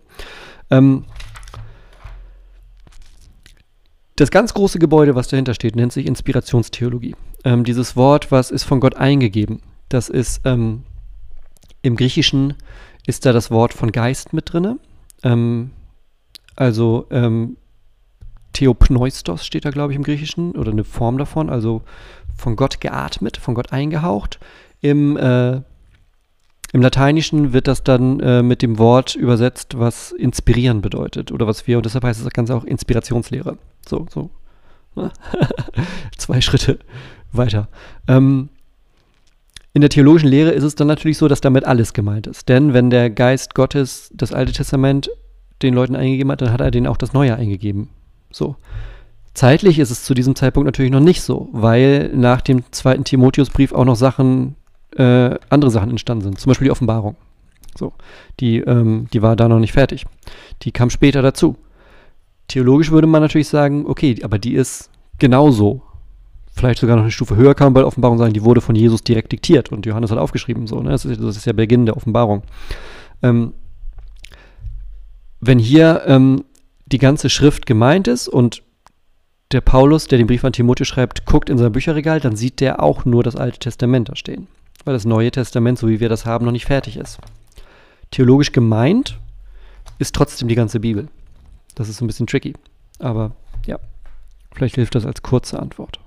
Ähm, 0.70 1.06
das 4.16 4.32
ganz 4.32 4.54
große 4.54 4.80
Gebäude, 4.80 5.16
was 5.16 5.28
dahinter 5.28 5.54
steht, 5.54 5.76
nennt 5.76 5.94
sich 5.94 6.06
Inspirationstheologie. 6.06 7.16
Ähm, 7.44 7.64
dieses 7.64 7.96
Wort, 7.96 8.32
was 8.32 8.52
ist 8.52 8.64
von 8.64 8.80
Gott 8.80 8.96
eingegeben, 8.96 9.62
das 9.88 10.10
ist 10.10 10.42
ähm, 10.46 10.84
im 11.82 11.96
Griechischen 11.96 12.56
ist 13.08 13.26
da 13.26 13.34
das 13.34 13.50
Wort 13.50 13.74
von 13.74 13.92
Geist 13.92 14.34
mit 14.34 14.52
drin. 14.54 14.80
Ähm, 15.24 15.72
also 16.60 17.06
ähm, 17.10 17.56
Theopneustos 18.52 19.46
steht 19.46 19.64
da, 19.64 19.70
glaube 19.70 19.94
ich, 19.94 19.98
im 19.98 20.04
Griechischen 20.04 20.52
oder 20.52 20.72
eine 20.72 20.84
Form 20.84 21.18
davon, 21.18 21.50
also 21.50 21.84
von 22.36 22.58
Gott 22.58 22.82
geatmet, 22.82 23.38
von 23.38 23.56
Gott 23.56 23.72
eingehaucht. 23.72 24.40
Im, 24.82 25.16
äh, 25.16 25.62
im 26.74 26.82
Lateinischen 26.82 27.54
wird 27.54 27.68
das 27.68 27.84
dann 27.84 28.20
äh, 28.20 28.44
mit 28.44 28.62
dem 28.62 28.78
Wort 28.78 29.16
übersetzt, 29.16 29.80
was 29.80 30.12
inspirieren 30.12 30.82
bedeutet 30.82 31.32
oder 31.32 31.48
was 31.48 31.66
wir, 31.66 31.78
und 31.78 31.86
deshalb 31.86 32.04
heißt 32.04 32.26
das 32.26 32.34
Ganze 32.34 32.56
auch 32.56 32.66
Inspirationslehre. 32.66 33.58
So, 33.88 34.06
so. 34.10 34.30
Zwei 36.18 36.42
Schritte 36.42 36.80
weiter. 37.32 37.70
Ähm, 38.10 38.50
in 39.72 39.80
der 39.80 39.90
theologischen 39.90 40.28
Lehre 40.28 40.50
ist 40.50 40.64
es 40.66 40.76
dann 40.76 40.88
natürlich 40.88 41.18
so, 41.18 41.30
dass 41.30 41.40
damit 41.40 41.64
alles 41.64 41.94
gemeint 41.94 42.28
ist. 42.28 42.50
Denn 42.50 42.74
wenn 42.74 42.90
der 42.90 43.10
Geist 43.10 43.56
Gottes 43.56 44.12
das 44.14 44.34
Alte 44.34 44.52
Testament 44.52 45.10
den 45.62 45.74
Leuten 45.74 45.96
eingegeben 45.96 46.32
hat, 46.32 46.42
dann 46.42 46.52
hat 46.52 46.62
er 46.62 46.72
denen 46.72 46.88
auch 46.88 46.98
das 46.98 47.14
Neue 47.14 47.36
eingegeben. 47.36 47.90
So. 48.32 48.56
Zeitlich 49.34 49.80
ist 49.80 49.92
es 49.92 50.04
zu 50.04 50.14
diesem 50.14 50.36
Zeitpunkt 50.36 50.66
natürlich 50.66 50.92
noch 50.92 51.00
nicht 51.00 51.22
so, 51.22 51.50
weil 51.52 52.10
nach 52.14 52.42
dem 52.42 52.64
zweiten 52.72 53.04
Timotheusbrief 53.04 53.74
auch 53.74 53.86
noch 53.86 53.96
Sachen, 53.96 54.56
äh, 54.96 55.36
andere 55.50 55.72
Sachen 55.72 55.92
entstanden 55.92 56.24
sind. 56.24 56.40
Zum 56.40 56.50
Beispiel 56.50 56.66
die 56.66 56.72
Offenbarung. 56.72 57.16
So. 57.78 57.94
Die, 58.40 58.58
ähm, 58.58 59.08
die 59.14 59.22
war 59.22 59.36
da 59.36 59.48
noch 59.48 59.60
nicht 59.60 59.74
fertig. 59.74 60.06
Die 60.64 60.72
kam 60.72 60.90
später 60.90 61.22
dazu. 61.22 61.56
Theologisch 62.48 62.92
würde 62.92 63.08
man 63.08 63.22
natürlich 63.22 63.48
sagen, 63.48 63.86
okay, 63.86 64.18
aber 64.24 64.40
die 64.40 64.56
ist 64.56 64.90
genauso. 65.20 65.84
Vielleicht 66.52 66.80
sogar 66.80 66.96
noch 66.96 67.04
eine 67.04 67.12
Stufe 67.12 67.36
höher 67.36 67.56
kann 67.56 67.68
man 67.68 67.76
bei 67.76 67.86
Offenbarung 67.86 68.18
sagen, 68.18 68.34
die 68.34 68.44
wurde 68.44 68.60
von 68.60 68.76
Jesus 68.76 69.04
direkt 69.04 69.32
diktiert 69.32 69.72
und 69.72 69.86
Johannes 69.86 70.12
hat 70.12 70.18
aufgeschrieben. 70.18 70.68
So, 70.68 70.82
ne? 70.82 70.90
das, 70.90 71.06
ist, 71.06 71.22
das 71.22 71.38
ist 71.38 71.46
ja 71.46 71.54
Beginn 71.54 71.86
der 71.86 71.96
Offenbarung. 71.96 72.44
Ähm, 73.22 73.54
wenn 75.40 75.60
hier 75.60 76.04
ähm, 76.06 76.44
die 76.86 76.98
ganze 76.98 77.30
Schrift 77.30 77.66
gemeint 77.66 78.08
ist 78.08 78.28
und 78.28 78.64
der 79.52 79.62
Paulus, 79.62 80.08
der 80.08 80.18
den 80.18 80.28
Brief 80.28 80.44
an 80.44 80.54
Timotheus 80.54 80.88
schreibt, 80.88 81.26
guckt 81.26 81.50
in 81.50 81.58
sein 81.58 81.72
Bücherregal, 81.72 82.20
dann 82.20 82.36
sieht 82.36 82.60
der 82.60 82.84
auch 82.84 83.06
nur 83.06 83.24
das 83.24 83.36
Alte 83.36 83.60
Testament 83.60 84.10
da 84.10 84.16
stehen. 84.16 84.48
Weil 84.86 84.94
das 84.94 85.06
Neue 85.06 85.32
Testament, 85.32 85.80
so 85.80 85.88
wie 85.88 86.00
wir 86.00 86.10
das 86.10 86.26
haben, 86.26 86.46
noch 86.46 86.52
nicht 86.52 86.66
fertig 86.66 86.98
ist. 86.98 87.20
Theologisch 88.12 88.52
gemeint 88.52 89.18
ist 89.98 90.16
trotzdem 90.16 90.48
die 90.48 90.56
ganze 90.56 90.80
Bibel. 90.80 91.08
Das 91.76 91.90
ist 91.90 92.02
ein 92.02 92.08
bisschen 92.08 92.28
tricky. 92.28 92.54
Aber 93.00 93.32
ja, 93.66 93.80
vielleicht 94.54 94.76
hilft 94.76 94.96
das 94.96 95.06
als 95.06 95.22
kurze 95.24 95.60
Antwort. 95.60 96.00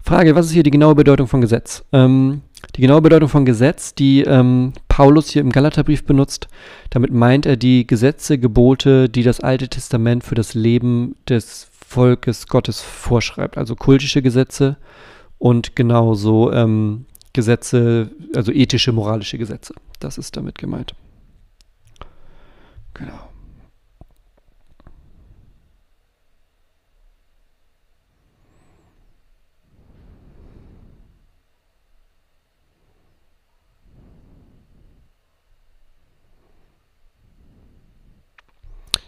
Frage, 0.00 0.34
was 0.34 0.46
ist 0.46 0.52
hier 0.52 0.62
die 0.62 0.70
genaue 0.70 0.94
Bedeutung 0.94 1.26
von 1.28 1.40
Gesetz? 1.40 1.82
Ähm, 1.92 2.42
die 2.76 2.82
genaue 2.82 3.00
Bedeutung 3.00 3.28
von 3.28 3.44
Gesetz, 3.44 3.94
die 3.94 4.22
ähm, 4.22 4.72
Paulus 4.94 5.28
hier 5.28 5.42
im 5.42 5.50
Galaterbrief 5.50 6.04
benutzt, 6.04 6.46
damit 6.90 7.12
meint 7.12 7.46
er 7.46 7.56
die 7.56 7.84
Gesetze, 7.84 8.38
Gebote, 8.38 9.08
die 9.08 9.24
das 9.24 9.40
Alte 9.40 9.68
Testament 9.68 10.22
für 10.22 10.36
das 10.36 10.54
Leben 10.54 11.16
des 11.28 11.68
Volkes 11.72 12.46
Gottes 12.46 12.80
vorschreibt. 12.80 13.58
Also 13.58 13.74
kultische 13.74 14.22
Gesetze 14.22 14.76
und 15.38 15.74
genauso 15.74 16.52
ähm, 16.52 17.06
Gesetze, 17.32 18.12
also 18.36 18.52
ethische, 18.52 18.92
moralische 18.92 19.36
Gesetze. 19.36 19.74
Das 19.98 20.16
ist 20.16 20.36
damit 20.36 20.58
gemeint. 20.58 20.94
Genau. 22.94 23.18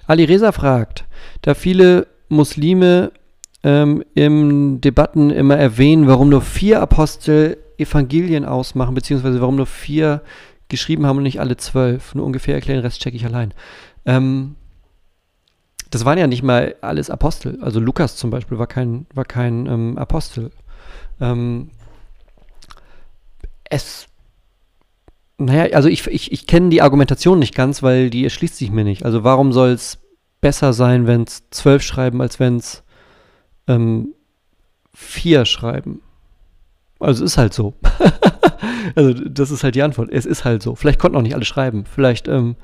Ali 0.07 0.25
Reza 0.25 0.53
fragt, 0.53 1.05
da 1.43 1.55
viele 1.55 2.07
Muslime 2.29 3.13
ähm, 3.63 4.05
in 4.15 4.81
Debatten 4.81 5.31
immer 5.31 5.57
erwähnen, 5.57 6.07
warum 6.07 6.29
nur 6.29 6.43
vier 6.43 6.81
Apostel 6.81 7.59
Evangelien 7.79 8.45
ausmachen, 8.45 8.95
beziehungsweise 8.95 9.41
warum 9.41 9.57
nur 9.57 9.67
vier 9.67 10.23
geschrieben 10.69 11.07
haben 11.07 11.19
und 11.19 11.23
nicht 11.25 11.41
alle 11.41 11.57
zwölf. 11.57 12.15
Nur 12.15 12.25
ungefähr 12.25 12.55
erklären, 12.55 12.79
den 12.79 12.85
Rest 12.85 13.01
checke 13.01 13.17
ich 13.17 13.25
allein. 13.25 13.53
Ähm, 14.05 14.57
das 15.91 16.05
waren 16.05 16.19
ja 16.19 16.27
nicht 16.27 16.43
mal 16.43 16.75
alles 16.81 17.11
Apostel. 17.11 17.59
Also 17.63 17.81
Lukas 17.81 18.17
zum 18.17 18.31
Beispiel 18.31 18.59
war 18.59 18.67
kein, 18.67 19.07
war 19.15 19.25
kein 19.25 19.67
ähm, 19.67 19.99
Apostel. 19.99 20.51
Ähm, 21.21 21.71
es 23.69 24.07
naja, 25.39 25.75
also 25.75 25.89
ich, 25.89 26.07
ich, 26.07 26.33
ich 26.33 26.47
kenne 26.47 26.71
die 26.71 26.83
Argumentation 26.83 27.39
nicht 27.39 27.55
ganz, 27.55 27.83
weil 27.83 28.11
die 28.11 28.25
erschließt 28.25 28.57
sich 28.57 28.71
mir 28.71 28.85
nicht. 28.85 29.05
Also 29.05 29.23
warum 29.23 29.53
soll 29.53 29.71
es 29.71 29.99
besser 30.41 30.73
sein, 30.73 31.07
wenn 31.07 31.23
es 31.23 31.45
zwölf 31.51 31.83
schreiben, 31.83 32.23
als 32.23 32.41
wenn 32.41 32.57
es 32.57 32.83
ähm, 33.67 34.15
vier 34.95 35.45
schreiben? 35.45 36.01
Also 36.99 37.25
es 37.25 37.33
ist 37.33 37.39
halt 37.39 37.53
so. 37.53 37.75
also 38.95 39.13
das 39.13 39.51
ist 39.51 39.63
halt 39.63 39.75
die 39.75 39.83
Antwort. 39.83 40.11
Es 40.11 40.25
ist 40.25 40.45
halt 40.47 40.63
so. 40.63 40.75
Vielleicht 40.75 40.99
konnten 40.99 41.19
auch 41.19 41.23
nicht 41.23 41.35
alle 41.35 41.45
schreiben. 41.45 41.85
Vielleicht 41.85 42.29
ähm, 42.29 42.57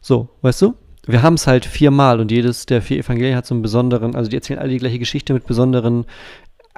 so, 0.00 0.28
weißt 0.42 0.62
du? 0.62 0.74
Wir 1.06 1.22
haben 1.22 1.34
es 1.34 1.46
halt 1.46 1.64
viermal 1.64 2.20
und 2.20 2.30
jedes 2.30 2.66
der 2.66 2.82
vier 2.82 2.98
Evangelien 2.98 3.36
hat 3.36 3.46
so 3.46 3.54
einen 3.54 3.62
besonderen, 3.62 4.14
also 4.14 4.28
die 4.28 4.36
erzählen 4.36 4.58
alle 4.58 4.68
die 4.68 4.78
gleiche 4.78 4.98
Geschichte 4.98 5.32
mit 5.32 5.46
besonderen 5.46 6.04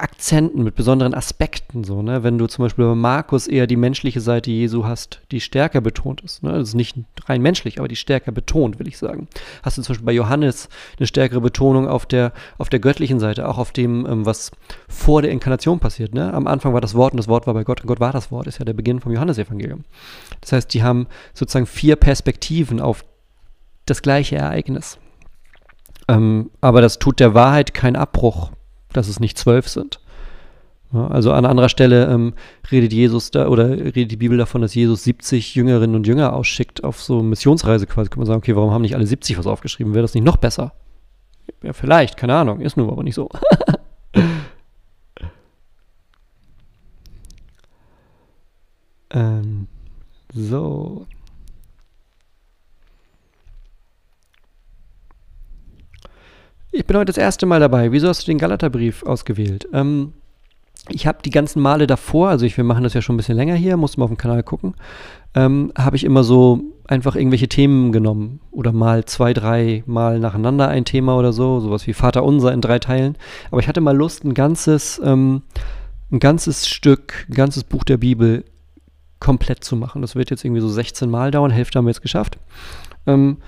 Akzenten, 0.03 0.65
mit 0.65 0.75
besonderen 0.75 1.15
Aspekten, 1.15 1.85
so, 1.85 2.03
ne? 2.03 2.23
Wenn 2.23 2.39
du 2.39 2.47
zum 2.47 2.65
Beispiel 2.65 2.85
bei 2.85 2.95
Markus 2.95 3.47
eher 3.47 3.67
die 3.67 3.77
menschliche 3.77 4.21
Seite 4.21 4.51
Jesu 4.51 4.85
hast, 4.85 5.21
die 5.31 5.41
stärker 5.41 5.81
betont 5.81 6.21
ist, 6.23 6.43
ne? 6.43 6.53
Das 6.53 6.69
ist 6.69 6.75
nicht 6.75 6.97
rein 7.27 7.43
menschlich, 7.43 7.79
aber 7.79 7.89
die 7.89 7.97
stärker 7.97 8.33
betont, 8.33 8.79
will 8.79 8.89
ich 8.89 8.99
sagen. 8.99 9.29
Hast 9.63 9.79
du 9.79 9.83
zum 9.83 9.93
Beispiel 9.93 10.07
bei 10.07 10.13
Johannes 10.13 10.69
eine 10.99 11.07
stärkere 11.07 11.41
Betonung 11.41 11.89
auf 11.89 12.07
der, 12.07 12.33
auf 12.59 12.69
der 12.69 12.81
göttlichen 12.81 13.21
Seite, 13.21 13.49
auch 13.49 13.59
auf 13.59 13.73
dem, 13.73 14.07
ähm, 14.07 14.27
was 14.27 14.51
vor 14.89 15.23
der 15.23 15.31
Inkarnation 15.31 15.81
passiert, 15.81 16.15
ne? 16.15 16.33
Am 16.33 16.47
Anfang 16.47 16.75
war 16.75 16.81
das 16.81 16.95
Wort 16.95 17.13
und 17.13 17.19
das 17.19 17.29
Wort 17.29 17.47
war 17.47 17.55
bei 17.55 17.65
Gott 17.65 17.81
und 17.81 17.87
Gott 17.87 18.01
war 18.01 18.13
das 18.13 18.31
Wort, 18.31 18.47
ist 18.47 18.59
ja 18.59 18.65
der 18.65 18.75
Beginn 18.75 19.01
vom 19.01 19.13
Johannesevangelium. 19.13 19.85
Das 20.41 20.53
heißt, 20.53 20.75
die 20.75 20.83
haben 20.83 21.07
sozusagen 21.35 21.67
vier 21.67 21.97
Perspektiven 21.97 22.81
auf 22.81 23.05
das 23.87 24.03
gleiche 24.03 24.37
Ereignis. 24.37 24.99
Ähm, 26.09 26.51
aber 26.61 26.81
das 26.81 26.99
tut 26.99 27.21
der 27.21 27.35
Wahrheit 27.35 27.75
keinen 27.75 27.97
Abbruch 27.97 28.51
dass 28.93 29.09
es 29.09 29.21
nicht 29.21 29.39
zwölf 29.39 29.69
sind. 29.69 30.01
Also 30.93 31.33
an 31.33 31.47
anderer 31.47 31.69
Stelle 31.69 32.07
ähm, 32.07 32.35
redet 32.73 32.93
Jesus 32.93 33.31
da 33.31 33.47
oder 33.47 33.69
redet 33.71 34.11
die 34.11 34.17
Bibel 34.17 34.37
davon, 34.37 34.61
dass 34.61 34.75
Jesus 34.75 35.05
70 35.05 35.55
Jüngerinnen 35.55 35.95
und 35.95 36.05
Jünger 36.05 36.33
ausschickt 36.33 36.83
auf 36.83 37.01
so 37.01 37.23
Missionsreise 37.23 37.87
quasi. 37.87 38.11
Kann 38.11 38.19
man 38.19 38.27
sagen, 38.27 38.39
okay, 38.39 38.57
warum 38.57 38.73
haben 38.73 38.83
nicht 38.83 38.97
alle 38.97 39.07
70 39.07 39.39
was 39.39 39.47
aufgeschrieben? 39.47 39.95
Wäre 39.95 40.03
das 40.03 40.15
nicht 40.15 40.25
noch 40.25 40.37
besser? 40.37 40.73
Ja, 41.63 41.73
vielleicht, 41.75 42.17
keine 42.17 42.35
Ahnung, 42.35 42.61
ist 42.61 42.77
nur 42.77 42.91
aber 42.91 43.05
nicht 43.05 43.15
so. 43.15 43.29
ähm, 49.11 49.69
so. 50.33 51.07
Ich 56.73 56.87
bin 56.87 56.97
heute 56.97 57.07
das 57.07 57.17
erste 57.17 57.47
Mal 57.47 57.59
dabei. 57.59 57.91
Wieso 57.91 58.07
hast 58.07 58.23
du 58.23 58.27
den 58.31 58.39
Galaterbrief 58.39 59.03
ausgewählt? 59.03 59.69
Ähm, 59.73 60.13
ich 60.89 61.07
habe 61.07 61.19
die 61.25 61.31
ganzen 61.31 61.61
Male 61.61 61.89
davor, 61.89 62.29
also 62.29 62.47
ich, 62.47 62.57
wir 62.57 62.65
machen 62.65 62.85
das 62.85 62.95
ja 62.95 63.03
schon 63.03 63.15
ein 63.15 63.17
bisschen 63.17 63.37
länger 63.37 63.57
hier, 63.57 63.77
musst 63.77 63.99
mal 63.99 64.05
auf 64.05 64.11
dem 64.11 64.17
Kanal 64.17 64.45
gucken, 64.45 64.75
ähm, 65.35 65.73
habe 65.77 65.97
ich 65.97 66.05
immer 66.05 66.23
so 66.23 66.61
einfach 66.87 67.17
irgendwelche 67.17 67.49
Themen 67.49 67.91
genommen 67.91 68.41
oder 68.53 68.73
mal 68.73 69.05
zwei, 69.05 69.35
drei 69.35 69.83
Mal 69.87 70.21
nacheinander 70.21 70.69
ein 70.69 70.85
Thema 70.85 71.17
oder 71.17 71.33
so, 71.33 71.59
sowas 71.59 71.89
wie 71.89 71.93
Vater 71.93 72.23
Unser 72.23 72.53
in 72.53 72.61
drei 72.61 72.79
Teilen. 72.79 73.17
Aber 73.51 73.61
ich 73.61 73.69
hatte 73.69 73.81
mal 73.81 73.97
Lust, 73.97 74.25
ein 74.25 74.35
ganzes, 74.35 75.01
ähm, 75.05 75.43
ein 76.13 76.21
ganzes 76.21 76.69
Stück, 76.69 77.27
ein 77.29 77.35
ganzes 77.35 77.65
Buch 77.65 77.83
der 77.83 77.97
Bibel 77.97 78.45
komplett 79.19 79.65
zu 79.65 79.75
machen. 79.75 80.03
Das 80.03 80.15
wird 80.15 80.31
jetzt 80.31 80.45
irgendwie 80.45 80.63
so 80.63 80.69
16 80.69 81.11
Mal 81.11 81.33
dauern, 81.33 81.51
Hälfte 81.51 81.79
haben 81.79 81.87
wir 81.87 81.91
jetzt 81.91 82.03
geschafft. 82.03 82.39
Ähm, 83.07 83.39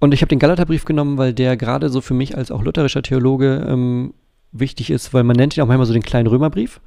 und 0.00 0.14
ich 0.14 0.20
habe 0.22 0.28
den 0.28 0.38
Galaterbrief 0.38 0.84
genommen, 0.84 1.18
weil 1.18 1.32
der 1.32 1.56
gerade 1.56 1.88
so 1.88 2.00
für 2.00 2.14
mich 2.14 2.36
als 2.36 2.50
auch 2.50 2.62
lutherischer 2.62 3.02
Theologe 3.02 3.66
ähm, 3.68 4.14
wichtig 4.52 4.90
ist, 4.90 5.12
weil 5.12 5.24
man 5.24 5.36
nennt 5.36 5.56
ihn 5.56 5.62
auch 5.62 5.66
manchmal 5.66 5.86
so 5.86 5.92
den 5.92 6.02
kleinen 6.02 6.28
Römerbrief. 6.28 6.80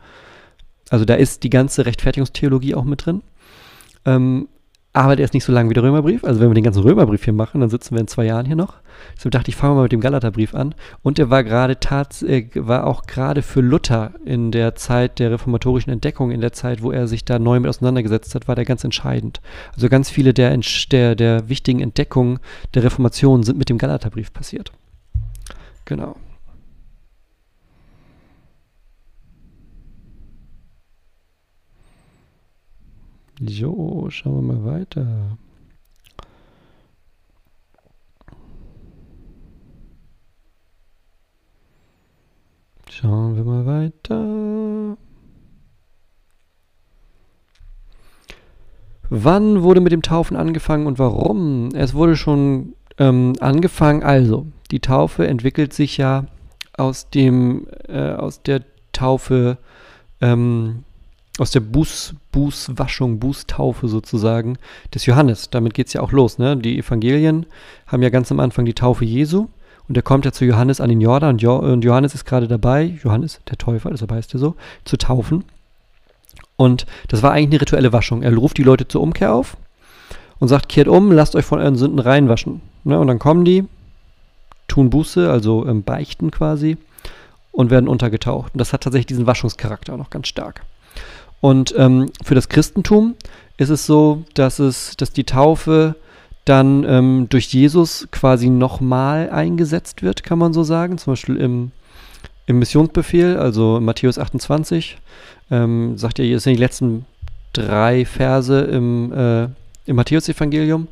Also 0.90 1.06
da 1.06 1.16
ist 1.16 1.44
die 1.44 1.50
ganze 1.50 1.86
Rechtfertigungstheologie 1.86 2.76
auch 2.76 2.84
mit 2.84 3.06
drin. 3.06 3.22
Ähm, 4.06 4.48
aber 4.94 5.16
der 5.16 5.24
ist 5.24 5.34
nicht 5.34 5.46
so 5.46 5.54
lang 5.54 5.70
wie 5.70 5.74
der 5.74 5.84
Römerbrief. 5.84 6.26
Also 6.26 6.42
wenn 6.42 6.50
wir 6.50 6.54
den 6.54 6.66
ganzen 6.66 6.84
Römerbrief 6.84 7.24
hier 7.24 7.34
machen, 7.34 7.62
dann 7.62 7.70
sitzen 7.70 7.96
wir 7.96 8.02
in 8.02 8.08
zwei 8.08 8.26
Jahren 8.26 8.46
hier 8.46 8.58
noch. 8.58 8.76
Deshalb 9.16 9.32
dachte 9.32 9.50
ich, 9.50 9.56
fangen 9.56 9.74
wir 9.74 9.78
mal 9.78 9.84
mit 9.84 9.94
dem 9.94 10.02
Galaterbrief 10.02 10.54
an. 10.54 10.76
Und 11.02 11.18
der 11.18 11.30
war 11.30 11.44
gerade 11.44 11.80
tats 11.80 12.24
äh, 12.24 12.50
war 12.56 12.86
auch 12.86 13.04
gerade 13.04 13.42
für 13.42 13.62
Luther 13.62 14.12
in 14.26 14.52
der 14.52 14.76
Zeit 14.76 15.20
der 15.20 15.32
reformatorischen 15.32 15.94
Entdeckung, 15.94 16.32
in 16.32 16.42
der 16.42 16.52
Zeit, 16.52 16.82
wo 16.82 16.92
er 16.92 17.08
sich 17.08 17.24
da 17.24 17.40
neu 17.40 17.60
mit 17.60 17.70
auseinandergesetzt 17.70 18.36
hat, 18.36 18.50
war 18.50 18.56
der 18.56 18.66
ganz 18.66 18.84
entscheidend. 18.84 19.40
Also 19.74 19.88
ganz 19.88 20.10
viele 20.10 20.34
der, 20.34 20.58
der, 20.92 21.16
der 21.16 21.48
wichtigen 21.48 21.80
Entdeckungen 21.80 22.40
der 22.74 22.84
Reformation 22.84 23.44
sind 23.44 23.58
mit 23.58 23.70
dem 23.70 23.78
Galaterbrief 23.78 24.34
passiert. 24.34 24.72
Genau. 25.86 26.16
So, 33.44 34.08
schauen 34.12 34.46
wir 34.46 34.54
mal 34.54 34.66
weiter. 34.66 35.38
Schauen 42.88 43.36
wir 43.36 43.44
mal 43.44 43.66
weiter. 43.66 44.96
Wann 49.10 49.64
wurde 49.64 49.82
mit 49.82 49.92
dem 49.92 50.04
Taufen 50.04 50.38
angefangen 50.38 50.86
und 50.86 51.00
warum? 51.00 51.70
Es 51.74 51.96
wurde 51.96 52.16
schon 52.16 52.76
ähm, 53.00 53.34
angefangen, 53.40 54.04
also 54.04 54.46
die 54.70 54.82
Taufe 54.82 55.28
entwickelt 55.28 55.74
sich 55.74 55.98
ja 55.98 56.28
aus 56.78 57.10
dem, 57.10 57.66
äh, 57.88 58.12
aus 58.12 58.44
der 58.44 58.62
Taufe 58.92 59.58
ähm, 60.22 60.84
aus 61.38 61.52
der 61.52 61.62
Buß, 61.62 62.16
Bußwaschung, 62.32 63.20
Bußtaufe 63.20 63.88
sozusagen 63.88 64.58
des 64.94 65.06
Johannes. 65.06 65.50
Damit 65.50 65.74
geht 65.74 65.88
es 65.88 65.94
ja 65.94 66.02
auch 66.02 66.12
los. 66.12 66.38
Ne? 66.38 66.58
Die 66.58 66.78
Evangelien 66.78 67.46
haben 67.88 68.04
ja 68.04 68.10
ganz 68.10 68.32
am 68.32 68.40
Anfang 68.40 68.66
die 68.66 68.74
Taufe 68.74 69.06
Jesu 69.06 69.48
und 69.88 69.98
er 69.98 70.04
kommt 70.04 70.26
ja 70.26 70.32
zu 70.32 70.46
Johannes 70.46 70.82
an 70.82 70.90
den 70.90 71.02
Jordan 71.02 71.32
und, 71.32 71.42
jo 71.42 71.56
und 71.58 71.84
Johannes 71.84 72.14
ist 72.14 72.26
gerade 72.26 72.48
dabei, 72.48 72.98
Johannes 73.04 73.40
der 73.50 73.58
Täufer, 73.58 73.90
deshalb 73.90 74.12
heißt 74.12 74.34
er 74.34 74.40
so, 74.40 74.56
zu 74.86 74.98
taufen. 74.98 75.44
Und 76.58 76.86
das 77.08 77.24
war 77.24 77.32
eigentlich 77.32 77.50
eine 77.50 77.62
rituelle 77.62 77.94
Waschung. 77.94 78.24
Er 78.24 78.36
ruft 78.36 78.58
die 78.58 78.64
Leute 78.64 78.88
zur 78.88 79.02
Umkehr 79.02 79.34
auf 79.34 79.58
und 80.40 80.48
sagt, 80.48 80.70
kehrt 80.70 80.88
um, 80.88 81.12
lasst 81.12 81.36
euch 81.36 81.46
von 81.46 81.60
euren 81.60 81.76
Sünden 81.76 82.00
reinwaschen. 82.00 82.62
Ne? 82.84 83.00
Und 83.00 83.08
dann 83.08 83.20
kommen 83.20 83.46
die, 83.46 83.66
tun 84.68 84.90
Buße, 84.90 85.30
also 85.30 85.66
ähm, 85.68 85.84
beichten 85.84 86.32
quasi 86.32 86.78
und 87.52 87.70
werden 87.70 87.88
untergetaucht. 87.88 88.54
Und 88.54 88.60
das 88.60 88.74
hat 88.74 88.82
tatsächlich 88.82 89.08
diesen 89.08 89.28
Waschungscharakter 89.28 89.98
noch 89.98 90.10
ganz 90.10 90.28
stark. 90.28 90.62
Und 91.42 91.74
ähm, 91.78 92.12
für 92.24 92.36
das 92.36 92.50
Christentum 92.50 93.16
ist 93.58 93.70
es 93.70 93.86
so, 93.86 94.24
dass 94.36 94.60
es, 94.60 94.96
dass 94.96 95.12
die 95.12 95.24
Taufe 95.24 95.96
dann 96.46 96.84
ähm, 96.88 97.28
durch 97.30 97.54
Jesus 97.54 98.08
quasi 98.12 98.50
nochmal 98.50 99.30
eingesetzt 99.30 100.02
wird, 100.02 100.24
kann 100.24 100.40
man 100.40 100.54
so 100.54 100.64
sagen. 100.64 100.98
Zum 100.98 101.14
Beispiel 101.14 101.38
im, 101.38 101.72
im 102.46 102.60
Missionsbefehl, 102.60 103.38
also 103.38 103.80
Matthäus 103.82 104.18
28, 104.18 104.98
ähm, 105.50 105.98
sagt 105.98 106.20
er, 106.20 106.32
das 106.32 106.44
sind 106.44 106.54
die 106.54 106.60
letzten 106.60 107.06
drei 107.54 108.06
Verse 108.06 108.60
im, 108.62 109.12
äh, 109.14 109.44
im 109.86 109.96
Matthäus-Evangelium, 109.96 110.88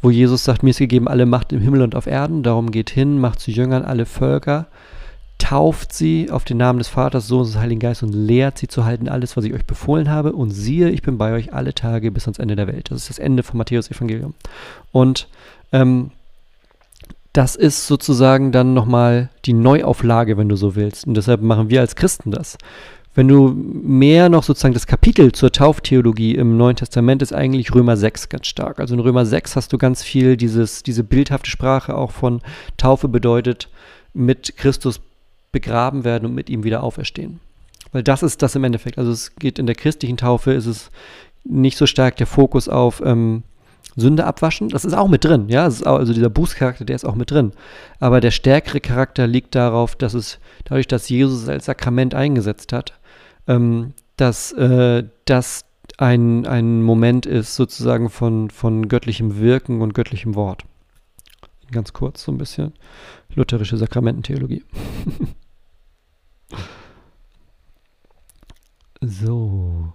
wo 0.00 0.10
Jesus 0.10 0.44
sagt, 0.44 0.62
mir 0.62 0.70
ist 0.70 0.78
gegeben 0.78 1.08
alle 1.08 1.26
Macht 1.26 1.52
im 1.52 1.60
Himmel 1.60 1.82
und 1.82 1.94
auf 1.94 2.06
Erden, 2.06 2.42
darum 2.42 2.70
geht 2.70 2.90
hin, 2.90 3.18
macht 3.18 3.40
zu 3.40 3.50
Jüngern 3.50 3.84
alle 3.84 4.06
Völker 4.06 4.66
tauft 5.38 5.92
sie 5.92 6.30
auf 6.30 6.44
den 6.44 6.56
Namen 6.56 6.78
des 6.78 6.88
Vaters, 6.88 7.26
Sohnes 7.26 7.48
und 7.48 7.54
des 7.54 7.62
Heiligen 7.62 7.80
Geistes 7.80 8.08
und 8.08 8.14
lehrt 8.14 8.58
sie 8.58 8.68
zu 8.68 8.84
halten 8.84 9.08
alles, 9.08 9.36
was 9.36 9.44
ich 9.44 9.52
euch 9.52 9.64
befohlen 9.64 10.08
habe. 10.08 10.32
Und 10.32 10.50
siehe, 10.50 10.90
ich 10.90 11.02
bin 11.02 11.18
bei 11.18 11.32
euch 11.32 11.52
alle 11.52 11.74
Tage 11.74 12.10
bis 12.10 12.24
ans 12.24 12.38
Ende 12.38 12.56
der 12.56 12.66
Welt. 12.66 12.90
Das 12.90 13.02
ist 13.02 13.10
das 13.10 13.18
Ende 13.18 13.42
vom 13.42 13.58
Matthäus-Evangelium. 13.58 14.34
Und 14.92 15.28
ähm, 15.72 16.10
das 17.32 17.56
ist 17.56 17.88
sozusagen 17.88 18.52
dann 18.52 18.74
nochmal 18.74 19.28
die 19.44 19.54
Neuauflage, 19.54 20.36
wenn 20.38 20.48
du 20.48 20.56
so 20.56 20.76
willst. 20.76 21.06
Und 21.06 21.14
deshalb 21.14 21.42
machen 21.42 21.68
wir 21.68 21.80
als 21.80 21.96
Christen 21.96 22.30
das. 22.30 22.56
Wenn 23.16 23.28
du 23.28 23.48
mehr 23.48 24.28
noch 24.28 24.42
sozusagen 24.42 24.74
das 24.74 24.86
Kapitel 24.86 25.32
zur 25.32 25.52
Tauftheologie 25.52 26.34
im 26.34 26.56
Neuen 26.56 26.76
Testament 26.76 27.22
ist 27.22 27.32
eigentlich 27.32 27.74
Römer 27.74 27.96
6 27.96 28.28
ganz 28.28 28.46
stark. 28.46 28.80
Also 28.80 28.94
in 28.94 29.00
Römer 29.00 29.26
6 29.26 29.56
hast 29.56 29.72
du 29.72 29.78
ganz 29.78 30.02
viel 30.02 30.36
dieses, 30.36 30.82
diese 30.82 31.04
bildhafte 31.04 31.50
Sprache 31.50 31.96
auch 31.96 32.10
von 32.10 32.40
Taufe 32.76 33.08
bedeutet 33.08 33.68
mit 34.14 34.56
Christus 34.56 35.00
begraben 35.54 36.04
werden 36.04 36.26
und 36.26 36.34
mit 36.34 36.50
ihm 36.50 36.64
wieder 36.64 36.82
auferstehen. 36.82 37.40
Weil 37.92 38.02
das 38.02 38.22
ist 38.22 38.42
das 38.42 38.56
im 38.56 38.64
Endeffekt. 38.64 38.98
Also 38.98 39.12
es 39.12 39.36
geht 39.36 39.58
in 39.58 39.66
der 39.66 39.76
christlichen 39.76 40.16
Taufe, 40.16 40.52
ist 40.52 40.66
es 40.66 40.90
nicht 41.44 41.78
so 41.78 41.86
stark 41.86 42.16
der 42.16 42.26
Fokus 42.26 42.68
auf 42.68 43.00
ähm, 43.04 43.44
Sünde 43.96 44.24
abwaschen. 44.26 44.68
Das 44.68 44.84
ist 44.84 44.94
auch 44.94 45.06
mit 45.08 45.24
drin, 45.24 45.48
ja. 45.48 45.68
Auch, 45.68 45.98
also 45.98 46.12
dieser 46.12 46.28
Bußcharakter, 46.28 46.84
der 46.84 46.96
ist 46.96 47.04
auch 47.04 47.14
mit 47.14 47.30
drin. 47.30 47.52
Aber 48.00 48.20
der 48.20 48.32
stärkere 48.32 48.80
Charakter 48.80 49.28
liegt 49.28 49.54
darauf, 49.54 49.94
dass 49.94 50.12
es 50.14 50.40
dadurch, 50.64 50.88
dass 50.88 51.08
Jesus 51.08 51.42
es 51.44 51.48
als 51.48 51.66
Sakrament 51.66 52.14
eingesetzt 52.14 52.72
hat, 52.72 52.98
ähm, 53.46 53.92
dass 54.16 54.50
äh, 54.52 55.04
das 55.24 55.64
ein, 55.96 56.46
ein 56.46 56.82
Moment 56.82 57.26
ist 57.26 57.54
sozusagen 57.54 58.10
von, 58.10 58.50
von 58.50 58.88
göttlichem 58.88 59.38
Wirken 59.38 59.82
und 59.82 59.94
göttlichem 59.94 60.34
Wort. 60.34 60.64
Ganz 61.70 61.92
kurz 61.92 62.24
so 62.24 62.32
ein 62.32 62.38
bisschen 62.38 62.72
lutherische 63.34 63.76
Sakramententheologie. 63.76 64.64
So. 69.00 69.92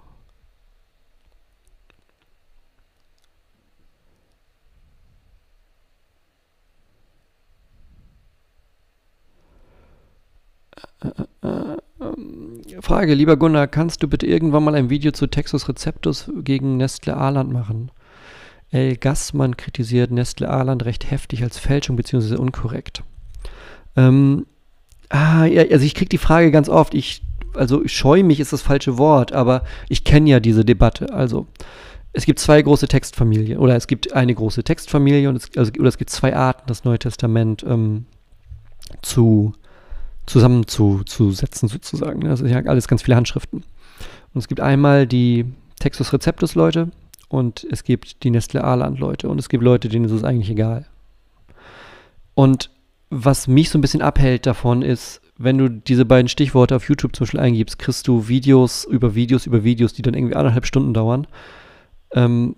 Frage, 12.82 13.14
lieber 13.14 13.38
Gunnar, 13.38 13.68
kannst 13.68 14.04
du 14.04 14.08
bitte 14.08 14.26
irgendwann 14.26 14.64
mal 14.64 14.76
ein 14.76 14.90
Video 14.90 15.12
zu 15.12 15.28
Textus 15.28 15.70
Receptus 15.70 16.32
gegen 16.44 16.78
Nestle 16.78 17.16
Aland 17.16 17.52
machen? 17.52 17.92
El 18.72 18.98
Gassmann 18.98 19.58
kritisiert 19.58 20.12
Nestle 20.12 20.50
Aland 20.50 20.86
recht 20.86 21.10
heftig 21.10 21.44
als 21.44 21.58
Fälschung 21.58 21.96
bzw. 21.96 22.36
unkorrekt. 22.36 23.04
Ähm, 23.96 24.46
ah, 25.10 25.46
ja, 25.46 25.64
also 25.72 25.86
ich 25.86 25.96
kriege 25.96 26.10
die 26.10 26.18
Frage 26.18 26.52
ganz 26.52 26.70
oft. 26.70 26.94
Ich 26.94 27.22
also 27.56 27.88
scheu 27.88 28.24
mich 28.24 28.40
ist 28.40 28.54
das 28.54 28.62
falsche 28.62 28.98
Wort, 28.98 29.34
aber 29.34 29.64
ich 29.90 30.04
kenne 30.04 30.30
ja 30.30 30.40
diese 30.40 30.66
Debatte. 30.66 31.14
Also 31.14 31.48
es 32.14 32.26
gibt 32.26 32.40
zwei 32.40 32.62
große 32.62 32.88
Textfamilien 32.88 33.60
oder 33.60 33.76
es 33.76 33.88
gibt 33.88 34.14
eine 34.14 34.34
große 34.34 34.64
Textfamilie 34.64 35.30
und 35.30 35.36
es, 35.36 35.58
also, 35.58 35.72
oder 35.80 35.90
es 35.90 35.98
gibt 35.98 36.10
zwei 36.10 36.36
Arten, 36.36 36.64
das 36.68 36.84
Neue 36.84 37.00
Testament 37.00 37.64
ähm, 37.68 38.06
zu 39.02 39.54
zusammenzusetzen 40.26 41.70
sozusagen. 41.70 42.22
Das 42.22 42.40
sind 42.40 42.50
ja 42.50 42.62
alles 42.66 42.88
ganz 42.88 43.02
viele 43.02 43.18
Handschriften. 43.18 43.64
Und 44.34 44.40
es 44.40 44.48
gibt 44.48 44.62
einmal 44.62 45.08
die 45.08 45.46
Textus 45.80 46.14
Receptus 46.14 46.54
Leute 46.54 46.90
und 47.30 47.66
es 47.72 47.84
gibt 47.84 48.24
die 48.24 48.30
Nestle 48.30 48.64
Aland 48.64 49.00
Leute 49.00 49.28
und 49.28 49.40
es 49.40 49.50
gibt 49.50 49.64
Leute, 49.64 49.90
denen 49.90 50.06
ist 50.06 50.12
es 50.12 50.24
eigentlich 50.24 50.52
egal. 50.52 50.86
Und 52.36 52.70
was 53.10 53.48
mich 53.48 53.70
so 53.70 53.78
ein 53.78 53.82
bisschen 53.82 54.02
abhält 54.02 54.46
davon 54.46 54.82
ist, 54.82 55.22
wenn 55.38 55.58
du 55.58 55.70
diese 55.70 56.06
beiden 56.06 56.28
Stichworte 56.28 56.76
auf 56.76 56.88
YouTube 56.88 57.16
zum 57.16 57.26
Beispiel 57.26 57.40
eingibst, 57.40 57.80
kriegst 57.80 58.08
du 58.08 58.28
Videos 58.28 58.84
über 58.86 59.16
Videos 59.16 59.46
über 59.46 59.64
Videos, 59.64 59.94
die 59.94 60.02
dann 60.02 60.14
irgendwie 60.14 60.36
anderthalb 60.36 60.66
Stunden 60.66 60.94
dauern. 60.94 61.28
Ähm, 62.14 62.56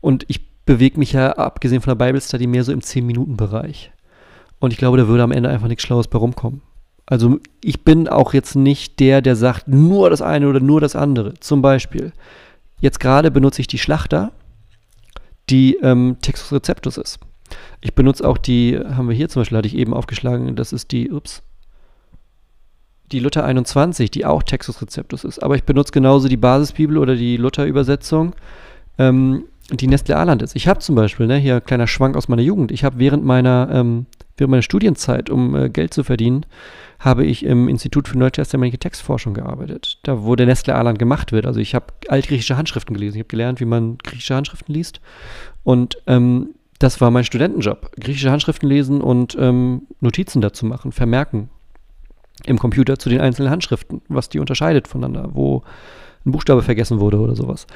und 0.00 0.24
ich 0.28 0.64
bewege 0.64 0.98
mich 0.98 1.12
ja, 1.12 1.32
abgesehen 1.32 1.82
von 1.82 1.96
der 1.96 2.04
Bible 2.04 2.20
Study, 2.20 2.46
mehr 2.46 2.64
so 2.64 2.72
im 2.72 2.80
10-Minuten-Bereich. 2.80 3.92
Und 4.58 4.72
ich 4.72 4.78
glaube, 4.78 4.96
da 4.96 5.08
würde 5.08 5.22
am 5.22 5.32
Ende 5.32 5.50
einfach 5.50 5.68
nichts 5.68 5.82
Schlaues 5.82 6.08
bei 6.08 6.18
rumkommen. 6.18 6.62
Also 7.06 7.38
ich 7.62 7.84
bin 7.84 8.08
auch 8.08 8.32
jetzt 8.32 8.56
nicht 8.56 8.98
der, 8.98 9.20
der 9.20 9.36
sagt, 9.36 9.68
nur 9.68 10.08
das 10.08 10.22
eine 10.22 10.48
oder 10.48 10.60
nur 10.60 10.80
das 10.80 10.96
andere. 10.96 11.34
Zum 11.34 11.60
Beispiel, 11.60 12.12
jetzt 12.80 12.98
gerade 12.98 13.30
benutze 13.30 13.60
ich 13.60 13.66
die 13.66 13.78
Schlachter, 13.78 14.32
die 15.50 15.76
ähm, 15.82 16.16
Textus 16.22 16.52
Receptus 16.52 16.96
ist. 16.96 17.18
Ich 17.80 17.94
benutze 17.94 18.26
auch 18.26 18.38
die, 18.38 18.78
haben 18.78 19.08
wir 19.08 19.14
hier 19.14 19.28
zum 19.28 19.40
Beispiel, 19.40 19.58
hatte 19.58 19.68
ich 19.68 19.76
eben 19.76 19.94
aufgeschlagen, 19.94 20.56
das 20.56 20.72
ist 20.72 20.92
die, 20.92 21.10
ups, 21.10 21.42
die 23.12 23.20
Luther 23.20 23.44
21, 23.44 24.10
die 24.10 24.24
auch 24.24 24.42
Textus 24.42 24.80
Receptus 24.80 25.24
ist. 25.24 25.42
Aber 25.42 25.56
ich 25.56 25.64
benutze 25.64 25.92
genauso 25.92 26.28
die 26.28 26.36
Basisbibel 26.36 26.98
oder 26.98 27.14
die 27.14 27.36
Luther-Übersetzung, 27.36 28.34
ähm, 28.98 29.44
die 29.70 29.86
Nestle 29.86 30.16
Aland 30.16 30.42
ist. 30.42 30.56
Ich 30.56 30.68
habe 30.68 30.80
zum 30.80 30.94
Beispiel, 30.94 31.26
ne, 31.26 31.36
hier 31.36 31.56
ein 31.56 31.64
kleiner 31.64 31.86
Schwank 31.86 32.16
aus 32.16 32.28
meiner 32.28 32.42
Jugend, 32.42 32.70
ich 32.70 32.84
habe 32.84 32.98
während 32.98 33.24
meiner, 33.24 33.68
ähm, 33.72 34.06
während 34.36 34.50
meiner 34.50 34.62
Studienzeit, 34.62 35.30
um 35.30 35.54
äh, 35.54 35.70
Geld 35.70 35.94
zu 35.94 36.04
verdienen, 36.04 36.44
habe 36.98 37.24
ich 37.24 37.44
im 37.44 37.68
Institut 37.68 38.08
für 38.08 38.18
neutestamentliche 38.18 38.78
Textforschung 38.78 39.34
gearbeitet. 39.34 39.98
Da, 40.02 40.22
wo 40.22 40.36
der 40.36 40.46
Nestle 40.46 40.74
Aland 40.74 40.98
gemacht 40.98 41.32
wird. 41.32 41.46
Also 41.46 41.60
ich 41.60 41.74
habe 41.74 41.86
altgriechische 42.08 42.56
Handschriften 42.56 42.94
gelesen. 42.94 43.16
Ich 43.16 43.20
habe 43.20 43.28
gelernt, 43.28 43.60
wie 43.60 43.66
man 43.66 43.98
griechische 43.98 44.34
Handschriften 44.34 44.74
liest. 44.74 45.00
Und 45.64 45.98
ähm, 46.06 46.50
das 46.84 47.00
war 47.00 47.10
mein 47.10 47.24
Studentenjob. 47.24 47.92
Griechische 47.98 48.30
Handschriften 48.30 48.68
lesen 48.68 49.00
und 49.00 49.34
ähm, 49.40 49.86
Notizen 50.00 50.42
dazu 50.42 50.66
machen, 50.66 50.92
vermerken, 50.92 51.48
im 52.44 52.58
Computer 52.58 52.98
zu 52.98 53.08
den 53.08 53.22
einzelnen 53.22 53.50
Handschriften, 53.50 54.02
was 54.08 54.28
die 54.28 54.38
unterscheidet 54.38 54.86
voneinander, 54.86 55.30
wo 55.32 55.62
ein 56.26 56.32
Buchstabe 56.32 56.62
vergessen 56.62 57.00
wurde 57.00 57.20
oder 57.20 57.36
sowas. 57.36 57.66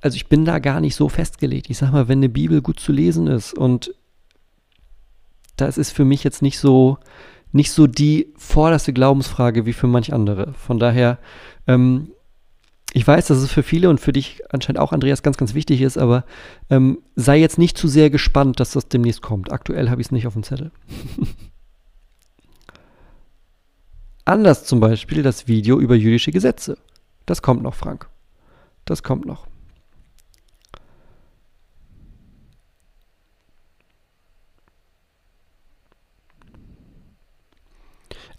Also 0.00 0.14
ich 0.14 0.28
bin 0.28 0.44
da 0.44 0.60
gar 0.60 0.80
nicht 0.80 0.94
so 0.94 1.08
festgelegt. 1.08 1.70
Ich 1.70 1.78
sag 1.78 1.90
mal, 1.90 2.06
wenn 2.06 2.20
eine 2.20 2.28
Bibel 2.28 2.62
gut 2.62 2.78
zu 2.78 2.92
lesen 2.92 3.26
ist 3.26 3.52
und 3.52 3.92
das 5.56 5.76
ist 5.76 5.90
für 5.90 6.04
mich 6.04 6.22
jetzt 6.22 6.40
nicht 6.40 6.60
so, 6.60 6.98
nicht 7.50 7.72
so 7.72 7.88
die 7.88 8.32
vorderste 8.36 8.92
Glaubensfrage 8.92 9.66
wie 9.66 9.72
für 9.72 9.88
manch 9.88 10.12
andere. 10.12 10.54
Von 10.54 10.78
daher, 10.78 11.18
ähm, 11.66 12.12
ich 12.92 13.06
weiß, 13.06 13.28
dass 13.28 13.38
es 13.38 13.52
für 13.52 13.62
viele 13.62 13.88
und 13.88 14.00
für 14.00 14.12
dich 14.12 14.42
anscheinend 14.50 14.80
auch, 14.80 14.92
Andreas, 14.92 15.22
ganz, 15.22 15.36
ganz 15.36 15.54
wichtig 15.54 15.80
ist, 15.80 15.96
aber 15.96 16.24
ähm, 16.70 16.98
sei 17.14 17.38
jetzt 17.38 17.58
nicht 17.58 17.78
zu 17.78 17.86
sehr 17.86 18.10
gespannt, 18.10 18.58
dass 18.58 18.72
das 18.72 18.88
demnächst 18.88 19.22
kommt. 19.22 19.52
Aktuell 19.52 19.90
habe 19.90 20.00
ich 20.00 20.08
es 20.08 20.12
nicht 20.12 20.26
auf 20.26 20.32
dem 20.32 20.42
Zettel. 20.42 20.72
Anders 24.24 24.64
zum 24.64 24.80
Beispiel 24.80 25.22
das 25.22 25.46
Video 25.46 25.78
über 25.78 25.94
jüdische 25.94 26.32
Gesetze. 26.32 26.78
Das 27.26 27.42
kommt 27.42 27.62
noch, 27.62 27.74
Frank. 27.74 28.08
Das 28.84 29.02
kommt 29.02 29.24
noch. 29.24 29.46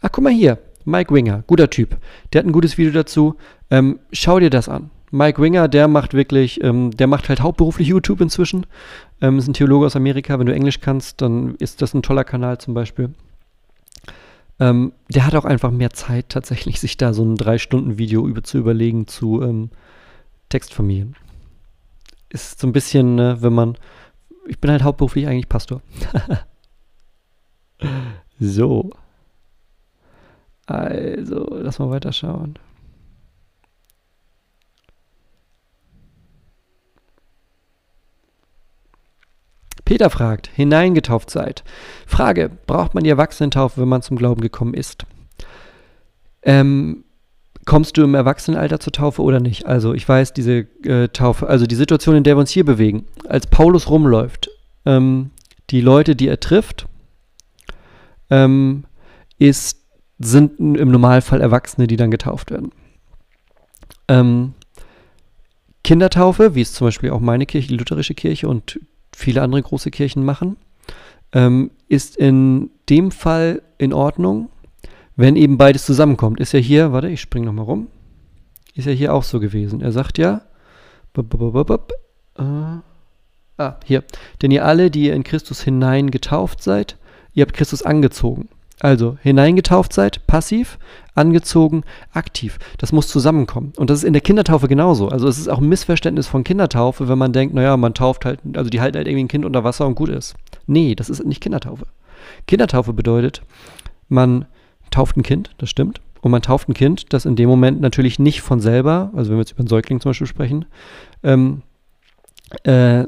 Ach, 0.02 0.10
guck 0.12 0.24
mal 0.24 0.34
hier. 0.34 0.58
Mike 0.86 1.13
Winger, 1.13 1.43
guter 1.47 1.69
Typ. 1.69 1.97
Der 2.32 2.39
hat 2.39 2.45
ein 2.45 2.51
gutes 2.51 2.77
Video 2.77 2.91
dazu. 2.91 3.36
Ähm, 3.69 3.99
schau 4.11 4.39
dir 4.39 4.49
das 4.49 4.69
an. 4.69 4.89
Mike 5.11 5.41
Winger, 5.41 5.67
der 5.67 5.88
macht 5.88 6.13
wirklich, 6.13 6.63
ähm, 6.63 6.91
der 6.91 7.07
macht 7.07 7.27
halt 7.27 7.41
hauptberuflich 7.41 7.88
YouTube 7.88 8.21
inzwischen. 8.21 8.65
Ähm, 9.19 9.38
ist 9.38 9.47
ein 9.47 9.53
Theologe 9.53 9.86
aus 9.86 9.95
Amerika. 9.95 10.39
Wenn 10.39 10.47
du 10.47 10.53
Englisch 10.53 10.79
kannst, 10.79 11.21
dann 11.21 11.55
ist 11.55 11.82
das 11.82 11.93
ein 11.93 12.01
toller 12.01 12.23
Kanal 12.23 12.59
zum 12.59 12.73
Beispiel. 12.73 13.13
Ähm, 14.59 14.93
der 15.09 15.25
hat 15.25 15.36
auch 15.36 15.43
einfach 15.43 15.71
mehr 15.71 15.89
Zeit, 15.89 16.29
tatsächlich 16.29 16.79
sich 16.79 16.95
da 16.95 17.13
so 17.13 17.23
ein 17.23 17.36
Drei-Stunden-Video 17.36 18.25
über, 18.27 18.43
zu 18.43 18.57
überlegen 18.57 19.07
zu 19.07 19.41
ähm, 19.41 19.69
Textfamilien. 20.49 21.15
Ist 22.29 22.59
so 22.59 22.67
ein 22.67 22.73
bisschen, 22.73 23.19
äh, 23.19 23.41
wenn 23.41 23.53
man. 23.53 23.77
Ich 24.47 24.59
bin 24.59 24.71
halt 24.71 24.84
hauptberuflich 24.84 25.27
eigentlich 25.27 25.49
Pastor. 25.49 25.82
so. 28.39 28.91
Also, 30.66 31.47
lass 31.51 31.80
mal 31.80 31.89
weiter 31.89 32.14
schauen. 32.14 32.57
Peter 39.91 40.09
fragt, 40.09 40.47
hineingetauft 40.47 41.30
seid. 41.30 41.66
Frage, 42.07 42.49
braucht 42.66 42.93
man 42.93 43.03
die 43.03 43.09
Erwachsenentaufe, 43.09 43.82
wenn 43.82 43.89
man 43.89 44.01
zum 44.01 44.18
Glauben 44.18 44.39
gekommen 44.39 44.74
ist? 44.74 45.05
Ähm, 46.43 47.03
kommst 47.66 47.97
du 47.97 48.03
im 48.03 48.16
Erwachsenenalter 48.16 48.80
zur 48.80 48.93
Taufe 48.93 49.22
oder 49.22 49.41
nicht? 49.41 49.66
Also 49.66 49.93
ich 49.93 50.07
weiß, 50.07 50.32
diese 50.32 50.68
äh, 50.86 51.09
Taufe, 51.09 51.47
also 51.47 51.66
die 51.66 51.76
Situation, 51.76 52.16
in 52.16 52.24
der 52.24 52.36
wir 52.36 52.39
uns 52.39 52.51
hier 52.51 52.66
bewegen, 52.66 53.05
als 53.28 53.47
Paulus 53.47 53.89
rumläuft, 53.89 54.49
ähm, 54.86 55.32
die 55.72 55.82
Leute, 55.82 56.16
die 56.16 56.30
er 56.30 56.39
trifft, 56.39 56.88
ähm, 58.30 58.86
ist 59.39 59.80
sind 60.24 60.59
im 60.59 60.91
Normalfall 60.91 61.41
Erwachsene, 61.41 61.88
die 61.88 61.97
dann 61.97 62.11
getauft 62.11 62.51
werden. 62.51 62.72
Ähm, 64.07 64.53
Kindertaufe, 65.84 66.55
wie 66.55 66.61
es 66.61 66.74
zum 66.74 66.88
Beispiel 66.88 67.11
auch 67.11 67.19
meine 67.19 67.45
Kirche, 67.45 67.69
die 67.69 67.78
lutherische 67.78 68.13
Kirche 68.13 68.47
und 68.47 68.80
viele 69.13 69.41
andere 69.41 69.61
große 69.61 69.91
Kirchen 69.91 70.24
machen, 70.24 70.57
ähm, 71.34 71.72
ist 71.88 72.17
in 72.17 72.72
dem 72.89 73.11
Fall 73.11 73.61
in 73.78 73.93
Ordnung, 73.93 74.49
wenn 75.15 75.36
eben 75.36 75.57
beides 75.57 75.86
zusammenkommt. 75.86 76.39
Ist 76.39 76.53
ja 76.53 76.59
hier, 76.59 76.91
warte, 76.91 77.09
ich 77.09 77.22
springe 77.22 77.45
nochmal 77.45 77.65
rum, 77.65 77.88
ist 78.76 78.86
ja 78.86 78.91
hier 78.91 79.13
auch 79.13 79.24
so 79.24 79.39
gewesen. 79.39 79.82
Er 79.82 79.91
sagt 79.91 80.17
ja, 80.17 80.41
äh, 81.15 82.41
ah, 83.57 83.80
hier, 83.86 84.03
denn 84.41 84.51
ihr 84.51 84.65
alle, 84.65 84.91
die 84.91 85.05
ihr 85.05 85.15
in 85.15 85.24
Christus 85.24 85.61
hinein 85.61 86.11
getauft 86.11 86.63
seid, 86.63 86.97
ihr 87.34 87.43
habt 87.43 87.53
Christus 87.53 87.84
angezogen. 87.84 88.49
Also 88.84 89.15
hineingetauft 89.21 89.93
seid, 89.93 90.25
passiv, 90.25 90.79
angezogen, 91.13 91.84
aktiv. 92.13 92.57
Das 92.79 92.91
muss 92.91 93.07
zusammenkommen. 93.07 93.73
Und 93.77 93.91
das 93.91 93.99
ist 93.99 94.03
in 94.05 94.13
der 94.13 94.23
Kindertaufe 94.23 94.67
genauso. 94.67 95.07
Also 95.07 95.27
es 95.27 95.38
ist 95.38 95.49
auch 95.49 95.59
ein 95.59 95.69
Missverständnis 95.69 96.25
von 96.25 96.43
Kindertaufe, 96.43 97.07
wenn 97.07 97.19
man 97.19 97.32
denkt, 97.32 97.53
naja, 97.53 97.77
man 97.77 97.93
tauft 97.93 98.25
halt, 98.25 98.39
also 98.55 98.71
die 98.71 98.82
halten 98.82 98.97
halt 98.97 99.07
irgendwie 99.07 99.25
ein 99.25 99.27
Kind 99.27 99.45
unter 99.45 99.63
Wasser 99.63 99.86
und 99.86 99.93
gut 99.93 100.09
ist. 100.09 100.34
Nee, 100.65 100.95
das 100.95 101.11
ist 101.11 101.23
nicht 101.23 101.41
Kindertaufe. 101.41 101.86
Kindertaufe 102.47 102.91
bedeutet, 102.93 103.43
man 104.09 104.45
tauft 104.89 105.15
ein 105.15 105.21
Kind, 105.21 105.51
das 105.59 105.69
stimmt. 105.69 106.01
Und 106.21 106.32
man 106.32 106.41
tauft 106.41 106.67
ein 106.67 106.73
Kind, 106.73 107.13
das 107.13 107.25
in 107.25 107.36
dem 107.36 107.49
Moment 107.49 107.82
natürlich 107.82 108.17
nicht 108.17 108.41
von 108.41 108.59
selber, 108.59 109.11
also 109.15 109.29
wenn 109.29 109.38
wir 109.38 109.41
jetzt 109.41 109.51
über 109.51 109.59
einen 109.59 109.67
Säugling 109.67 110.01
zum 110.01 110.09
Beispiel 110.09 110.25
sprechen, 110.25 110.65
ähm, 111.21 111.61
äh, 112.63 113.05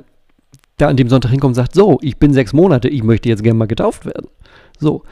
da 0.78 0.88
an 0.88 0.97
dem 0.97 1.09
Sonntag 1.09 1.32
hinkommt 1.32 1.51
und 1.51 1.55
sagt, 1.55 1.74
so, 1.74 1.97
ich 2.03 2.17
bin 2.17 2.32
sechs 2.32 2.53
Monate, 2.53 2.89
ich 2.89 3.01
möchte 3.01 3.30
jetzt 3.30 3.41
gerne 3.41 3.57
mal 3.57 3.65
getauft 3.65 4.05
werden. 4.05 4.28
So, 4.80 5.03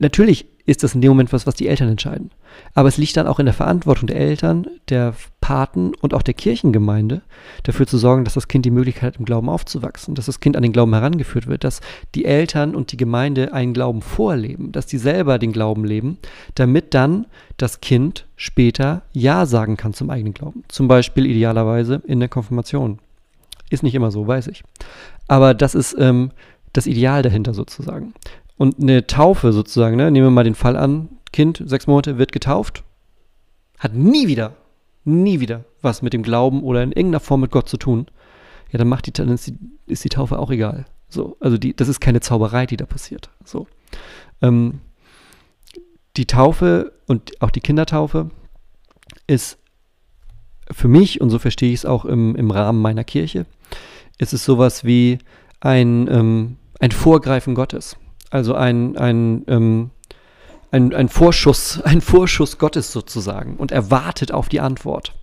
Natürlich 0.00 0.46
ist 0.64 0.82
das 0.82 0.94
in 0.94 1.02
dem 1.02 1.10
Moment 1.10 1.30
was, 1.32 1.46
was 1.46 1.54
die 1.54 1.68
Eltern 1.68 1.90
entscheiden. 1.90 2.30
Aber 2.74 2.88
es 2.88 2.96
liegt 2.96 3.16
dann 3.18 3.26
auch 3.26 3.38
in 3.38 3.44
der 3.44 3.54
Verantwortung 3.54 4.06
der 4.06 4.16
Eltern, 4.16 4.66
der 4.88 5.14
Paten 5.42 5.92
und 6.00 6.14
auch 6.14 6.22
der 6.22 6.32
Kirchengemeinde, 6.32 7.20
dafür 7.64 7.86
zu 7.86 7.98
sorgen, 7.98 8.24
dass 8.24 8.32
das 8.32 8.48
Kind 8.48 8.64
die 8.64 8.70
Möglichkeit 8.70 9.14
hat, 9.14 9.18
im 9.18 9.26
Glauben 9.26 9.50
aufzuwachsen, 9.50 10.14
dass 10.14 10.24
das 10.24 10.40
Kind 10.40 10.56
an 10.56 10.62
den 10.62 10.72
Glauben 10.72 10.94
herangeführt 10.94 11.48
wird, 11.48 11.64
dass 11.64 11.82
die 12.14 12.24
Eltern 12.24 12.74
und 12.74 12.92
die 12.92 12.96
Gemeinde 12.96 13.52
einen 13.52 13.74
Glauben 13.74 14.00
vorleben, 14.00 14.72
dass 14.72 14.86
die 14.86 14.96
selber 14.96 15.38
den 15.38 15.52
Glauben 15.52 15.84
leben, 15.84 16.16
damit 16.54 16.94
dann 16.94 17.26
das 17.58 17.82
Kind 17.82 18.26
später 18.36 19.02
Ja 19.12 19.44
sagen 19.44 19.76
kann 19.76 19.92
zum 19.92 20.08
eigenen 20.08 20.32
Glauben. 20.32 20.64
Zum 20.68 20.88
Beispiel 20.88 21.26
idealerweise 21.26 22.00
in 22.06 22.20
der 22.20 22.30
Konfirmation. 22.30 23.00
Ist 23.68 23.82
nicht 23.82 23.94
immer 23.94 24.10
so, 24.10 24.26
weiß 24.26 24.46
ich. 24.46 24.64
Aber 25.28 25.52
das 25.52 25.74
ist 25.74 25.94
ähm, 25.98 26.30
das 26.72 26.86
Ideal 26.86 27.22
dahinter 27.22 27.54
sozusagen. 27.54 28.14
Und 28.60 28.78
eine 28.78 29.06
Taufe 29.06 29.54
sozusagen, 29.54 29.96
ne? 29.96 30.10
nehmen 30.10 30.26
wir 30.26 30.30
mal 30.30 30.44
den 30.44 30.54
Fall 30.54 30.76
an, 30.76 31.08
Kind, 31.32 31.62
sechs 31.64 31.86
Monate, 31.86 32.18
wird 32.18 32.30
getauft, 32.30 32.84
hat 33.78 33.94
nie 33.94 34.28
wieder, 34.28 34.54
nie 35.02 35.40
wieder 35.40 35.64
was 35.80 36.02
mit 36.02 36.12
dem 36.12 36.22
Glauben 36.22 36.62
oder 36.62 36.82
in 36.82 36.92
irgendeiner 36.92 37.20
Form 37.20 37.40
mit 37.40 37.52
Gott 37.52 37.70
zu 37.70 37.78
tun. 37.78 38.08
Ja, 38.70 38.78
dann 38.78 38.86
macht 38.86 39.06
die, 39.06 39.14
dann 39.14 39.30
ist 39.30 39.46
die, 39.46 39.56
ist 39.86 40.04
die 40.04 40.10
Taufe 40.10 40.38
auch 40.38 40.50
egal. 40.50 40.84
So, 41.08 41.38
also 41.40 41.56
die, 41.56 41.74
das 41.74 41.88
ist 41.88 42.00
keine 42.00 42.20
Zauberei, 42.20 42.66
die 42.66 42.76
da 42.76 42.84
passiert. 42.84 43.30
So. 43.46 43.66
Ähm, 44.42 44.82
die 46.18 46.26
Taufe 46.26 46.92
und 47.06 47.40
auch 47.40 47.50
die 47.50 47.62
Kindertaufe 47.62 48.28
ist 49.26 49.56
für 50.70 50.88
mich, 50.88 51.22
und 51.22 51.30
so 51.30 51.38
verstehe 51.38 51.72
ich 51.72 51.78
es 51.78 51.86
auch 51.86 52.04
im, 52.04 52.36
im 52.36 52.50
Rahmen 52.50 52.82
meiner 52.82 53.04
Kirche, 53.04 53.46
ist 54.18 54.34
es 54.34 54.44
sowas 54.44 54.84
wie 54.84 55.16
ein, 55.60 56.08
ähm, 56.08 56.58
ein 56.78 56.90
Vorgreifen 56.90 57.54
Gottes. 57.54 57.96
Also 58.30 58.54
ein, 58.54 58.96
ein, 58.96 59.44
ähm, 59.48 59.90
ein, 60.70 60.94
ein 60.94 61.08
Vorschuss, 61.08 61.80
ein 61.84 62.00
Vorschuss 62.00 62.58
Gottes 62.58 62.92
sozusagen 62.92 63.56
und 63.56 63.72
er 63.72 63.90
wartet 63.90 64.32
auf 64.32 64.48
die 64.48 64.60
Antwort. 64.60 65.14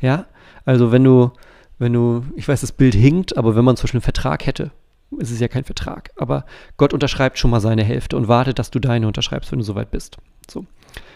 Ja, 0.00 0.26
also 0.64 0.92
wenn 0.92 1.04
du, 1.04 1.30
wenn 1.78 1.92
du, 1.92 2.24
ich 2.34 2.46
weiß, 2.48 2.60
das 2.60 2.72
Bild 2.72 2.94
hinkt, 2.94 3.36
aber 3.36 3.56
wenn 3.56 3.64
man 3.64 3.76
zum 3.76 3.84
Beispiel 3.84 3.98
einen 3.98 4.02
Vertrag 4.02 4.46
hätte, 4.46 4.72
ist 5.18 5.30
es 5.30 5.40
ja 5.40 5.48
kein 5.48 5.64
Vertrag, 5.64 6.10
aber 6.16 6.44
Gott 6.76 6.92
unterschreibt 6.92 7.38
schon 7.38 7.50
mal 7.50 7.60
seine 7.60 7.84
Hälfte 7.84 8.16
und 8.16 8.28
wartet, 8.28 8.58
dass 8.58 8.72
du 8.72 8.80
deine 8.80 9.06
unterschreibst, 9.06 9.52
wenn 9.52 9.60
du 9.60 9.64
soweit 9.64 9.90
bist. 9.90 10.16
So. 10.50 10.62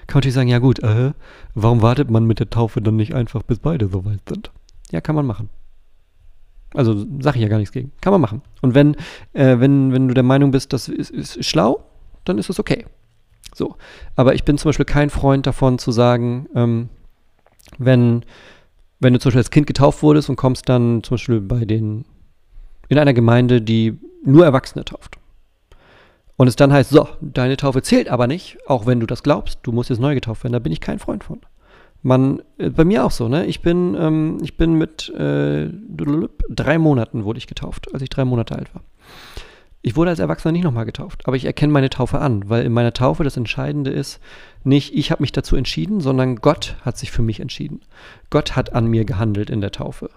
Kann 0.07 0.17
man 0.17 0.21
natürlich 0.21 0.35
sagen, 0.35 0.49
ja 0.49 0.59
gut, 0.59 0.79
äh, 0.81 1.13
warum 1.55 1.83
wartet 1.83 2.11
man 2.11 2.25
mit 2.25 2.39
der 2.39 2.51
Taufe 2.51 2.81
dann 2.81 2.97
nicht 2.97 3.15
einfach, 3.15 3.43
bis 3.43 3.59
beide 3.59 3.89
soweit 3.89 4.21
sind? 4.29 4.51
Ja, 4.91 5.01
kann 5.01 5.15
man 5.15 5.27
machen. 5.27 5.51
Also 6.75 7.07
sage 7.21 7.39
ich 7.39 7.43
ja 7.43 7.49
gar 7.49 7.59
nichts 7.59 7.73
gegen. 7.73 7.93
Kann 8.01 8.13
man 8.13 8.21
machen. 8.21 8.43
Und 8.63 8.75
wenn, 8.75 8.95
äh, 9.33 9.59
wenn, 9.59 9.93
wenn 9.93 10.09
du 10.09 10.15
der 10.15 10.23
Meinung 10.23 10.51
bist, 10.51 10.73
das 10.73 10.89
ist, 10.89 11.11
ist 11.11 11.45
schlau, 11.45 11.85
dann 12.25 12.39
ist 12.39 12.49
das 12.49 12.61
okay. 12.61 12.87
So. 13.55 13.77
Aber 14.17 14.35
ich 14.35 14.45
bin 14.45 14.59
zum 14.59 14.69
Beispiel 14.69 14.87
kein 14.87 15.11
Freund 15.11 15.47
davon 15.47 15.79
zu 15.79 15.91
sagen, 15.91 16.49
ähm, 16.55 16.89
wenn, 17.79 18.25
wenn 19.01 19.13
du 19.13 19.19
zum 19.19 19.31
Beispiel 19.31 19.41
als 19.41 19.51
Kind 19.51 19.67
getauft 19.67 20.03
wurdest 20.03 20.29
und 20.29 20.37
kommst 20.37 20.69
dann 20.69 21.03
zum 21.03 21.15
Beispiel 21.15 21.41
bei 21.41 21.65
den, 21.65 22.05
in 22.89 22.99
einer 22.99 23.15
Gemeinde, 23.15 23.61
die 23.61 23.99
nur 24.25 24.45
Erwachsene 24.45 24.85
tauft. 24.85 25.17
Und 26.37 26.49
es 26.49 26.57
dann 26.57 26.73
heißt, 26.73 26.91
so, 26.91 27.09
deine 27.21 27.57
Taufe 27.57 27.83
zählt 27.83 28.09
aber 28.09 28.27
nicht, 28.27 28.59
auch 28.67 28.87
wenn 28.87 29.01
du 29.01 29.07
das 29.07 29.23
glaubst, 29.23 29.59
du 29.63 29.73
musst 29.73 29.91
jetzt 29.91 29.99
neu 29.99 30.15
getauft 30.15 30.45
werden, 30.45 30.55
da 30.55 30.59
bin 30.59 30.73
ich 30.73 30.81
kein 30.81 30.99
Freund 30.99 31.25
von 31.25 31.41
man, 32.03 32.43
äh, 32.59 32.71
bei 32.71 32.85
mir 32.85 33.05
auch 33.05 33.11
so, 33.11 33.29
ne? 33.29 33.47
Ich 33.47 33.63
bin, 33.63 33.97
ähm, 33.99 34.39
ich 34.43 34.57
bin 34.57 34.75
mit 34.75 35.09
äh, 35.11 35.69
drei 36.49 36.79
Monaten 36.79 37.25
wurde 37.25 37.39
ich 37.39 37.47
getauft, 37.47 37.93
als 37.93 38.03
ich 38.03 38.09
drei 38.09 38.25
Monate 38.25 38.57
alt 38.57 38.75
war. 38.75 38.83
Ich 39.83 39.97
wurde 39.97 40.11
als 40.11 40.19
Erwachsener 40.19 40.53
nicht 40.53 40.65
nochmal 40.65 40.85
getauft, 40.85 41.27
aber 41.27 41.37
ich 41.37 41.47
erkenne 41.47 41.73
meine 41.73 41.89
Taufe 41.89 42.19
an, 42.19 42.49
weil 42.51 42.67
in 42.67 42.73
meiner 42.73 42.93
Taufe 42.93 43.25
das 43.25 43.39
Entscheidende 43.39 43.91
ist, 43.91 44.21
nicht 44.63 44.95
ich 44.95 45.11
habe 45.11 45.23
mich 45.23 45.33
dazu 45.33 45.57
entschieden, 45.57 46.01
sondern 46.01 46.37
Gott 46.37 46.77
hat 46.83 46.99
sich 46.99 47.11
für 47.11 47.23
mich 47.23 47.41
entschieden. 47.41 47.81
Gott 48.29 48.57
hat 48.57 48.75
an 48.75 48.87
mir 48.87 49.07
gehandelt 49.07 49.49
in 49.49 49.63
der 49.63 49.73
Taufe. 49.73 50.11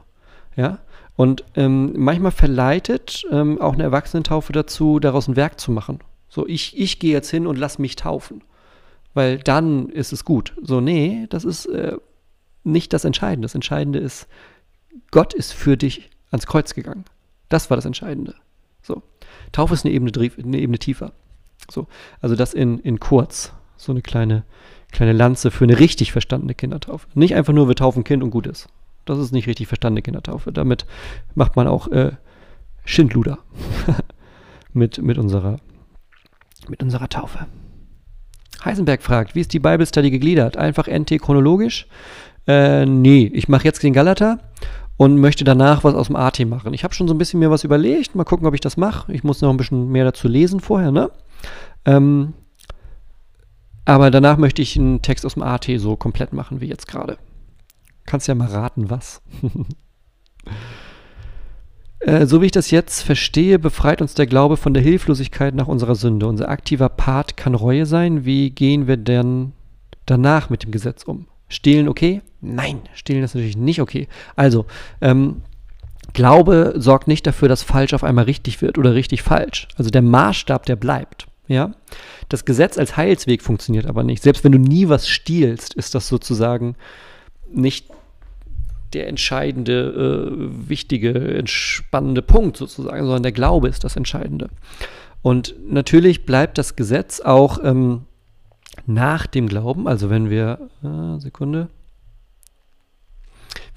Ja? 0.58 0.80
Und 1.16 1.46
ähm, 1.56 1.94
manchmal 1.96 2.32
verleitet 2.32 3.24
ähm, 3.32 3.62
auch 3.62 3.74
eine 3.74 3.84
Erwachsenentaufe 3.84 4.52
dazu, 4.52 5.00
daraus 5.00 5.30
ein 5.30 5.38
Werk 5.38 5.60
zu 5.62 5.72
machen. 5.72 6.00
So, 6.28 6.46
ich, 6.46 6.78
ich 6.78 7.00
gehe 7.00 7.14
jetzt 7.14 7.30
hin 7.30 7.48
und 7.48 7.58
lass 7.58 7.80
mich 7.80 7.96
taufen 7.96 8.42
weil 9.14 9.40
dann 9.40 9.90
ist 9.90 10.14
es 10.14 10.26
gut. 10.26 10.54
So, 10.62 10.82
nee, 10.82 11.28
das 11.30 11.46
ist, 11.46 11.66
äh, 11.66 11.98
nicht 12.64 12.94
das 12.94 13.06
Entscheidende. 13.06 13.46
Das 13.46 13.56
Entscheidende 13.56 14.00
ist, 14.00 14.28
Gott 15.12 15.34
ist 15.34 15.54
für 15.54 15.78
dich 15.78 16.10
ans 16.32 16.48
Kreuz 16.48 16.74
gegangen. 16.74 17.06
Das 17.50 17.70
war 17.70 17.78
das 17.78 17.86
Entscheidende. 17.86 18.36
So. 18.82 19.04
Taufe 19.52 19.74
ist 19.74 19.86
eine 19.86 19.94
Ebene, 19.94 20.12
eine 20.44 20.58
Ebene 20.58 20.80
tiefer. 20.80 21.14
So. 21.70 21.88
Also 22.22 22.36
das 22.36 22.54
in, 22.54 22.80
in 22.80 23.00
kurz. 23.00 23.54
So 23.76 23.92
eine 23.92 24.02
kleine, 24.02 24.44
kleine 24.92 25.14
Lanze 25.14 25.52
für 25.52 25.66
eine 25.66 25.80
richtig 25.80 26.12
verstandene 26.12 26.54
Kindertaufe. 26.54 27.08
Nicht 27.16 27.36
einfach 27.36 27.54
nur, 27.54 27.68
wir 27.68 27.76
taufen 27.76 28.04
Kind 28.04 28.24
und 28.24 28.32
gut 28.32 28.48
ist. 28.48 28.68
Das 29.06 29.20
ist 29.20 29.34
nicht 29.34 29.48
richtig 29.48 29.68
verstandene 29.68 30.02
Kindertaufe. 30.02 30.54
Damit 30.54 30.86
macht 31.36 31.56
man 31.56 31.68
auch 31.68 31.90
äh, 31.90 32.14
Schindluder 32.86 33.40
mit, 34.74 35.02
mit, 35.02 35.18
unserer, 35.18 35.58
mit 36.70 36.82
unserer 36.82 37.10
Taufe. 37.10 37.48
Heisenberg 38.64 39.02
fragt, 39.02 39.36
wie 39.36 39.42
ist 39.42 39.54
die 39.54 39.60
Bible 39.60 39.86
Study 39.86 40.12
gegliedert? 40.12 40.58
Einfach 40.58 40.88
NT 40.88 41.22
chronologisch? 41.22 41.88
Äh, 42.48 42.86
nee, 42.86 43.30
ich 43.34 43.48
mache 43.48 43.66
jetzt 43.66 43.84
den 43.84 43.94
Galater 43.94 44.40
und 44.98 45.18
möchte 45.20 45.44
danach 45.44 45.84
was 45.84 45.96
aus 45.96 46.08
dem 46.08 46.16
AT 46.16 46.40
machen. 46.46 46.74
Ich 46.74 46.84
habe 46.84 46.94
schon 46.94 47.08
so 47.08 47.14
ein 47.14 47.18
bisschen 47.18 47.40
mir 47.40 47.52
was 47.52 47.64
überlegt. 47.64 48.16
Mal 48.16 48.24
gucken, 48.24 48.48
ob 48.48 48.54
ich 48.54 48.62
das 48.62 48.78
mache. 48.78 49.12
Ich 49.12 49.24
muss 49.24 49.42
noch 49.42 49.50
ein 49.50 49.58
bisschen 49.58 49.90
mehr 49.90 50.06
dazu 50.06 50.28
lesen 50.28 50.60
vorher, 50.60 50.92
ne? 50.92 51.12
Ähm, 51.86 52.34
aber 53.86 54.12
danach 54.12 54.38
möchte 54.38 54.62
ich 54.62 54.78
einen 54.78 55.02
Text 55.02 55.26
aus 55.26 55.34
dem 55.34 55.44
AT 55.44 55.70
so 55.78 55.96
komplett 55.96 56.32
machen, 56.32 56.62
wie 56.62 56.68
jetzt 56.68 56.88
gerade. 56.88 57.18
Kannst 58.06 58.28
ja 58.28 58.36
mal 58.36 58.48
raten, 58.48 58.90
was. 58.90 59.22
Äh, 62.04 62.26
so 62.26 62.42
wie 62.42 62.48
ich 62.48 62.52
das 62.52 62.72
jetzt 62.72 63.02
verstehe, 63.02 63.60
befreit 63.60 64.02
uns 64.02 64.14
der 64.14 64.28
Glaube 64.28 64.58
von 64.58 64.74
der 64.74 64.84
Hilflosigkeit 64.84 65.56
nach 65.56 65.68
unserer 65.68 65.96
Sünde. 65.96 66.28
Unser 66.28 66.50
aktiver 66.50 66.90
Part 66.90 67.38
kann 67.38 67.56
Reue 67.56 67.86
sein. 67.86 68.26
Wie 68.26 68.50
gehen 68.50 68.88
wir 68.88 68.98
denn 68.98 69.54
danach 70.06 70.50
mit 70.50 70.64
dem 70.64 70.72
Gesetz 70.72 71.04
um? 71.04 71.28
Stehlen 71.48 71.88
okay? 71.88 72.22
Nein, 72.42 72.82
stehlen 72.94 73.24
ist 73.24 73.36
natürlich 73.36 73.58
nicht 73.58 73.80
okay. 73.80 74.08
Also, 74.36 74.66
ähm, 75.02 75.44
Glaube 76.12 76.74
sorgt 76.76 77.08
nicht 77.08 77.26
dafür, 77.26 77.48
dass 77.48 77.64
falsch 77.64 77.94
auf 77.94 78.04
einmal 78.04 78.26
richtig 78.26 78.62
wird 78.62 78.78
oder 78.78 78.94
richtig 78.94 79.24
falsch. 79.24 79.68
Also 79.78 79.90
der 79.90 80.02
Maßstab, 80.02 80.66
der 80.66 80.76
bleibt. 80.76 81.28
Ja? 81.48 81.72
Das 82.30 82.46
Gesetz 82.46 82.78
als 82.78 82.98
Heilsweg 82.98 83.42
funktioniert 83.42 83.86
aber 83.86 84.04
nicht. 84.04 84.22
Selbst 84.22 84.44
wenn 84.44 84.52
du 84.52 84.60
nie 84.60 84.90
was 84.90 85.08
stiehlst, 85.08 85.74
ist 85.74 85.96
das 85.96 86.08
sozusagen 86.08 86.76
nicht 87.50 87.88
der 88.94 89.08
entscheidende, 89.08 90.30
äh, 90.32 90.70
wichtige, 90.70 91.14
entspannende 91.36 92.22
Punkt 92.22 92.58
sozusagen, 92.58 93.04
sondern 93.04 93.24
der 93.24 93.32
Glaube 93.32 93.68
ist 93.68 93.84
das 93.84 93.96
Entscheidende. 93.96 94.50
Und 95.22 95.56
natürlich 95.70 96.26
bleibt 96.26 96.58
das 96.58 96.76
Gesetz 96.76 97.22
auch 97.22 97.60
ähm, 97.64 98.06
nach 98.86 99.26
dem 99.26 99.48
Glauben, 99.48 99.88
also 99.88 100.10
wenn 100.10 100.30
wir, 100.30 100.70
äh, 100.84 101.20
Sekunde, 101.20 101.70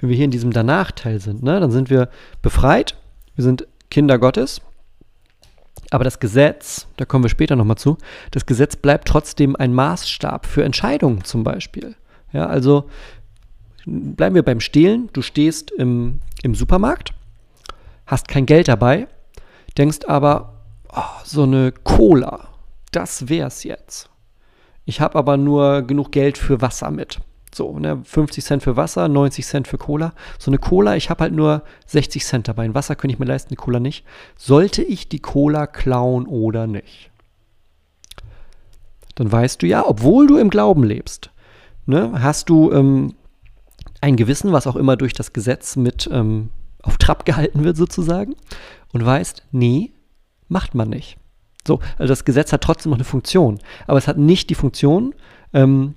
wenn 0.00 0.10
wir 0.10 0.16
hier 0.16 0.24
in 0.24 0.30
diesem 0.30 0.52
Danach-Teil 0.52 1.20
sind, 1.20 1.42
ne, 1.42 1.60
dann 1.60 1.70
sind 1.70 1.90
wir 1.90 2.08
befreit, 2.42 2.96
wir 3.34 3.44
sind 3.44 3.66
Kinder 3.90 4.18
Gottes, 4.18 4.60
aber 5.90 6.04
das 6.04 6.18
Gesetz, 6.18 6.88
da 6.96 7.04
kommen 7.04 7.24
wir 7.24 7.28
später 7.28 7.56
nochmal 7.56 7.78
zu, 7.78 7.96
das 8.32 8.46
Gesetz 8.46 8.76
bleibt 8.76 9.06
trotzdem 9.06 9.54
ein 9.56 9.72
Maßstab 9.72 10.46
für 10.46 10.64
Entscheidungen 10.64 11.24
zum 11.24 11.44
Beispiel. 11.44 11.94
Ja, 12.32 12.46
also 12.46 12.90
bleiben 13.86 14.34
wir 14.34 14.42
beim 14.42 14.60
Stehlen. 14.60 15.08
Du 15.12 15.22
stehst 15.22 15.70
im, 15.70 16.18
im 16.42 16.54
Supermarkt, 16.54 17.14
hast 18.04 18.28
kein 18.28 18.44
Geld 18.44 18.68
dabei, 18.68 19.06
denkst 19.78 20.00
aber, 20.06 20.60
oh, 20.92 21.22
so 21.24 21.44
eine 21.44 21.72
Cola, 21.72 22.48
das 22.92 23.28
wär's 23.28 23.64
jetzt. 23.64 24.10
Ich 24.84 25.00
habe 25.00 25.18
aber 25.18 25.36
nur 25.36 25.82
genug 25.82 26.12
Geld 26.12 26.36
für 26.38 26.60
Wasser 26.60 26.90
mit. 26.90 27.20
So, 27.54 27.78
ne, 27.78 28.02
50 28.04 28.44
Cent 28.44 28.62
für 28.62 28.76
Wasser, 28.76 29.08
90 29.08 29.46
Cent 29.46 29.68
für 29.68 29.78
Cola. 29.78 30.12
So 30.38 30.50
eine 30.50 30.58
Cola, 30.58 30.94
ich 30.94 31.08
habe 31.08 31.22
halt 31.22 31.32
nur 31.32 31.62
60 31.86 32.24
Cent 32.24 32.48
dabei. 32.48 32.64
Ein 32.64 32.74
Wasser 32.74 32.96
könnte 32.96 33.14
ich 33.14 33.18
mir 33.18 33.24
leisten, 33.24 33.50
eine 33.50 33.56
Cola 33.56 33.80
nicht. 33.80 34.04
Sollte 34.36 34.82
ich 34.82 35.08
die 35.08 35.20
Cola 35.20 35.66
klauen 35.66 36.26
oder 36.26 36.66
nicht? 36.66 37.10
Dann 39.14 39.32
weißt 39.32 39.62
du 39.62 39.66
ja, 39.66 39.86
obwohl 39.86 40.26
du 40.26 40.36
im 40.36 40.50
Glauben 40.50 40.84
lebst, 40.84 41.30
ne, 41.86 42.12
hast 42.22 42.50
du 42.50 42.70
ähm, 42.72 43.14
ein 44.06 44.16
Gewissen, 44.16 44.52
was 44.52 44.68
auch 44.68 44.76
immer 44.76 44.96
durch 44.96 45.14
das 45.14 45.32
Gesetz 45.32 45.74
mit 45.74 46.08
ähm, 46.12 46.50
auf 46.80 46.96
Trab 46.96 47.24
gehalten 47.24 47.64
wird 47.64 47.76
sozusagen 47.76 48.36
und 48.92 49.04
weißt, 49.04 49.42
nee, 49.50 49.92
macht 50.48 50.76
man 50.76 50.88
nicht. 50.88 51.18
So, 51.66 51.80
also 51.98 52.12
das 52.12 52.24
Gesetz 52.24 52.52
hat 52.52 52.62
trotzdem 52.62 52.90
noch 52.90 52.98
eine 52.98 53.04
Funktion, 53.04 53.58
aber 53.88 53.98
es 53.98 54.06
hat 54.06 54.16
nicht 54.16 54.48
die 54.48 54.54
Funktion, 54.54 55.12
ähm, 55.52 55.96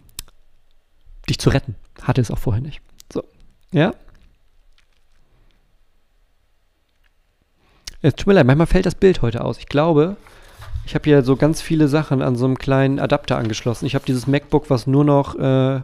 dich 1.30 1.38
zu 1.38 1.52
retten. 1.52 1.76
Hatte 2.02 2.20
es 2.22 2.32
auch 2.32 2.40
vorher 2.40 2.64
nicht. 2.64 2.82
So, 3.14 3.24
ja. 3.72 3.94
Es 8.02 8.16
tut 8.16 8.26
mir 8.26 8.34
leid, 8.34 8.48
manchmal 8.48 8.66
fällt 8.66 8.88
das 8.88 8.96
Bild 8.96 9.22
heute 9.22 9.46
aus. 9.46 9.60
Ich 9.60 9.68
glaube, 9.68 10.18
ich 10.84 10.96
habe 10.96 11.04
hier 11.04 11.22
so 11.22 11.36
ganz 11.36 11.62
viele 11.62 11.88
Sachen 11.88 12.24
an 12.24 12.36
so 12.36 12.46
einem 12.46 12.58
kleinen 12.58 13.00
Adapter 13.00 13.38
angeschlossen. 13.38 13.86
Ich 13.86 13.94
habe 13.94 14.06
dieses 14.06 14.26
MacBook, 14.26 14.72
was 14.72 14.88
nur 14.88 15.06
noch 15.06 15.36
äh, 15.36 15.82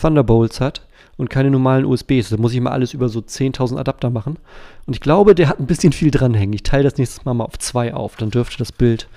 Thunderbolts 0.00 0.62
hat 0.62 0.85
und 1.16 1.30
keine 1.30 1.50
normalen 1.50 1.84
USBs. 1.84 2.30
Da 2.30 2.36
muss 2.36 2.52
ich 2.52 2.60
mal 2.60 2.72
alles 2.72 2.94
über 2.94 3.08
so 3.08 3.20
10.000 3.20 3.78
Adapter 3.78 4.10
machen. 4.10 4.38
Und 4.86 4.94
ich 4.94 5.00
glaube, 5.00 5.34
der 5.34 5.48
hat 5.48 5.58
ein 5.58 5.66
bisschen 5.66 5.92
viel 5.92 6.10
dranhängen. 6.10 6.52
Ich 6.52 6.62
teile 6.62 6.84
das 6.84 6.98
nächstes 6.98 7.24
Mal 7.24 7.34
mal 7.34 7.44
auf 7.44 7.58
zwei 7.58 7.94
auf. 7.94 8.16
Dann 8.16 8.30
dürfte 8.30 8.58
das 8.58 8.72
Bild 8.72 9.08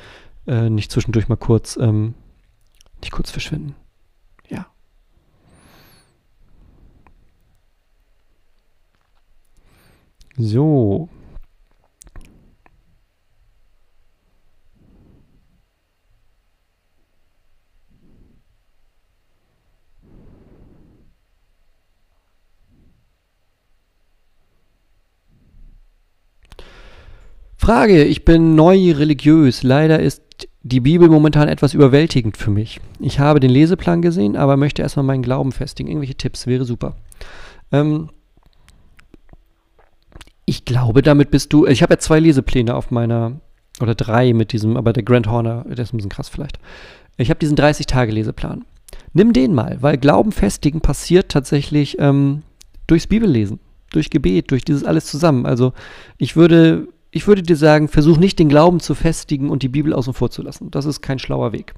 äh, 0.47 0.69
nicht 0.69 0.91
zwischendurch 0.91 1.27
mal 1.27 1.35
kurz, 1.35 1.77
ähm, 1.77 2.13
nicht 3.01 3.11
kurz 3.11 3.31
verschwinden. 3.31 3.75
Ja. 4.49 4.67
So. 10.37 11.09
Frage, 27.59 28.05
ich 28.05 28.23
bin 28.23 28.55
neu 28.55 28.93
religiös. 28.93 29.63
Leider 29.63 29.99
ist 29.99 30.23
die 30.63 30.79
Bibel 30.79 31.09
momentan 31.09 31.49
etwas 31.49 31.73
überwältigend 31.73 32.37
für 32.37 32.51
mich. 32.51 32.79
Ich 33.01 33.19
habe 33.19 33.41
den 33.41 33.49
Leseplan 33.49 34.01
gesehen, 34.01 34.37
aber 34.37 34.55
möchte 34.55 34.81
erstmal 34.81 35.03
meinen 35.03 35.23
Glauben 35.23 35.51
festigen. 35.51 35.89
Irgendwelche 35.89 36.15
Tipps 36.15 36.47
wäre 36.47 36.63
super. 36.63 36.95
Ähm, 37.73 38.09
ich 40.45 40.63
glaube, 40.63 41.01
damit 41.01 41.31
bist 41.31 41.51
du. 41.51 41.67
Ich 41.67 41.83
habe 41.83 41.95
ja 41.95 41.99
zwei 41.99 42.21
Lesepläne 42.21 42.73
auf 42.73 42.91
meiner. 42.91 43.41
Oder 43.81 43.93
drei 43.93 44.33
mit 44.33 44.53
diesem, 44.53 44.77
aber 44.77 44.93
der 44.93 45.03
Grand 45.03 45.27
Horner, 45.27 45.65
der 45.65 45.79
ist 45.79 45.93
ein 45.93 45.97
bisschen 45.97 46.09
krass 46.09 46.29
vielleicht. 46.29 46.59
Ich 47.17 47.29
habe 47.29 47.39
diesen 47.39 47.57
30-Tage-Leseplan. 47.57 48.65
Nimm 49.13 49.33
den 49.33 49.53
mal, 49.53 49.77
weil 49.81 49.97
Glauben 49.97 50.31
festigen 50.31 50.79
passiert 50.79 51.29
tatsächlich 51.29 51.97
ähm, 51.99 52.43
durchs 52.87 53.07
Bibellesen, 53.07 53.59
durch 53.91 54.09
Gebet, 54.09 54.51
durch 54.51 54.63
dieses 54.63 54.83
alles 54.85 55.05
zusammen. 55.05 55.45
Also 55.45 55.73
ich 56.17 56.35
würde 56.35 56.87
ich 57.11 57.27
würde 57.27 57.41
dir 57.41 57.55
sagen, 57.55 57.87
versuch 57.87 58.17
nicht 58.17 58.37
den 58.39 58.49
Glauben 58.49 58.79
zu 58.79 58.93
festigen 58.93 59.49
und 59.49 59.63
die 59.63 59.69
Bibel 59.69 59.93
außen 59.93 60.13
vor 60.13 60.29
zu 60.29 60.41
lassen. 60.41 60.71
Das 60.71 60.85
ist 60.85 61.01
kein 61.01 61.19
schlauer 61.19 61.51
Weg. 61.51 61.73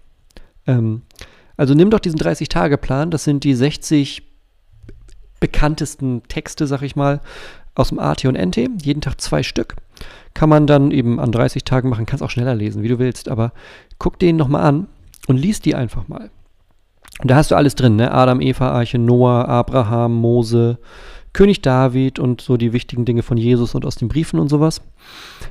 Ähm, 0.68 1.04
also 1.58 1.74
nimm 1.74 1.90
doch 1.90 2.00
diesen 2.00 2.20
30-Tage-Plan, 2.20 3.12
das 3.12 3.24
sind 3.24 3.44
die 3.44 3.54
60 3.54 4.24
bekanntesten 5.40 6.24
Texte, 6.28 6.68
sag 6.68 6.82
ich 6.82 6.96
mal, 6.96 7.22
aus 7.76 7.90
dem 7.90 8.00
AT 8.00 8.26
und 8.26 8.36
NT, 8.36 8.84
jeden 8.84 9.02
Tag 9.02 9.20
zwei 9.22 9.44
Stück. 9.44 9.76
Kann 10.34 10.50
man 10.50 10.68
dann 10.68 10.92
eben 10.92 11.20
an 11.20 11.32
30 11.32 11.64
Tagen 11.64 11.90
machen, 11.90 12.06
kannst 12.06 12.24
auch 12.24 12.30
schneller 12.30 12.56
lesen, 12.56 12.84
wie 12.84 12.88
du 12.88 13.00
willst, 13.00 13.30
aber 13.30 13.54
guck 13.98 14.20
den 14.20 14.36
nochmal 14.36 14.64
an 14.64 14.88
und 15.28 15.38
lies 15.38 15.62
die 15.62 15.76
einfach 15.76 16.08
mal. 16.08 16.30
Und 17.22 17.30
da 17.30 17.36
hast 17.36 17.52
du 17.52 17.56
alles 17.56 17.76
drin, 17.76 17.98
ne? 17.98 18.12
Adam, 18.12 18.42
Eva, 18.42 18.72
Arche, 18.72 18.98
Noah, 18.98 19.48
Abraham, 19.48 20.16
Mose, 20.16 20.80
König 21.34 21.62
David 21.62 22.20
und 22.20 22.42
so 22.42 22.58
die 22.58 22.74
wichtigen 22.74 23.06
Dinge 23.06 23.24
von 23.24 23.38
Jesus 23.38 23.76
und 23.76 23.86
aus 23.86 23.96
den 23.96 24.08
Briefen 24.10 24.40
und 24.40 24.50
sowas. 24.50 24.82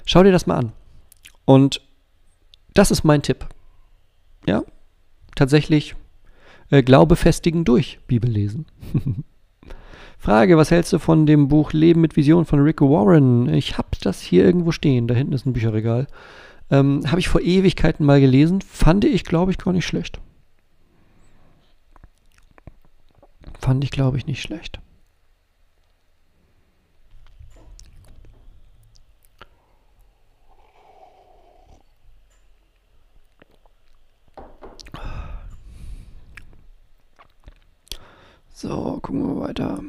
Schau 0.05 0.22
dir 0.22 0.33
das 0.33 0.47
mal 0.47 0.57
an. 0.57 0.72
Und 1.45 1.81
das 2.74 2.91
ist 2.91 3.05
mein 3.05 3.22
Tipp. 3.22 3.47
Ja, 4.47 4.62
tatsächlich 5.35 5.95
äh, 6.70 6.83
Glaube 6.83 7.16
festigen 7.16 7.64
durch 7.64 7.99
Bibel 8.07 8.31
lesen. 8.31 8.66
Frage, 10.18 10.59
was 10.59 10.70
hältst 10.70 10.93
du 10.93 10.99
von 10.99 11.24
dem 11.24 11.49
Buch 11.49 11.72
Leben 11.72 12.03
mit 12.03 12.14
Vision 12.14 12.45
von 12.45 12.61
Rick 12.61 12.83
Warren? 12.83 13.53
Ich 13.55 13.78
habe 13.78 13.89
das 14.03 14.20
hier 14.20 14.45
irgendwo 14.45 14.70
stehen. 14.70 15.09
Da 15.09 15.14
hinten 15.14 15.33
ist 15.33 15.47
ein 15.47 15.55
Bücherregal. 15.55 16.07
Ähm, 16.70 17.03
habe 17.07 17.20
ich 17.20 17.28
vor 17.28 17.41
Ewigkeiten 17.41 18.05
mal 18.05 18.20
gelesen. 18.20 18.61
Fand 18.61 19.05
ich, 19.07 19.24
glaube 19.24 19.51
ich, 19.51 19.59
gar 19.59 19.72
nicht 19.72 19.87
schlecht. 19.87 20.20
Fand 23.59 23.83
ich, 23.83 23.91
glaube 23.91 24.18
ich, 24.18 24.26
nicht 24.26 24.43
schlecht. 24.43 24.78
weiter. 39.41 39.80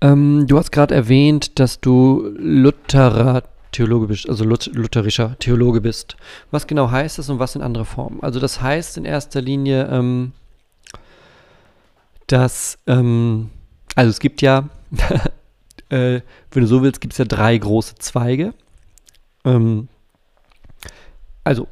Ähm, 0.00 0.46
du 0.46 0.58
hast 0.58 0.70
gerade 0.70 0.94
erwähnt, 0.94 1.58
dass 1.58 1.80
du 1.80 2.30
Lutherer 2.36 3.44
Theologe 3.72 4.06
bist, 4.06 4.28
also 4.28 4.44
Luth 4.44 4.66
lutherischer 4.66 5.36
Theologe 5.38 5.80
bist. 5.80 6.16
Was 6.50 6.66
genau 6.66 6.90
heißt 6.90 7.18
das 7.18 7.30
und 7.30 7.38
was 7.38 7.52
sind 7.52 7.62
andere 7.62 7.84
Formen? 7.84 8.22
Also 8.22 8.38
das 8.38 8.60
heißt 8.60 8.98
in 8.98 9.04
erster 9.04 9.40
Linie, 9.40 9.88
ähm, 9.90 10.32
dass, 12.26 12.78
ähm, 12.86 13.50
also 13.94 14.10
es 14.10 14.20
gibt 14.20 14.42
ja, 14.42 14.68
äh, 15.88 16.20
wenn 16.50 16.62
du 16.62 16.66
so 16.66 16.82
willst, 16.82 17.00
gibt 17.00 17.14
es 17.14 17.18
ja 17.18 17.24
drei 17.24 17.56
große 17.56 17.94
Zweige. 17.96 18.52
Ähm, 19.44 19.88
also 21.44 21.66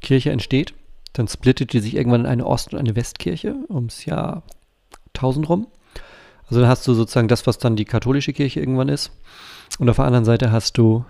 Kirche 0.00 0.30
entsteht 0.30 0.74
dann 1.14 1.28
splittet 1.28 1.72
die 1.72 1.80
sich 1.80 1.96
irgendwann 1.96 2.22
in 2.22 2.26
eine 2.26 2.46
Ost- 2.46 2.74
und 2.74 2.78
eine 2.78 2.94
Westkirche 2.96 3.56
ums 3.70 4.04
Jahr 4.04 4.42
1000 5.14 5.48
rum. 5.48 5.66
Also 6.48 6.60
dann 6.60 6.68
hast 6.68 6.86
du 6.86 6.92
sozusagen 6.92 7.28
das, 7.28 7.46
was 7.46 7.58
dann 7.58 7.76
die 7.76 7.86
katholische 7.86 8.32
Kirche 8.32 8.60
irgendwann 8.60 8.88
ist. 8.88 9.12
Und 9.78 9.88
auf 9.88 9.96
der 9.96 10.04
anderen 10.04 10.24
Seite 10.24 10.52
hast 10.52 10.76
du 10.76 11.04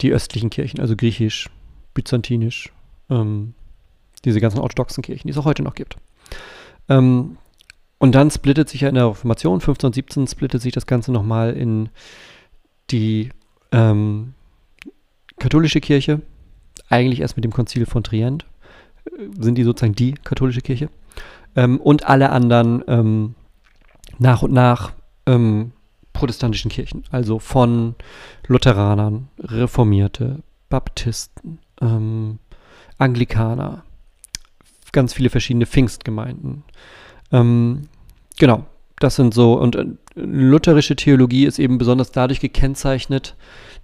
die 0.00 0.12
östlichen 0.12 0.50
Kirchen, 0.50 0.80
also 0.80 0.96
griechisch, 0.96 1.48
byzantinisch, 1.94 2.72
ähm, 3.08 3.54
diese 4.24 4.40
ganzen 4.40 4.58
orthodoxen 4.58 5.02
Kirchen, 5.02 5.28
die 5.28 5.32
es 5.32 5.38
auch 5.38 5.46
heute 5.46 5.62
noch 5.62 5.74
gibt. 5.74 5.96
Ähm, 6.88 7.38
und 7.98 8.14
dann 8.14 8.30
splittet 8.30 8.68
sich 8.68 8.82
ja 8.82 8.88
in 8.88 8.96
der 8.96 9.08
Reformation, 9.08 9.60
1517 9.60 10.26
splittet 10.26 10.60
sich 10.60 10.72
das 10.72 10.86
Ganze 10.86 11.12
nochmal 11.12 11.54
in 11.54 11.88
die 12.90 13.30
ähm, 13.72 14.34
katholische 15.38 15.80
Kirche, 15.80 16.20
eigentlich 16.90 17.20
erst 17.20 17.36
mit 17.36 17.44
dem 17.44 17.52
Konzil 17.52 17.86
von 17.86 18.04
Trient, 18.04 18.44
sind 19.38 19.56
die 19.56 19.64
sozusagen 19.64 19.94
die 19.94 20.12
katholische 20.12 20.60
Kirche. 20.60 20.88
Ähm, 21.54 21.80
und 21.80 22.06
alle 22.06 22.30
anderen 22.30 22.84
ähm, 22.86 23.34
nach 24.18 24.42
und 24.42 24.52
nach 24.52 24.92
ähm, 25.26 25.72
protestantischen 26.12 26.70
Kirchen, 26.70 27.04
also 27.10 27.38
von 27.38 27.94
Lutheranern, 28.46 29.28
Reformierte, 29.38 30.42
Baptisten, 30.68 31.58
ähm, 31.80 32.38
Anglikaner, 32.98 33.84
ganz 34.92 35.12
viele 35.12 35.28
verschiedene 35.28 35.66
Pfingstgemeinden. 35.66 36.62
Ähm, 37.32 37.88
genau, 38.38 38.64
das 38.98 39.16
sind 39.16 39.34
so, 39.34 39.60
und 39.60 39.76
äh, 39.76 39.86
lutherische 40.14 40.96
Theologie 40.96 41.44
ist 41.44 41.58
eben 41.58 41.76
besonders 41.76 42.12
dadurch 42.12 42.40
gekennzeichnet, 42.40 43.36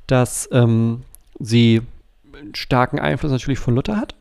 dass 0.06 0.48
ähm, 0.52 1.02
sie 1.38 1.82
einen 2.32 2.54
starken 2.54 2.98
Einfluss 2.98 3.32
natürlich 3.32 3.58
von 3.58 3.74
Luther 3.74 3.98
hat, 3.98 4.14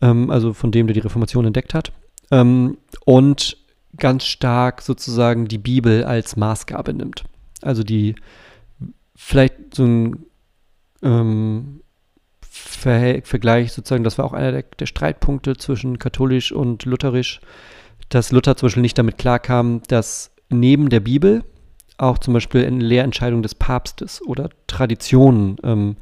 ähm, 0.00 0.30
also 0.30 0.52
von 0.52 0.70
dem, 0.70 0.86
der 0.86 0.94
die 0.94 1.00
Reformation 1.00 1.46
entdeckt 1.46 1.74
hat, 1.74 1.92
ähm, 2.30 2.78
und 3.04 3.56
ganz 3.96 4.24
stark 4.24 4.82
sozusagen 4.82 5.48
die 5.48 5.58
Bibel 5.58 6.04
als 6.04 6.36
Maßgabe 6.36 6.92
nimmt. 6.92 7.24
Also 7.62 7.82
die 7.82 8.14
vielleicht 9.16 9.74
so 9.74 9.84
ein 9.84 10.26
ähm, 11.02 11.80
Ver 12.50 13.20
Vergleich 13.24 13.72
sozusagen, 13.72 14.04
das 14.04 14.18
war 14.18 14.24
auch 14.24 14.32
einer 14.32 14.52
der, 14.52 14.62
der, 14.62 14.86
Streitpunkte 14.86 15.56
zwischen 15.56 15.98
katholisch 15.98 16.52
und 16.52 16.84
lutherisch, 16.84 17.40
dass 18.08 18.32
Luther 18.32 18.56
zum 18.56 18.66
Beispiel 18.66 18.82
nicht 18.82 18.98
damit 18.98 19.18
klarkam, 19.18 19.82
dass 19.88 20.30
neben 20.48 20.88
der 20.88 21.00
Bibel 21.00 21.44
auch 21.98 22.18
zum 22.18 22.34
Beispiel 22.34 22.64
eine 22.64 22.84
Lehrentscheidung 22.84 23.42
des 23.42 23.54
Papstes 23.54 24.22
oder 24.22 24.50
Traditionen 24.66 25.56
ähm, 25.62 25.96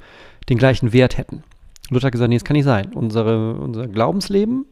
den 0.49 0.59
gleichen 0.59 0.93
Wert 0.93 1.19
hätten. 1.19 1.43
Luther 1.91 2.07
hat 2.07 2.13
gesagt, 2.13 2.29
nee, 2.29 2.37
das 2.37 2.45
kann 2.45 2.57
nicht 2.57 2.65
sein. 2.65 2.93
Unsere, 2.95 3.55
unser 3.55 3.87
Glaubensleben 3.87 4.67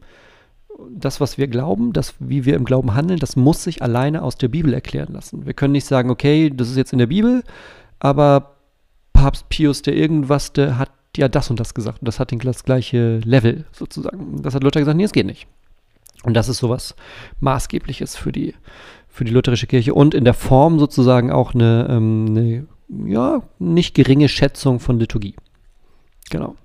das, 0.89 1.21
was 1.21 1.37
wir 1.37 1.47
glauben, 1.47 1.93
das, 1.93 2.15
wie 2.19 2.45
wir 2.45 2.55
im 2.55 2.65
Glauben 2.65 2.93
handeln, 2.93 3.19
das 3.19 3.35
muss 3.35 3.63
sich 3.63 3.81
alleine 3.81 4.23
aus 4.23 4.37
der 4.37 4.47
Bibel 4.47 4.73
erklären 4.73 5.13
lassen. 5.13 5.45
Wir 5.45 5.53
können 5.53 5.71
nicht 5.71 5.85
sagen, 5.85 6.09
okay, 6.09 6.51
das 6.53 6.69
ist 6.69 6.77
jetzt 6.77 6.93
in 6.93 6.99
der 6.99 7.07
Bibel, 7.07 7.43
aber 7.99 8.57
Papst 9.13 9.49
Pius, 9.49 9.81
der 9.81 9.95
irgendwas, 9.95 10.53
der 10.53 10.77
hat 10.77 10.91
ja 11.15 11.29
das 11.29 11.49
und 11.49 11.59
das 11.59 11.73
gesagt 11.73 12.01
und 12.01 12.07
das 12.07 12.19
hat 12.19 12.33
das 12.43 12.63
gleiche 12.63 13.19
Level 13.19 13.65
sozusagen. 13.71 14.41
Das 14.41 14.53
hat 14.53 14.63
Luther 14.63 14.81
gesagt, 14.81 14.97
nee, 14.97 15.05
es 15.05 15.13
geht 15.13 15.25
nicht. 15.25 15.47
Und 16.23 16.33
das 16.33 16.49
ist 16.49 16.57
sowas 16.57 16.95
Maßgebliches 17.39 18.15
für 18.15 18.31
die, 18.31 18.53
für 19.07 19.23
die 19.23 19.31
lutherische 19.31 19.67
Kirche 19.67 19.93
und 19.93 20.13
in 20.13 20.25
der 20.25 20.33
Form 20.33 20.79
sozusagen 20.79 21.31
auch 21.31 21.53
eine, 21.53 21.87
ähm, 21.89 22.25
eine 22.29 22.67
ja, 23.09 23.43
nicht 23.59 23.95
geringe 23.95 24.27
Schätzung 24.27 24.79
von 24.79 24.99
Liturgie. 24.99 25.35
Genau. 26.29 26.55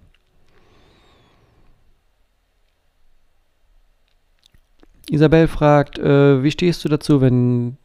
Isabel 5.10 5.48
fragt, 5.48 5.98
äh, 5.98 6.42
wie 6.42 6.50
stehst 6.52 6.84
du 6.84 6.88
dazu, 6.88 7.20
wenn 7.20 7.76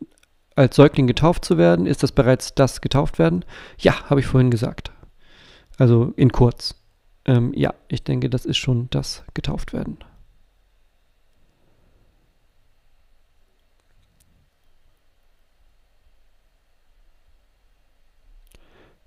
als 0.55 0.75
Säugling 0.75 1.07
getauft 1.07 1.43
zu 1.43 1.57
werden? 1.57 1.87
Ist 1.87 2.03
das 2.03 2.11
bereits 2.11 2.53
das 2.53 2.81
getauft 2.81 3.19
werden? 3.19 3.43
Ja, 3.79 4.09
habe 4.09 4.19
ich 4.19 4.27
vorhin 4.27 4.51
gesagt. 4.51 4.91
Also 5.77 6.13
in 6.15 6.31
kurz. 6.31 6.75
Ähm, 7.25 7.51
ja, 7.55 7.73
ich 7.87 8.03
denke, 8.03 8.29
das 8.29 8.45
ist 8.45 8.57
schon 8.57 8.87
das 8.91 9.23
getauft 9.33 9.73
werden. 9.73 9.97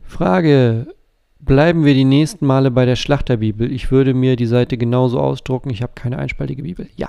Frage. 0.02 0.92
Bleiben 1.38 1.84
wir 1.84 1.94
die 1.94 2.04
nächsten 2.04 2.44
Male 2.44 2.72
bei 2.72 2.84
der 2.84 2.96
Schlachterbibel. 2.96 3.70
Ich 3.70 3.92
würde 3.92 4.12
mir 4.12 4.34
die 4.34 4.46
Seite 4.46 4.76
genauso 4.76 5.20
ausdrucken. 5.20 5.70
Ich 5.70 5.82
habe 5.82 5.92
keine 5.94 6.18
einspaltige 6.18 6.64
Bibel. 6.64 6.88
Ja. 6.96 7.08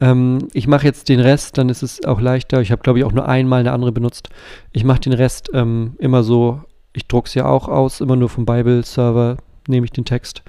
Ähm, 0.00 0.48
ich 0.52 0.66
mache 0.66 0.86
jetzt 0.86 1.08
den 1.08 1.20
Rest, 1.20 1.58
dann 1.58 1.68
ist 1.68 1.82
es 1.82 2.04
auch 2.04 2.20
leichter. 2.20 2.60
Ich 2.60 2.72
habe, 2.72 2.82
glaube 2.82 2.98
ich, 2.98 3.04
auch 3.04 3.12
nur 3.12 3.28
einmal 3.28 3.60
eine 3.60 3.72
andere 3.72 3.92
benutzt. 3.92 4.28
Ich 4.72 4.84
mache 4.84 5.00
den 5.00 5.12
Rest 5.12 5.50
ähm, 5.54 5.94
immer 5.98 6.22
so, 6.22 6.62
ich 6.92 7.06
drucke 7.06 7.28
es 7.28 7.34
ja 7.34 7.46
auch 7.46 7.68
aus, 7.68 8.00
immer 8.00 8.16
nur 8.16 8.28
vom 8.28 8.44
Bible-Server 8.46 9.36
nehme 9.68 9.84
ich 9.84 9.92
den 9.92 10.04
Text. 10.04 10.42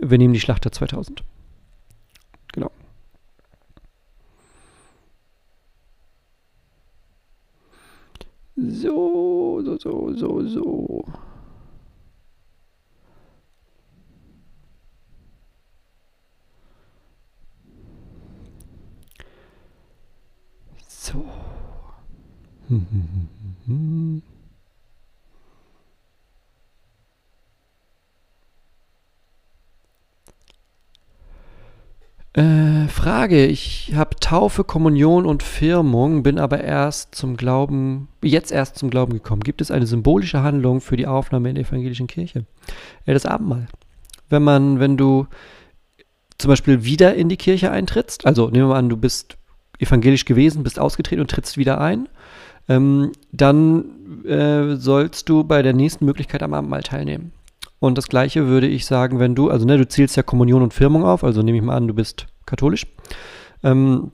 Wir 0.00 0.18
nehmen 0.18 0.34
die 0.34 0.40
Schlachter 0.40 0.72
2000. 0.72 1.22
Genau. 2.52 2.70
So, 8.56 9.62
so, 9.64 9.78
so, 9.78 10.12
so, 10.12 10.46
so. 10.46 11.04
So. 21.02 21.24
Äh, 32.34 32.86
Frage. 32.88 33.46
Ich 33.46 33.94
habe 33.94 34.16
Taufe, 34.20 34.62
Kommunion 34.62 35.24
und 35.24 35.42
Firmung, 35.42 36.22
bin 36.22 36.38
aber 36.38 36.62
erst 36.62 37.14
zum 37.14 37.38
Glauben, 37.38 38.08
jetzt 38.22 38.52
erst 38.52 38.76
zum 38.76 38.90
Glauben 38.90 39.14
gekommen. 39.14 39.40
Gibt 39.40 39.62
es 39.62 39.70
eine 39.70 39.86
symbolische 39.86 40.42
Handlung 40.42 40.82
für 40.82 40.98
die 40.98 41.06
Aufnahme 41.06 41.48
in 41.48 41.54
der 41.54 41.64
evangelischen 41.64 42.08
Kirche? 42.08 42.44
Ja, 43.06 43.14
das 43.14 43.24
Abendmahl. 43.24 43.68
Wenn 44.28 44.42
man, 44.42 44.80
wenn 44.80 44.98
du 44.98 45.26
zum 46.36 46.50
Beispiel 46.50 46.84
wieder 46.84 47.14
in 47.14 47.30
die 47.30 47.38
Kirche 47.38 47.70
eintrittst, 47.70 48.26
also 48.26 48.50
nehmen 48.50 48.66
wir 48.66 48.74
mal 48.74 48.78
an, 48.78 48.90
du 48.90 48.98
bist 48.98 49.38
evangelisch 49.80 50.24
gewesen, 50.24 50.62
bist 50.62 50.78
ausgetreten 50.78 51.20
und 51.20 51.30
trittst 51.30 51.56
wieder 51.56 51.80
ein, 51.80 52.08
ähm, 52.68 53.12
dann 53.32 54.24
äh, 54.24 54.76
sollst 54.76 55.28
du 55.28 55.44
bei 55.44 55.62
der 55.62 55.72
nächsten 55.72 56.04
Möglichkeit 56.04 56.42
am 56.42 56.54
Abendmahl 56.54 56.82
teilnehmen. 56.82 57.32
Und 57.78 57.96
das 57.96 58.08
gleiche 58.08 58.46
würde 58.46 58.66
ich 58.66 58.84
sagen, 58.84 59.18
wenn 59.18 59.34
du, 59.34 59.50
also 59.50 59.66
ne, 59.66 59.78
du 59.78 59.88
zählst 59.88 60.16
ja 60.16 60.22
Kommunion 60.22 60.62
und 60.62 60.74
Firmung 60.74 61.04
auf, 61.04 61.24
also 61.24 61.42
nehme 61.42 61.58
ich 61.58 61.64
mal 61.64 61.76
an, 61.76 61.88
du 61.88 61.94
bist 61.94 62.26
katholisch. 62.46 62.86
Ähm, 63.62 64.12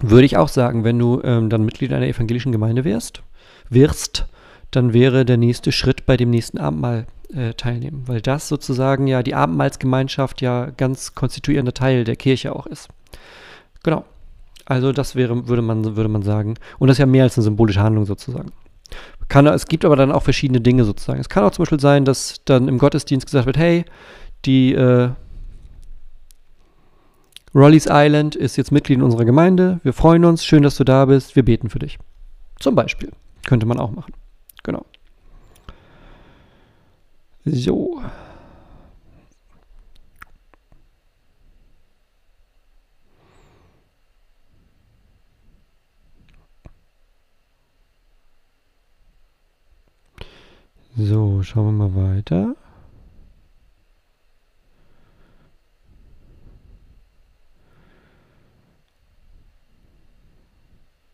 würde 0.00 0.26
ich 0.26 0.36
auch 0.36 0.48
sagen, 0.48 0.84
wenn 0.84 0.98
du 0.98 1.20
ähm, 1.24 1.50
dann 1.50 1.64
Mitglied 1.64 1.92
einer 1.92 2.06
evangelischen 2.06 2.52
Gemeinde 2.52 2.84
wärst, 2.84 3.22
wirst, 3.68 4.26
dann 4.70 4.92
wäre 4.92 5.24
der 5.24 5.38
nächste 5.38 5.72
Schritt 5.72 6.06
bei 6.06 6.16
dem 6.16 6.30
nächsten 6.30 6.58
Abendmahl 6.58 7.06
äh, 7.34 7.54
teilnehmen, 7.54 8.04
weil 8.06 8.20
das 8.20 8.48
sozusagen 8.48 9.06
ja 9.06 9.22
die 9.22 9.34
Abendmahlsgemeinschaft 9.34 10.42
ja 10.42 10.70
ganz 10.76 11.14
konstituierender 11.14 11.74
Teil 11.74 12.04
der 12.04 12.16
Kirche 12.16 12.54
auch 12.54 12.66
ist. 12.66 12.88
Genau. 13.82 14.04
Also 14.68 14.92
das 14.92 15.14
wäre, 15.14 15.48
würde 15.48 15.62
man, 15.62 15.96
würde 15.96 16.10
man 16.10 16.22
sagen. 16.22 16.54
Und 16.78 16.88
das 16.88 16.96
ist 16.96 16.98
ja 16.98 17.06
mehr 17.06 17.24
als 17.24 17.38
eine 17.38 17.44
symbolische 17.44 17.80
Handlung 17.80 18.04
sozusagen. 18.04 18.52
Kann, 19.28 19.46
es 19.46 19.66
gibt 19.66 19.86
aber 19.86 19.96
dann 19.96 20.12
auch 20.12 20.22
verschiedene 20.22 20.60
Dinge 20.60 20.84
sozusagen. 20.84 21.20
Es 21.20 21.30
kann 21.30 21.42
auch 21.42 21.52
zum 21.52 21.62
Beispiel 21.62 21.80
sein, 21.80 22.04
dass 22.04 22.42
dann 22.44 22.68
im 22.68 22.76
Gottesdienst 22.76 23.24
gesagt 23.26 23.46
wird, 23.46 23.56
hey, 23.56 23.86
die 24.44 24.74
äh, 24.74 25.08
Rollies 27.54 27.86
Island 27.90 28.36
ist 28.36 28.56
jetzt 28.58 28.70
Mitglied 28.70 28.98
in 28.98 29.02
unserer 29.02 29.24
Gemeinde. 29.24 29.80
Wir 29.84 29.94
freuen 29.94 30.26
uns, 30.26 30.44
schön, 30.44 30.62
dass 30.62 30.76
du 30.76 30.84
da 30.84 31.06
bist. 31.06 31.34
Wir 31.34 31.46
beten 31.46 31.70
für 31.70 31.78
dich. 31.78 31.98
Zum 32.60 32.74
Beispiel. 32.74 33.10
Könnte 33.46 33.64
man 33.64 33.78
auch 33.78 33.90
machen. 33.90 34.12
Genau. 34.64 34.84
So. 37.46 38.02
So, 50.98 51.44
schauen 51.44 51.78
wir 51.78 51.88
mal 51.88 51.94
weiter. 51.94 52.56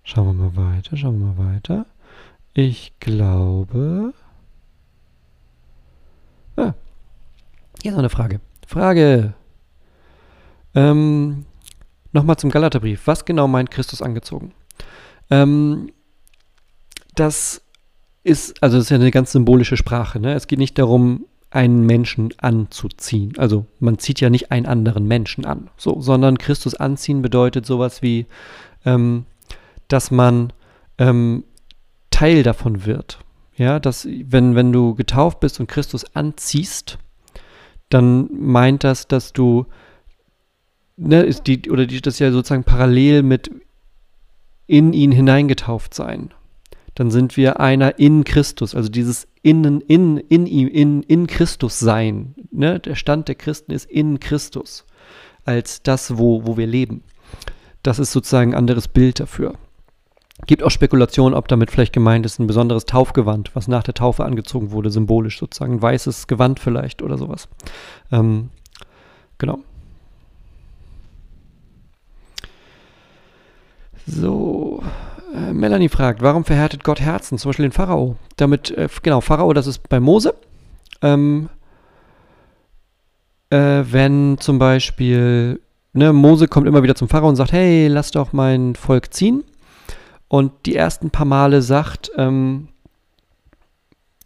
Schauen 0.02 0.38
wir 0.38 0.50
mal 0.50 0.56
weiter, 0.56 0.96
schauen 0.96 1.20
wir 1.20 1.34
mal 1.34 1.54
weiter. 1.54 1.84
Ich 2.54 2.98
glaube. 2.98 4.14
Ah, 6.56 6.72
hier 7.82 7.90
ist 7.90 7.96
noch 7.96 7.98
eine 7.98 8.08
Frage. 8.08 8.40
Frage. 8.66 9.34
Ähm, 10.74 11.44
Nochmal 12.12 12.36
zum 12.36 12.48
Galaterbrief. 12.48 13.06
Was 13.06 13.26
genau 13.26 13.48
meint 13.48 13.70
Christus 13.70 14.00
angezogen? 14.00 14.54
Ähm, 15.30 15.92
das 17.16 17.63
ist, 18.24 18.62
also 18.62 18.78
das 18.78 18.86
ist 18.86 18.90
ja 18.90 18.96
eine 18.96 19.10
ganz 19.10 19.32
symbolische 19.32 19.76
Sprache. 19.76 20.18
Ne? 20.18 20.34
Es 20.34 20.46
geht 20.46 20.58
nicht 20.58 20.78
darum, 20.78 21.26
einen 21.50 21.86
Menschen 21.86 22.34
anzuziehen. 22.38 23.34
Also 23.38 23.66
man 23.78 23.98
zieht 23.98 24.20
ja 24.20 24.28
nicht 24.28 24.50
einen 24.50 24.66
anderen 24.66 25.06
Menschen 25.06 25.44
an, 25.44 25.70
so, 25.76 26.00
sondern 26.00 26.38
Christus 26.38 26.74
anziehen 26.74 27.22
bedeutet 27.22 27.64
sowas 27.64 28.02
wie, 28.02 28.26
ähm, 28.84 29.24
dass 29.86 30.10
man 30.10 30.52
ähm, 30.98 31.44
Teil 32.10 32.42
davon 32.42 32.86
wird. 32.86 33.20
Ja, 33.56 33.78
dass 33.78 34.04
wenn, 34.06 34.56
wenn 34.56 34.72
du 34.72 34.96
getauft 34.96 35.38
bist 35.38 35.60
und 35.60 35.68
Christus 35.68 36.04
anziehst, 36.16 36.98
dann 37.88 38.28
meint 38.32 38.82
das, 38.82 39.06
dass 39.06 39.32
du, 39.32 39.66
ne, 40.96 41.22
ist 41.22 41.46
die, 41.46 41.70
oder 41.70 41.86
die, 41.86 42.00
das 42.00 42.14
ist 42.14 42.18
ja 42.20 42.32
sozusagen 42.32 42.64
parallel 42.64 43.22
mit 43.22 43.52
in 44.66 44.92
ihn 44.92 45.12
hineingetauft 45.12 45.94
sein. 45.94 46.34
Dann 46.94 47.10
sind 47.10 47.36
wir 47.36 47.60
einer 47.60 47.98
in 47.98 48.24
Christus, 48.24 48.74
also 48.74 48.88
dieses 48.88 49.26
Innen, 49.42 49.80
in, 49.80 50.16
in 50.16 50.46
ihm, 50.46 50.68
in, 50.68 51.02
in 51.02 51.26
Christus 51.26 51.78
sein. 51.78 52.34
Ne? 52.50 52.78
Der 52.78 52.94
Stand 52.94 53.28
der 53.28 53.34
Christen 53.34 53.72
ist 53.72 53.90
in 53.90 54.20
Christus, 54.20 54.86
als 55.44 55.82
das, 55.82 56.18
wo, 56.18 56.46
wo 56.46 56.56
wir 56.56 56.66
leben. 56.66 57.02
Das 57.82 57.98
ist 57.98 58.12
sozusagen 58.12 58.52
ein 58.52 58.58
anderes 58.58 58.88
Bild 58.88 59.20
dafür. 59.20 59.54
Gibt 60.46 60.62
auch 60.62 60.70
Spekulationen, 60.70 61.34
ob 61.34 61.48
damit 61.48 61.70
vielleicht 61.70 61.92
gemeint 61.92 62.26
ist 62.26 62.38
ein 62.38 62.46
besonderes 62.46 62.86
Taufgewand, 62.86 63.54
was 63.54 63.68
nach 63.68 63.82
der 63.82 63.94
Taufe 63.94 64.24
angezogen 64.24 64.72
wurde, 64.72 64.90
symbolisch 64.90 65.38
sozusagen 65.38 65.74
ein 65.74 65.82
weißes 65.82 66.26
Gewand 66.26 66.60
vielleicht 66.60 67.02
oder 67.02 67.18
sowas. 67.18 67.48
Ähm, 68.10 68.50
genau. 69.38 69.58
So, 74.06 74.82
äh, 75.34 75.52
Melanie 75.52 75.88
fragt, 75.88 76.22
warum 76.22 76.44
verhärtet 76.44 76.84
Gott 76.84 77.00
Herzen, 77.00 77.38
zum 77.38 77.48
Beispiel 77.48 77.66
den 77.66 77.72
Pharao? 77.72 78.16
Damit, 78.36 78.70
äh, 78.70 78.88
genau, 79.02 79.20
Pharao, 79.20 79.52
das 79.52 79.66
ist 79.66 79.88
bei 79.88 79.98
Mose. 79.98 80.34
Ähm, 81.02 81.48
äh, 83.50 83.82
wenn 83.90 84.38
zum 84.38 84.58
Beispiel, 84.58 85.60
ne, 85.92 86.12
Mose 86.12 86.46
kommt 86.48 86.68
immer 86.68 86.82
wieder 86.82 86.94
zum 86.94 87.08
Pharao 87.08 87.28
und 87.28 87.36
sagt, 87.36 87.52
hey, 87.52 87.88
lass 87.88 88.12
doch 88.12 88.32
mein 88.32 88.76
Volk 88.76 89.12
ziehen 89.12 89.44
und 90.28 90.52
die 90.66 90.76
ersten 90.76 91.10
paar 91.10 91.26
Male 91.26 91.62
sagt 91.62 92.10
ähm, 92.16 92.68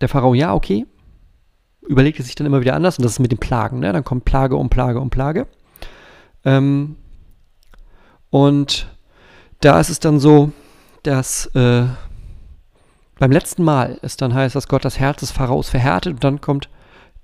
der 0.01 0.09
Pharao, 0.09 0.35
ja, 0.35 0.55
okay. 0.55 0.87
Überlegt 1.83 2.21
es 2.21 2.27
sich 2.27 2.35
dann 2.35 2.47
immer 2.47 2.61
wieder 2.61 2.75
anders 2.75 2.99
und 2.99 3.05
das 3.05 3.13
ist 3.13 3.19
mit 3.19 3.33
den 3.33 3.39
Plagen. 3.39 3.81
Ne? 3.81 3.93
Dann 3.93 4.05
kommt 4.05 4.27
Plage 4.27 4.57
um 4.57 4.69
Plage 4.69 5.01
um 5.01 5.09
Plage. 5.09 5.47
Ähm, 6.45 6.97
und 8.31 8.89
da 9.61 9.81
ist 9.81 9.89
es 9.89 10.01
dann 10.01 10.21
so, 10.21 10.53
dass 11.09 11.47
äh, 11.55 11.85
beim 13.19 13.33
letzten 13.33 13.65
Mal 13.65 13.99
es 14.03 14.19
dann 14.19 14.35
heißt, 14.35 14.55
dass 14.55 14.69
Gott 14.69 14.85
das 14.85 14.99
Herz 14.99 15.21
des 15.21 15.31
Pharaos 15.31 15.71
verhärtet 15.71 16.13
und 16.13 16.25
dann 16.25 16.43
kommt 16.43 16.69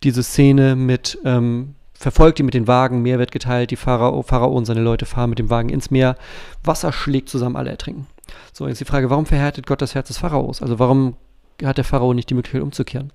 diese 0.03 0.23
Szene 0.23 0.75
mit, 0.75 1.19
ähm, 1.25 1.75
verfolgt 1.93 2.41
ihn 2.41 2.47
mit 2.47 2.55
den 2.55 2.67
Wagen, 2.67 3.03
Meer 3.03 3.19
wird 3.19 3.31
geteilt, 3.31 3.71
die 3.71 3.77
Pharao, 3.77 4.23
Pharao 4.23 4.53
und 4.53 4.65
seine 4.65 4.81
Leute 4.81 5.05
fahren 5.05 5.29
mit 5.29 5.39
dem 5.39 5.51
Wagen 5.51 5.69
ins 5.69 5.91
Meer, 5.91 6.17
Wasser 6.63 6.93
schlägt 6.93 7.29
zusammen, 7.29 7.57
alle 7.57 7.71
ertrinken. 7.71 8.07
So, 8.55 8.67
jetzt 8.67 8.81
die 8.81 8.87
Frage, 8.87 9.11
warum 9.11 9.27
verhärtet 9.27 9.67
Gott 9.67 9.83
das 9.83 9.95
Herz 9.95 10.09
des 10.09 10.17
Pharaos? 10.17 10.63
Also 10.63 10.79
warum 10.79 11.17
hat 11.63 11.77
der 11.77 11.85
Pharao 11.85 12.15
nicht 12.15 12.31
die 12.31 12.35
Möglichkeit 12.35 12.63
umzukehren? 12.63 13.13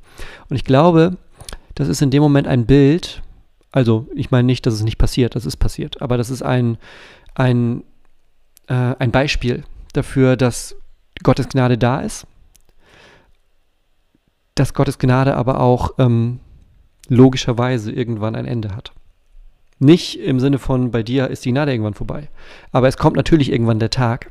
Und 0.49 0.55
ich 0.55 0.65
glaube, 0.65 1.17
das 1.73 1.87
ist 1.87 2.03
in 2.03 2.11
dem 2.11 2.21
Moment 2.21 2.47
ein 2.47 2.67
Bild, 2.67 3.23
also 3.71 4.07
ich 4.13 4.29
meine 4.29 4.45
nicht, 4.45 4.67
dass 4.67 4.75
es 4.75 4.83
nicht 4.83 4.99
passiert, 4.99 5.35
das 5.35 5.47
ist 5.47 5.57
passiert, 5.57 5.99
aber 6.01 6.17
das 6.17 6.29
ist 6.29 6.43
ein, 6.43 6.77
ein, 7.33 7.83
äh, 8.67 8.95
ein 8.99 9.09
Beispiel 9.11 9.63
dafür, 9.93 10.35
dass 10.35 10.75
Gottes 11.23 11.49
Gnade 11.49 11.77
da 11.77 12.01
ist, 12.01 12.27
dass 14.55 14.73
Gottes 14.73 14.99
Gnade 14.99 15.35
aber 15.35 15.61
auch 15.61 15.93
ähm, 15.97 16.39
logischerweise 17.07 17.91
irgendwann 17.91 18.35
ein 18.35 18.45
Ende 18.45 18.75
hat. 18.75 18.93
Nicht 19.79 20.19
im 20.19 20.39
Sinne 20.39 20.59
von, 20.59 20.91
bei 20.91 21.03
dir 21.03 21.29
ist 21.29 21.45
die 21.45 21.51
Gnade 21.51 21.71
irgendwann 21.71 21.93
vorbei. 21.93 22.29
Aber 22.71 22.87
es 22.87 22.97
kommt 22.97 23.15
natürlich 23.15 23.51
irgendwann 23.51 23.79
der 23.79 23.89
Tag, 23.89 24.29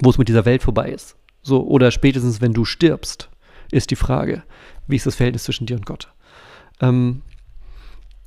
wo 0.00 0.10
es 0.10 0.18
mit 0.18 0.28
dieser 0.28 0.44
Welt 0.44 0.62
vorbei 0.62 0.90
ist. 0.90 1.16
So, 1.42 1.66
oder 1.66 1.90
spätestens, 1.90 2.40
wenn 2.40 2.52
du 2.52 2.64
stirbst, 2.64 3.30
ist 3.70 3.90
die 3.90 3.96
Frage, 3.96 4.42
wie 4.86 4.96
ist 4.96 5.06
das 5.06 5.16
Verhältnis 5.16 5.44
zwischen 5.44 5.66
dir 5.66 5.76
und 5.76 5.86
Gott? 5.86 6.12
Ähm, 6.80 7.22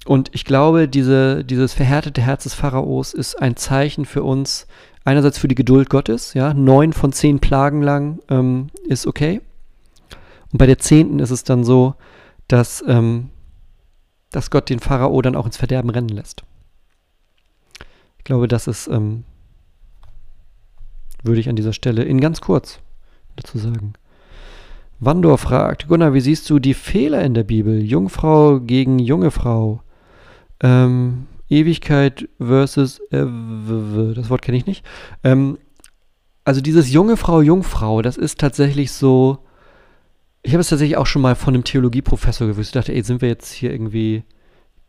und 0.05 0.29
ich 0.33 0.45
glaube, 0.45 0.88
diese, 0.88 1.43
dieses 1.43 1.73
verhärtete 1.73 2.21
Herz 2.21 2.43
des 2.43 2.53
Pharaos 2.53 3.13
ist 3.13 3.36
ein 3.36 3.55
Zeichen 3.55 4.05
für 4.05 4.23
uns, 4.23 4.67
einerseits 5.05 5.37
für 5.37 5.47
die 5.47 5.55
Geduld 5.55 5.89
Gottes, 5.89 6.33
ja, 6.33 6.53
neun 6.53 6.91
von 6.91 7.13
zehn 7.13 7.39
Plagen 7.39 7.81
lang 7.81 8.19
ähm, 8.29 8.67
ist 8.83 9.07
okay. 9.07 9.41
Und 10.51 10.57
bei 10.57 10.65
der 10.65 10.79
zehnten 10.79 11.19
ist 11.19 11.31
es 11.31 11.43
dann 11.43 11.63
so, 11.63 11.95
dass, 12.47 12.83
ähm, 12.87 13.29
dass 14.31 14.51
Gott 14.51 14.69
den 14.69 14.79
Pharao 14.79 15.21
dann 15.21 15.35
auch 15.35 15.45
ins 15.45 15.57
Verderben 15.57 15.89
rennen 15.89 16.09
lässt. 16.09 16.43
Ich 18.17 18.23
glaube, 18.25 18.47
das 18.47 18.67
ist 18.67 18.87
ähm, 18.87 19.23
würde 21.25 21.39
ich 21.39 21.49
an 21.49 21.55
dieser 21.55 21.73
Stelle 21.73 22.03
in 22.03 22.21
ganz 22.21 22.39
kurz 22.39 22.79
dazu 23.35 23.57
sagen. 23.57 23.93
Wandor 24.99 25.37
fragt, 25.37 25.87
Gunnar, 25.87 26.13
wie 26.13 26.21
siehst 26.21 26.49
du 26.49 26.59
die 26.59 26.73
Fehler 26.73 27.23
in 27.23 27.33
der 27.33 27.43
Bibel? 27.43 27.81
Jungfrau 27.81 28.59
gegen 28.59 28.99
junge 28.99 29.31
Frau. 29.31 29.81
Ähm, 30.61 31.27
Ewigkeit 31.49 32.27
versus, 32.39 32.99
äh, 33.11 33.25
das 34.15 34.29
Wort 34.29 34.41
kenne 34.41 34.57
ich 34.57 34.65
nicht. 34.65 34.85
Ähm, 35.23 35.57
also 36.43 36.61
dieses 36.61 36.91
junge 36.91 37.17
Frau, 37.17 37.41
Jungfrau, 37.41 38.01
das 38.01 38.17
ist 38.17 38.39
tatsächlich 38.39 38.91
so, 38.91 39.39
ich 40.43 40.53
habe 40.53 40.61
es 40.61 40.69
tatsächlich 40.69 40.97
auch 40.97 41.07
schon 41.07 41.21
mal 41.21 41.35
von 41.35 41.53
einem 41.53 41.63
Theologieprofessor 41.63 42.47
gewusst. 42.47 42.69
Ich 42.69 42.73
dachte, 42.73 42.93
ey, 42.93 43.01
sind 43.01 43.21
wir 43.21 43.29
jetzt 43.29 43.51
hier 43.51 43.71
irgendwie 43.71 44.23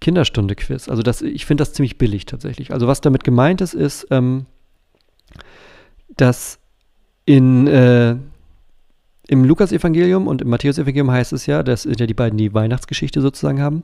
Kinderstunde-Quiz? 0.00 0.88
Also 0.88 1.02
das, 1.02 1.22
ich 1.22 1.46
finde 1.46 1.62
das 1.62 1.72
ziemlich 1.72 1.96
billig 1.96 2.26
tatsächlich. 2.26 2.72
Also 2.72 2.86
was 2.86 3.00
damit 3.00 3.24
gemeint 3.24 3.62
ist, 3.62 3.72
ist, 3.72 4.06
ähm, 4.10 4.44
dass 6.16 6.58
in, 7.24 7.66
äh, 7.66 8.16
im 9.28 9.44
Lukas-Evangelium 9.44 10.26
und 10.26 10.42
im 10.42 10.48
Matthäus-Evangelium 10.48 11.10
heißt 11.10 11.32
es 11.32 11.46
ja, 11.46 11.62
das 11.62 11.82
sind 11.82 12.00
ja 12.00 12.06
die 12.06 12.14
beiden, 12.14 12.38
die 12.38 12.52
Weihnachtsgeschichte 12.52 13.20
sozusagen 13.20 13.60
haben. 13.60 13.82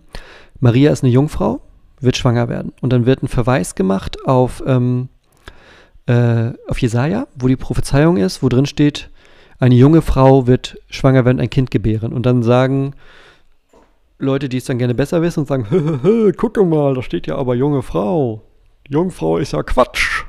Maria 0.60 0.92
ist 0.92 1.02
eine 1.02 1.12
Jungfrau, 1.12 1.62
wird 2.02 2.16
schwanger 2.16 2.48
werden. 2.48 2.72
Und 2.80 2.92
dann 2.92 3.06
wird 3.06 3.22
ein 3.22 3.28
Verweis 3.28 3.74
gemacht 3.74 4.26
auf, 4.26 4.62
ähm, 4.66 5.08
äh, 6.06 6.50
auf 6.68 6.78
Jesaja, 6.78 7.26
wo 7.36 7.48
die 7.48 7.56
Prophezeiung 7.56 8.16
ist, 8.16 8.42
wo 8.42 8.48
drin 8.48 8.66
steht, 8.66 9.10
eine 9.58 9.74
junge 9.74 10.02
Frau 10.02 10.46
wird 10.46 10.78
schwanger 10.88 11.24
werden, 11.24 11.40
ein 11.40 11.50
Kind 11.50 11.70
gebären. 11.70 12.12
Und 12.12 12.26
dann 12.26 12.42
sagen 12.42 12.94
Leute, 14.18 14.48
die 14.48 14.58
es 14.58 14.64
dann 14.64 14.78
gerne 14.78 14.94
besser 14.94 15.22
wissen, 15.22 15.40
und 15.40 15.48
sagen, 15.48 15.66
hö, 15.70 15.80
hö, 15.80 15.98
hö, 16.02 16.32
gucke 16.32 16.64
mal, 16.64 16.94
da 16.94 17.02
steht 17.02 17.26
ja 17.26 17.36
aber 17.36 17.54
junge 17.54 17.82
Frau. 17.82 18.42
Jungfrau 18.88 19.38
ist 19.38 19.52
ja 19.52 19.62
Quatsch 19.62 20.24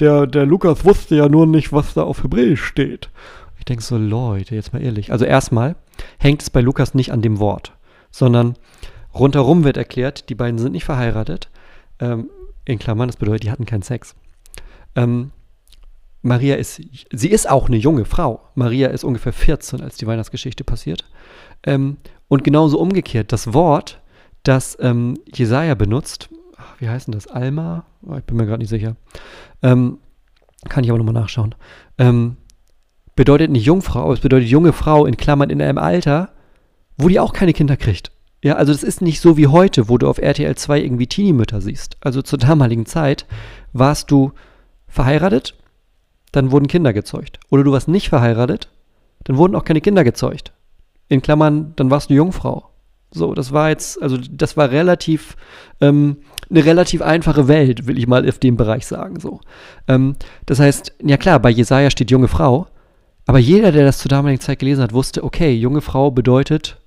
der, 0.00 0.26
der 0.26 0.46
Lukas 0.46 0.84
wusste 0.84 1.16
ja 1.16 1.28
nur 1.28 1.46
nicht, 1.46 1.72
was 1.72 1.94
da 1.94 2.02
auf 2.02 2.22
Hebräisch 2.22 2.62
steht. 2.62 3.10
Ich 3.58 3.64
denke 3.64 3.82
so, 3.82 3.96
Leute, 3.96 4.54
jetzt 4.54 4.72
mal 4.72 4.82
ehrlich. 4.82 5.12
Also 5.12 5.24
erstmal 5.24 5.76
hängt 6.18 6.42
es 6.42 6.50
bei 6.50 6.60
Lukas 6.60 6.94
nicht 6.94 7.12
an 7.12 7.22
dem 7.22 7.38
Wort, 7.38 7.72
sondern 8.10 8.56
rundherum 9.14 9.64
wird 9.64 9.76
erklärt, 9.76 10.28
die 10.28 10.34
beiden 10.34 10.58
sind 10.58 10.72
nicht 10.72 10.84
verheiratet. 10.84 11.50
Ähm, 11.98 12.30
in 12.64 12.78
Klammern, 12.78 13.08
das 13.08 13.16
bedeutet, 13.16 13.44
die 13.44 13.50
hatten 13.50 13.66
keinen 13.66 13.82
Sex. 13.82 14.14
Ähm, 14.94 15.32
Maria 16.22 16.54
ist, 16.54 16.80
sie 17.10 17.30
ist 17.30 17.50
auch 17.50 17.66
eine 17.66 17.76
junge 17.76 18.04
Frau. 18.04 18.40
Maria 18.54 18.88
ist 18.88 19.02
ungefähr 19.02 19.32
14, 19.32 19.80
als 19.80 19.96
die 19.96 20.06
Weihnachtsgeschichte 20.06 20.62
passiert. 20.62 21.04
Ähm, 21.64 21.96
und 22.28 22.44
genauso 22.44 22.78
umgekehrt, 22.78 23.32
das 23.32 23.52
Wort, 23.52 24.00
das 24.44 24.76
ähm, 24.80 25.18
Jesaja 25.34 25.74
benutzt, 25.74 26.28
wie 26.78 26.88
heißt 26.88 27.08
denn 27.08 27.12
das? 27.12 27.26
Alma? 27.26 27.84
Oh, 28.06 28.16
ich 28.16 28.24
bin 28.24 28.36
mir 28.36 28.46
gerade 28.46 28.60
nicht 28.60 28.68
sicher. 28.68 28.96
Ähm, 29.62 29.98
kann 30.68 30.84
ich 30.84 30.90
aber 30.90 30.98
nochmal 30.98 31.14
nachschauen. 31.14 31.54
Ähm, 31.98 32.36
bedeutet 33.16 33.50
nicht 33.50 33.64
Jungfrau, 33.64 34.04
aber 34.04 34.14
es 34.14 34.20
bedeutet 34.20 34.48
junge 34.48 34.72
Frau 34.72 35.06
in 35.06 35.16
Klammern 35.16 35.50
in 35.50 35.60
einem 35.60 35.78
Alter, 35.78 36.30
wo 36.96 37.08
die 37.08 37.18
auch 37.18 37.32
keine 37.32 37.52
Kinder 37.52 37.76
kriegt. 37.76 38.11
Ja, 38.42 38.56
also 38.56 38.72
das 38.72 38.82
ist 38.82 39.02
nicht 39.02 39.20
so 39.20 39.36
wie 39.36 39.46
heute, 39.46 39.88
wo 39.88 39.98
du 39.98 40.08
auf 40.08 40.18
RTL 40.18 40.56
2 40.56 40.80
irgendwie 40.80 41.06
Teenie-Mütter 41.06 41.60
siehst. 41.60 41.96
Also 42.00 42.22
zur 42.22 42.38
damaligen 42.40 42.86
Zeit 42.86 43.26
warst 43.72 44.10
du 44.10 44.32
verheiratet, 44.88 45.56
dann 46.32 46.50
wurden 46.50 46.66
Kinder 46.66 46.92
gezeugt. 46.92 47.38
Oder 47.50 47.62
du 47.62 47.72
warst 47.72 47.88
nicht 47.88 48.08
verheiratet, 48.08 48.68
dann 49.24 49.36
wurden 49.36 49.54
auch 49.54 49.64
keine 49.64 49.80
Kinder 49.80 50.04
gezeugt. 50.04 50.52
in 51.08 51.20
Klammern, 51.20 51.74
dann 51.76 51.90
warst 51.90 52.08
du 52.08 52.14
Jungfrau. 52.14 52.70
So, 53.10 53.34
das 53.34 53.52
war 53.52 53.68
jetzt, 53.68 54.00
also 54.00 54.16
das 54.16 54.56
war 54.56 54.70
relativ, 54.70 55.36
ähm, 55.82 56.16
eine 56.48 56.64
relativ 56.64 57.02
einfache 57.02 57.48
Welt, 57.48 57.86
will 57.86 57.98
ich 57.98 58.06
mal 58.06 58.26
auf 58.26 58.38
dem 58.38 58.56
Bereich 58.56 58.86
sagen. 58.86 59.20
So. 59.20 59.40
Ähm, 59.86 60.16
das 60.46 60.58
heißt, 60.58 60.94
ja 61.02 61.18
klar, 61.18 61.38
bei 61.38 61.50
Jesaja 61.50 61.90
steht 61.90 62.10
junge 62.10 62.28
Frau, 62.28 62.66
aber 63.26 63.38
jeder, 63.38 63.72
der 63.72 63.84
das 63.84 63.98
zur 63.98 64.08
damaligen 64.08 64.40
Zeit 64.40 64.58
gelesen 64.58 64.82
hat, 64.82 64.94
wusste, 64.94 65.22
okay, 65.22 65.52
junge 65.52 65.82
Frau 65.82 66.10
bedeutet, 66.10 66.78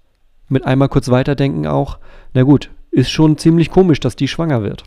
mit 0.48 0.66
einmal 0.66 0.90
kurz 0.90 1.10
weiterdenken 1.10 1.68
auch, 1.68 2.00
na 2.34 2.44
gut, 2.44 2.70
ist 2.92 3.10
schon 3.10 3.38
ziemlich 3.38 3.70
komisch, 3.72 4.00
dass 4.00 4.16
die 4.16 4.28
schwanger 4.28 4.64
wird. 4.64 4.84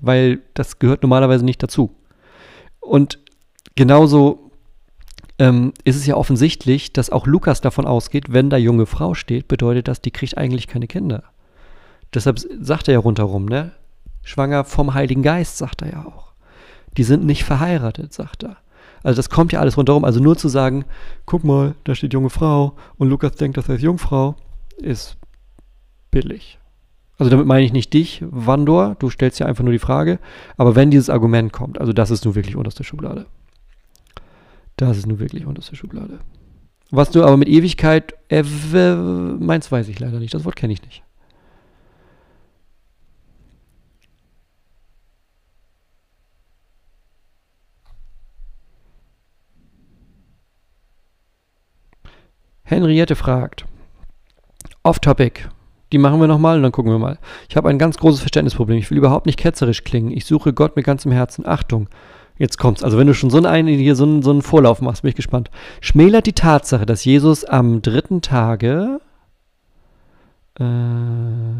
Weil 0.00 0.40
das 0.54 0.78
gehört 0.78 1.02
normalerweise 1.02 1.44
nicht 1.44 1.62
dazu. 1.62 1.94
Und 2.80 3.18
genauso 3.74 4.50
ähm, 5.38 5.72
ist 5.84 5.96
es 5.96 6.06
ja 6.06 6.16
offensichtlich, 6.16 6.92
dass 6.92 7.10
auch 7.10 7.26
Lukas 7.26 7.60
davon 7.60 7.86
ausgeht, 7.86 8.32
wenn 8.32 8.50
da 8.50 8.56
junge 8.56 8.86
Frau 8.86 9.14
steht, 9.14 9.48
bedeutet 9.48 9.88
das, 9.88 10.00
die 10.00 10.10
kriegt 10.10 10.36
eigentlich 10.36 10.66
keine 10.66 10.86
Kinder. 10.86 11.24
Deshalb 12.14 12.38
sagt 12.38 12.88
er 12.88 12.94
ja 12.94 13.00
rundherum, 13.00 13.46
ne? 13.46 13.72
Schwanger 14.22 14.64
vom 14.64 14.94
Heiligen 14.94 15.22
Geist, 15.22 15.58
sagt 15.58 15.82
er 15.82 15.92
ja 15.92 16.06
auch. 16.06 16.32
Die 16.96 17.04
sind 17.04 17.24
nicht 17.24 17.44
verheiratet, 17.44 18.12
sagt 18.12 18.44
er. 18.44 18.56
Also 19.02 19.16
das 19.16 19.30
kommt 19.30 19.52
ja 19.52 19.60
alles 19.60 19.76
rundherum. 19.76 20.04
Also 20.04 20.20
nur 20.20 20.36
zu 20.36 20.48
sagen, 20.48 20.84
guck 21.26 21.44
mal, 21.44 21.74
da 21.84 21.94
steht 21.94 22.12
junge 22.12 22.30
Frau 22.30 22.74
und 22.98 23.08
Lukas 23.08 23.32
denkt, 23.36 23.56
das 23.56 23.68
heißt 23.68 23.82
Jungfrau, 23.82 24.36
ist 24.82 25.16
billig. 26.10 26.58
Also 27.18 27.30
damit 27.30 27.46
meine 27.46 27.64
ich 27.64 27.72
nicht 27.72 27.92
dich, 27.92 28.22
Wandor, 28.26 28.96
du 28.98 29.10
stellst 29.10 29.38
ja 29.38 29.46
einfach 29.46 29.62
nur 29.62 29.72
die 29.72 29.78
Frage, 29.78 30.18
aber 30.56 30.74
wenn 30.74 30.90
dieses 30.90 31.10
Argument 31.10 31.52
kommt, 31.52 31.80
also 31.80 31.92
das 31.92 32.10
ist 32.10 32.24
nun 32.24 32.34
wirklich 32.34 32.56
unterste 32.56 32.84
Schublade. 32.84 33.26
Das 34.76 34.96
ist 34.96 35.06
nun 35.06 35.18
wirklich 35.18 35.46
unterste 35.46 35.76
Schublade. 35.76 36.18
Was 36.90 37.10
du 37.10 37.22
aber 37.22 37.36
mit 37.36 37.48
Ewigkeit 37.48 38.14
äh, 38.28 38.42
meinst, 38.42 39.72
weiß 39.72 39.88
ich 39.88 39.98
leider 39.98 40.18
nicht. 40.18 40.34
Das 40.34 40.44
Wort 40.44 40.56
kenne 40.56 40.72
ich 40.72 40.82
nicht. 40.82 41.02
Henriette 52.64 53.16
fragt. 53.16 53.66
Off-Topic. 54.82 55.42
Die 55.92 55.98
machen 55.98 56.20
wir 56.20 56.26
nochmal 56.26 56.56
und 56.56 56.62
dann 56.62 56.72
gucken 56.72 56.90
wir 56.90 56.98
mal. 56.98 57.18
Ich 57.48 57.56
habe 57.56 57.68
ein 57.68 57.78
ganz 57.78 57.98
großes 57.98 58.20
Verständnisproblem. 58.20 58.78
Ich 58.78 58.90
will 58.90 58.98
überhaupt 58.98 59.26
nicht 59.26 59.38
ketzerisch 59.38 59.84
klingen. 59.84 60.10
Ich 60.10 60.24
suche 60.24 60.52
Gott 60.52 60.74
mit 60.74 60.86
ganzem 60.86 61.12
Herzen. 61.12 61.46
Achtung. 61.46 61.88
Jetzt 62.38 62.58
kommt's. 62.58 62.82
Also 62.82 62.98
wenn 62.98 63.06
du 63.06 63.14
schon 63.14 63.30
so 63.30 63.38
einen, 63.44 63.68
hier 63.68 63.94
so 63.94 64.04
einen, 64.04 64.22
so 64.22 64.30
einen 64.30 64.42
Vorlauf 64.42 64.80
machst, 64.80 65.02
bin 65.02 65.10
ich 65.10 65.14
gespannt. 65.14 65.50
Schmälert 65.80 66.26
die 66.26 66.32
Tatsache, 66.32 66.86
dass 66.86 67.04
Jesus 67.04 67.44
am 67.44 67.82
dritten 67.82 68.22
Tage, 68.22 69.00
äh, 70.58 70.64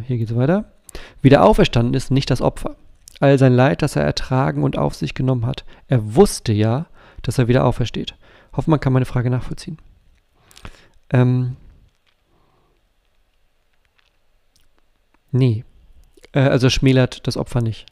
hier 0.06 0.18
geht's 0.18 0.34
weiter, 0.34 0.72
wieder 1.20 1.44
auferstanden 1.44 1.94
ist, 1.94 2.10
nicht 2.10 2.30
das 2.30 2.40
Opfer. 2.40 2.76
All 3.20 3.38
sein 3.38 3.52
Leid, 3.52 3.82
das 3.82 3.96
er 3.96 4.02
ertragen 4.02 4.64
und 4.64 4.78
auf 4.78 4.94
sich 4.94 5.14
genommen 5.14 5.46
hat. 5.46 5.64
Er 5.88 6.16
wusste 6.16 6.52
ja, 6.52 6.86
dass 7.20 7.38
er 7.38 7.48
wieder 7.48 7.64
aufersteht. 7.64 8.16
Hoffe, 8.56 8.70
man 8.70 8.80
kann 8.80 8.92
meine 8.92 9.04
Frage 9.04 9.30
nachvollziehen. 9.30 9.78
Ähm, 11.10 11.56
nee. 15.32 15.64
Äh, 16.32 16.40
also 16.40 16.70
schmälert 16.70 17.26
das 17.26 17.36
Opfer 17.36 17.60
nicht. 17.60 17.86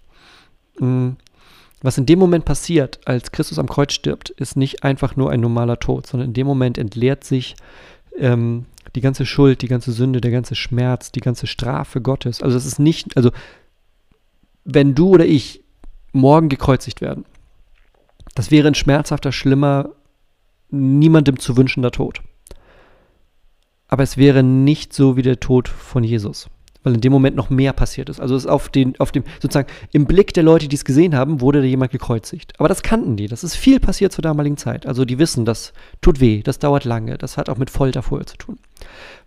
Mhm. 0.79 1.17
Was 1.83 1.97
in 1.97 2.07
dem 2.07 2.19
Moment 2.19 2.45
passiert, 2.45 3.01
als 3.07 3.33
Christus 3.33 3.59
am 3.59 3.69
Kreuz 3.69 3.95
stirbt, 3.95 4.29
ist 4.31 4.57
nicht 4.57 4.85
einfach 4.85 5.17
nur 5.17 5.31
ein 5.31 5.41
normaler 5.41 5.79
Tod, 5.79 6.07
sondern 6.07 6.29
in 6.29 6.35
dem 6.35 6.47
Moment 6.47 6.77
entleert 6.77 7.25
sich 7.25 7.57
ähm, 8.19 8.67
die 8.95 9.01
ganze 9.01 9.25
Schuld, 9.25 9.63
die 9.63 9.69
ganze 9.69 9.93
Sünde, 9.93 10.21
der 10.21 10.31
ganze 10.31 10.55
Schmerz, 10.55 11.11
die 11.11 11.21
ganze 11.21 11.47
Strafe 11.47 12.03
Gottes. 12.03 12.43
Also 12.43 12.57
es 12.57 12.67
ist 12.67 12.79
nicht, 12.79 13.17
also 13.17 13.31
wenn 14.65 14.95
du 14.95 15.09
oder 15.09 15.25
ich 15.25 15.65
morgen 16.13 16.51
gekreuzigt 16.51 17.01
werden, 17.01 17.25
das 18.35 18.51
wäre 18.51 18.69
ein 18.69 18.75
schmerzhafter, 18.75 19.33
schlimmer, 19.33 19.91
niemandem 20.69 21.39
zu 21.39 21.57
wünschender 21.57 21.93
Tod. 21.93 22.21
Aber 23.89 24.03
es 24.03 24.19
wäre 24.19 24.43
nicht 24.43 24.93
so 24.93 25.17
wie 25.17 25.23
der 25.23 25.41
Tod 25.41 25.67
von 25.67 26.05
Jesus 26.05 26.51
weil 26.83 26.95
in 26.95 27.01
dem 27.01 27.13
Moment 27.13 27.37
noch 27.37 27.51
mehr 27.51 27.73
passiert 27.73 28.09
ist. 28.09 28.21
Also 28.21 28.35
es 28.37 28.45
ist 28.45 28.51
auf, 28.51 28.69
den, 28.69 28.99
auf 28.99 29.13
dem, 29.13 29.25
sozusagen 29.41 29.69
im 29.93 30.07
Blick 30.07 30.33
der 30.35 30.43
Leute, 30.43 30.69
die 30.69 30.77
es 30.77 30.85
gesehen 30.85 31.15
haben, 31.15 31.41
wurde 31.41 31.61
da 31.61 31.67
jemand 31.67 31.93
gekreuzigt. 31.93 32.55
Aber 32.59 32.69
das 32.69 32.83
kannten 32.83 33.17
die. 33.17 33.27
Das 33.27 33.45
ist 33.45 33.55
viel 33.55 33.81
passiert 33.81 34.13
zur 34.13 34.23
damaligen 34.23 34.57
Zeit. 34.57 34.87
Also 34.87 35.05
die 35.05 35.19
wissen, 35.19 35.45
das 35.45 35.73
tut 36.01 36.21
weh, 36.21 36.43
das 36.43 36.59
dauert 36.59 36.85
lange, 36.85 37.19
das 37.19 37.37
hat 37.37 37.49
auch 37.49 37.59
mit 37.59 37.71
Folter 37.71 38.03
vorher 38.03 38.27
zu 38.27 38.37
tun. 38.37 38.59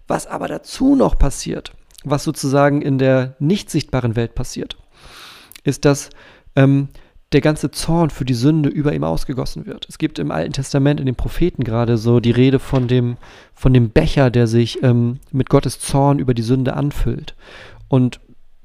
Was 0.07 0.27
aber 0.27 0.47
dazu 0.47 0.95
noch 0.95 1.17
passiert, 1.17 1.73
was 2.03 2.23
sozusagen 2.23 2.81
in 2.81 2.97
der 2.97 3.35
nicht 3.39 3.69
sichtbaren 3.69 4.15
Welt 4.15 4.35
passiert, 4.35 4.77
ist, 5.63 5.85
dass 5.85 6.09
ähm, 6.55 6.89
der 7.33 7.41
ganze 7.41 7.71
Zorn 7.71 8.09
für 8.09 8.25
die 8.25 8.33
Sünde 8.33 8.69
über 8.69 8.93
ihm 8.93 9.03
ausgegossen 9.03 9.65
wird. 9.65 9.87
Es 9.89 9.97
gibt 9.97 10.19
im 10.19 10.31
Alten 10.31 10.53
Testament 10.53 10.99
in 10.99 11.05
den 11.05 11.15
Propheten 11.15 11.63
gerade 11.63 11.97
so 11.97 12.19
die 12.19 12.31
Rede 12.31 12.59
von 12.59 12.87
dem, 12.87 13.17
von 13.53 13.73
dem 13.73 13.89
Becher, 13.89 14.29
der 14.29 14.47
sich 14.47 14.83
ähm, 14.83 15.19
mit 15.31 15.49
Gottes 15.49 15.79
Zorn 15.79 16.19
über 16.19 16.33
die 16.33 16.43
Sünde 16.43 16.75
anfüllt. 16.75 17.35
Und 17.87 18.19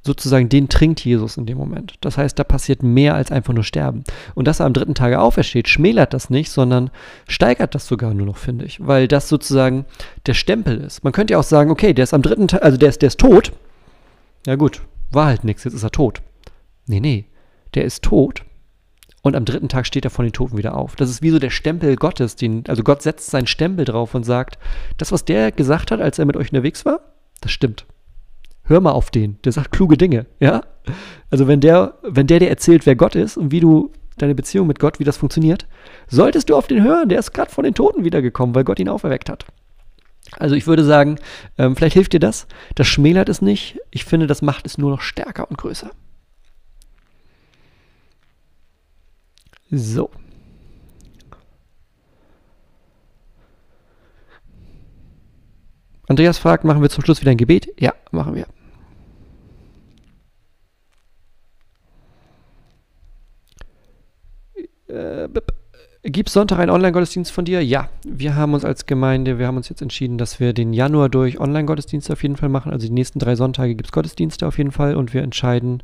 sozusagen 0.04 0.48
den 0.48 0.68
trinkt 0.68 1.04
Jesus 1.04 1.36
in 1.36 1.46
dem 1.46 1.58
Moment. 1.58 1.94
Das 2.00 2.18
heißt, 2.18 2.38
da 2.38 2.44
passiert 2.44 2.82
mehr 2.82 3.14
als 3.14 3.32
einfach 3.32 3.52
nur 3.52 3.64
sterben. 3.64 4.04
Und 4.34 4.46
dass 4.46 4.60
er 4.60 4.66
am 4.66 4.72
dritten 4.72 4.94
Tage 4.94 5.20
aufersteht, 5.20 5.68
schmälert 5.68 6.14
das 6.14 6.30
nicht, 6.30 6.50
sondern 6.50 6.90
steigert 7.26 7.74
das 7.74 7.86
sogar 7.86 8.14
nur 8.14 8.26
noch, 8.26 8.36
finde 8.36 8.64
ich. 8.64 8.86
Weil 8.86 9.08
das 9.08 9.28
sozusagen 9.28 9.86
der 10.26 10.34
Stempel 10.34 10.78
ist. 10.78 11.04
Man 11.04 11.12
könnte 11.12 11.32
ja 11.32 11.38
auch 11.38 11.44
sagen, 11.44 11.70
okay, 11.70 11.94
der 11.94 12.04
ist 12.04 12.14
am 12.14 12.22
dritten 12.22 12.48
Tag, 12.48 12.62
also 12.62 12.76
der 12.76 12.90
ist, 12.90 13.02
der 13.02 13.08
ist 13.08 13.20
tot. 13.20 13.52
Ja 14.46 14.56
gut, 14.56 14.82
war 15.10 15.26
halt 15.26 15.44
nichts, 15.44 15.64
jetzt 15.64 15.74
ist 15.74 15.82
er 15.82 15.90
tot. 15.90 16.22
Nee, 16.86 17.00
nee, 17.00 17.26
der 17.74 17.84
ist 17.84 18.02
tot 18.02 18.44
und 19.28 19.36
am 19.36 19.44
dritten 19.44 19.68
Tag 19.68 19.86
steht 19.86 20.04
er 20.04 20.10
von 20.10 20.24
den 20.24 20.32
Toten 20.32 20.58
wieder 20.58 20.76
auf. 20.76 20.96
Das 20.96 21.08
ist 21.08 21.22
wie 21.22 21.30
so 21.30 21.38
der 21.38 21.50
Stempel 21.50 21.96
Gottes, 21.96 22.34
den, 22.34 22.64
also 22.66 22.82
Gott 22.82 23.02
setzt 23.02 23.30
seinen 23.30 23.46
Stempel 23.46 23.84
drauf 23.84 24.14
und 24.14 24.24
sagt, 24.24 24.58
das, 24.96 25.12
was 25.12 25.24
der 25.24 25.52
gesagt 25.52 25.90
hat, 25.90 26.00
als 26.00 26.18
er 26.18 26.26
mit 26.26 26.36
euch 26.36 26.50
unterwegs 26.50 26.84
war, 26.84 27.00
das 27.40 27.52
stimmt. 27.52 27.86
Hör 28.64 28.80
mal 28.80 28.92
auf 28.92 29.10
den, 29.10 29.38
der 29.44 29.52
sagt 29.52 29.72
kluge 29.72 29.96
Dinge, 29.96 30.26
ja? 30.40 30.62
Also 31.30 31.46
wenn 31.46 31.60
der, 31.60 31.94
wenn 32.02 32.26
der 32.26 32.40
dir 32.40 32.50
erzählt, 32.50 32.84
wer 32.86 32.96
Gott 32.96 33.14
ist 33.14 33.36
und 33.36 33.52
wie 33.52 33.60
du 33.60 33.92
deine 34.18 34.34
Beziehung 34.34 34.66
mit 34.66 34.78
Gott, 34.78 34.98
wie 34.98 35.04
das 35.04 35.16
funktioniert, 35.16 35.66
solltest 36.08 36.50
du 36.50 36.56
auf 36.56 36.66
den 36.66 36.82
hören, 36.82 37.08
der 37.08 37.18
ist 37.18 37.32
gerade 37.32 37.50
von 37.50 37.64
den 37.64 37.74
Toten 37.74 38.04
wiedergekommen, 38.04 38.54
weil 38.54 38.64
Gott 38.64 38.80
ihn 38.80 38.88
auferweckt 38.88 39.30
hat. 39.30 39.46
Also 40.38 40.54
ich 40.54 40.66
würde 40.66 40.84
sagen, 40.84 41.18
ähm, 41.56 41.76
vielleicht 41.76 41.94
hilft 41.94 42.12
dir 42.12 42.20
das. 42.20 42.46
Das 42.74 42.86
schmälert 42.86 43.28
es 43.28 43.40
nicht. 43.40 43.78
Ich 43.90 44.04
finde, 44.04 44.26
das 44.26 44.42
macht 44.42 44.66
es 44.66 44.76
nur 44.76 44.90
noch 44.90 45.00
stärker 45.00 45.48
und 45.48 45.56
größer. 45.56 45.90
So. 49.70 50.10
Andreas 56.08 56.38
fragt, 56.38 56.64
machen 56.64 56.80
wir 56.80 56.88
zum 56.88 57.04
Schluss 57.04 57.20
wieder 57.20 57.32
ein 57.32 57.36
Gebet? 57.36 57.68
Ja, 57.78 57.92
machen 58.10 58.34
wir. 58.34 58.46
Äh, 64.88 65.28
Gibt 66.04 66.30
Sonntag 66.30 66.58
einen 66.60 66.70
Online-Gottesdienst 66.70 67.30
von 67.30 67.44
dir? 67.44 67.62
Ja, 67.62 67.90
wir 68.04 68.34
haben 68.34 68.54
uns 68.54 68.64
als 68.64 68.86
Gemeinde, 68.86 69.38
wir 69.38 69.46
haben 69.46 69.58
uns 69.58 69.68
jetzt 69.68 69.82
entschieden, 69.82 70.16
dass 70.16 70.40
wir 70.40 70.54
den 70.54 70.72
Januar 70.72 71.10
durch 71.10 71.38
Online-Gottesdienste 71.38 72.14
auf 72.14 72.22
jeden 72.22 72.36
Fall 72.36 72.48
machen. 72.48 72.72
Also 72.72 72.86
die 72.86 72.92
nächsten 72.92 73.18
drei 73.18 73.36
Sonntage 73.36 73.74
gibt 73.74 73.88
es 73.88 73.92
Gottesdienste 73.92 74.46
auf 74.46 74.56
jeden 74.56 74.70
Fall 74.70 74.96
und 74.96 75.12
wir 75.12 75.22
entscheiden 75.22 75.82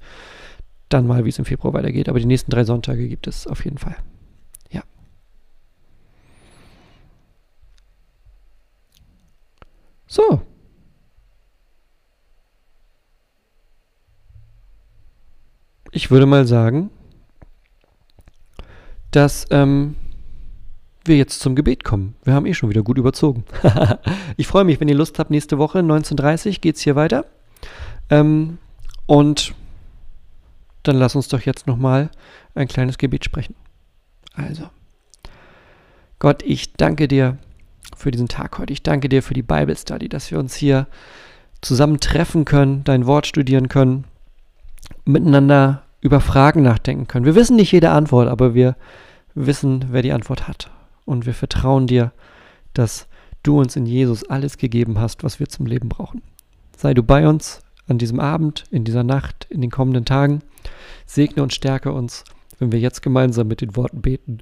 dann 0.94 1.06
mal, 1.06 1.24
wie 1.24 1.28
es 1.28 1.38
im 1.38 1.44
Februar 1.44 1.74
weitergeht. 1.74 2.08
Aber 2.08 2.18
die 2.18 2.26
nächsten 2.26 2.50
drei 2.50 2.64
Sonntage 2.64 3.08
gibt 3.08 3.26
es 3.26 3.46
auf 3.46 3.64
jeden 3.64 3.78
Fall. 3.78 3.96
Ja. 4.70 4.82
So. 10.06 10.40
Ich 15.90 16.10
würde 16.10 16.26
mal 16.26 16.46
sagen, 16.46 16.90
dass 19.10 19.46
ähm, 19.50 19.96
wir 21.04 21.16
jetzt 21.16 21.40
zum 21.40 21.54
Gebet 21.54 21.84
kommen. 21.84 22.16
Wir 22.24 22.34
haben 22.34 22.46
eh 22.46 22.54
schon 22.54 22.70
wieder 22.70 22.82
gut 22.82 22.98
überzogen. 22.98 23.44
ich 24.36 24.46
freue 24.46 24.64
mich, 24.64 24.80
wenn 24.80 24.88
ihr 24.88 24.96
Lust 24.96 25.18
habt, 25.18 25.30
nächste 25.30 25.58
Woche 25.58 25.80
19.30 25.80 26.46
Uhr 26.46 26.52
geht 26.54 26.76
es 26.76 26.82
hier 26.82 26.96
weiter. 26.96 27.26
Ähm, 28.10 28.58
und 29.06 29.54
dann 30.84 30.96
lass 30.96 31.16
uns 31.16 31.28
doch 31.28 31.40
jetzt 31.40 31.66
nochmal 31.66 32.10
ein 32.54 32.68
kleines 32.68 32.98
Gebet 32.98 33.24
sprechen. 33.24 33.54
Also, 34.34 34.68
Gott, 36.18 36.42
ich 36.42 36.72
danke 36.74 37.08
dir 37.08 37.38
für 37.96 38.10
diesen 38.10 38.28
Tag 38.28 38.58
heute. 38.58 38.72
Ich 38.72 38.82
danke 38.82 39.08
dir 39.08 39.22
für 39.22 39.34
die 39.34 39.42
Bible 39.42 39.76
Study, 39.76 40.08
dass 40.08 40.30
wir 40.30 40.38
uns 40.38 40.54
hier 40.54 40.86
zusammen 41.60 42.00
treffen 42.00 42.44
können, 42.44 42.84
dein 42.84 43.06
Wort 43.06 43.26
studieren 43.26 43.68
können, 43.68 44.04
miteinander 45.04 45.82
über 46.00 46.20
Fragen 46.20 46.62
nachdenken 46.62 47.08
können. 47.08 47.24
Wir 47.24 47.34
wissen 47.34 47.56
nicht 47.56 47.72
jede 47.72 47.90
Antwort, 47.90 48.28
aber 48.28 48.54
wir 48.54 48.76
wissen, 49.34 49.86
wer 49.90 50.02
die 50.02 50.12
Antwort 50.12 50.46
hat. 50.46 50.70
Und 51.04 51.26
wir 51.26 51.34
vertrauen 51.34 51.86
dir, 51.86 52.12
dass 52.74 53.06
du 53.42 53.58
uns 53.58 53.76
in 53.76 53.86
Jesus 53.86 54.24
alles 54.24 54.58
gegeben 54.58 54.98
hast, 54.98 55.24
was 55.24 55.40
wir 55.40 55.48
zum 55.48 55.66
Leben 55.66 55.88
brauchen. 55.88 56.22
Sei 56.76 56.92
du 56.94 57.02
bei 57.02 57.26
uns 57.26 57.63
an 57.86 57.98
diesem 57.98 58.20
Abend, 58.20 58.64
in 58.70 58.84
dieser 58.84 59.04
Nacht, 59.04 59.46
in 59.50 59.60
den 59.60 59.70
kommenden 59.70 60.04
Tagen. 60.04 60.40
Segne 61.06 61.42
und 61.42 61.52
stärke 61.52 61.92
uns, 61.92 62.24
wenn 62.58 62.72
wir 62.72 62.80
jetzt 62.80 63.02
gemeinsam 63.02 63.48
mit 63.48 63.60
den 63.60 63.76
Worten 63.76 64.00
beten, 64.00 64.38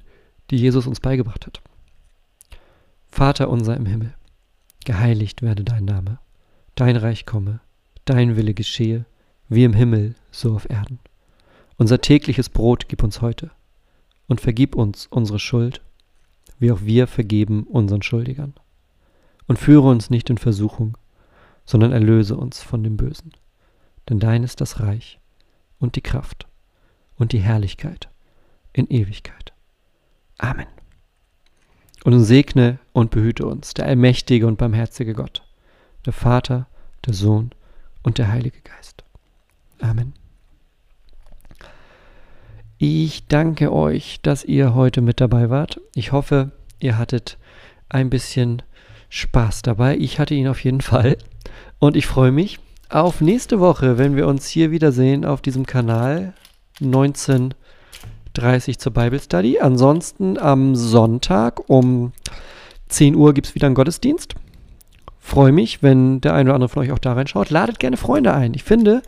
die 0.49 0.57
Jesus 0.57 0.87
uns 0.87 0.99
beigebracht 0.99 1.45
hat. 1.45 1.61
Vater 3.07 3.49
unser 3.49 3.75
im 3.75 3.85
Himmel, 3.85 4.13
geheiligt 4.85 5.41
werde 5.41 5.63
dein 5.63 5.85
Name, 5.85 6.19
dein 6.75 6.95
Reich 6.95 7.25
komme, 7.25 7.59
dein 8.05 8.35
Wille 8.35 8.53
geschehe, 8.53 9.05
wie 9.49 9.63
im 9.63 9.73
Himmel, 9.73 10.15
so 10.31 10.55
auf 10.55 10.69
Erden. 10.69 10.99
Unser 11.77 12.01
tägliches 12.01 12.49
Brot 12.49 12.87
gib 12.87 13.03
uns 13.03 13.21
heute 13.21 13.51
und 14.27 14.41
vergib 14.41 14.75
uns 14.75 15.07
unsere 15.07 15.39
Schuld, 15.39 15.81
wie 16.59 16.71
auch 16.71 16.81
wir 16.81 17.07
vergeben 17.07 17.63
unseren 17.63 18.01
Schuldigern. 18.01 18.53
Und 19.47 19.59
führe 19.59 19.89
uns 19.89 20.09
nicht 20.09 20.29
in 20.29 20.37
Versuchung, 20.37 20.97
sondern 21.65 21.91
erlöse 21.91 22.35
uns 22.35 22.61
von 22.61 22.83
dem 22.83 22.97
Bösen. 22.97 23.31
Denn 24.09 24.19
dein 24.19 24.43
ist 24.43 24.61
das 24.61 24.79
Reich 24.79 25.19
und 25.79 25.95
die 25.95 26.01
Kraft 26.01 26.47
und 27.15 27.31
die 27.31 27.39
Herrlichkeit 27.39 28.09
in 28.73 28.87
Ewigkeit. 28.87 29.53
Amen. 30.37 30.67
Und 32.03 32.21
segne 32.23 32.79
und 32.91 33.11
behüte 33.11 33.45
uns 33.45 33.73
der 33.73 33.85
allmächtige 33.85 34.45
und 34.47 34.57
barmherzige 34.57 35.13
Gott, 35.13 35.43
der 36.05 36.13
Vater, 36.13 36.67
der 37.05 37.13
Sohn 37.13 37.51
und 38.01 38.17
der 38.17 38.29
Heilige 38.29 38.59
Geist. 38.61 39.03
Amen. 39.79 40.13
Ich 42.77 43.27
danke 43.27 43.71
euch, 43.71 44.19
dass 44.21 44.43
ihr 44.43 44.73
heute 44.73 45.01
mit 45.01 45.21
dabei 45.21 45.49
wart. 45.49 45.79
Ich 45.95 46.11
hoffe, 46.11 46.51
ihr 46.79 46.97
hattet 46.97 47.37
ein 47.87 48.09
bisschen 48.09 48.61
Spaß 49.13 49.61
dabei. 49.61 49.95
Ich 49.97 50.17
hatte 50.17 50.33
ihn 50.33 50.47
auf 50.47 50.63
jeden 50.63 50.81
Fall. 50.81 51.17
Und 51.77 51.95
ich 51.95 52.07
freue 52.07 52.31
mich 52.31 52.59
auf 52.89 53.21
nächste 53.21 53.59
Woche, 53.59 53.99
wenn 53.99 54.15
wir 54.15 54.25
uns 54.25 54.47
hier 54.47 54.71
wiedersehen 54.71 55.23
auf 55.23 55.41
diesem 55.41 55.67
Kanal 55.67 56.33
19.30 56.81 58.79
zur 58.79 58.91
Bible 58.91 59.19
Study. 59.19 59.59
Ansonsten 59.59 60.39
am 60.39 60.75
Sonntag 60.75 61.69
um 61.69 62.11
10 62.87 63.15
Uhr 63.15 63.35
gibt 63.35 63.45
es 63.47 63.55
wieder 63.55 63.67
einen 63.67 63.75
Gottesdienst. 63.75 64.33
Freue 65.19 65.51
mich, 65.51 65.83
wenn 65.83 66.19
der 66.19 66.33
eine 66.33 66.49
oder 66.49 66.55
andere 66.55 66.69
von 66.69 66.81
euch 66.81 66.91
auch 66.91 66.97
da 66.97 67.13
reinschaut. 67.13 67.51
Ladet 67.51 67.79
gerne 67.79 67.97
Freunde 67.97 68.33
ein. 68.33 68.55
Ich 68.55 68.63
finde, 68.63 69.03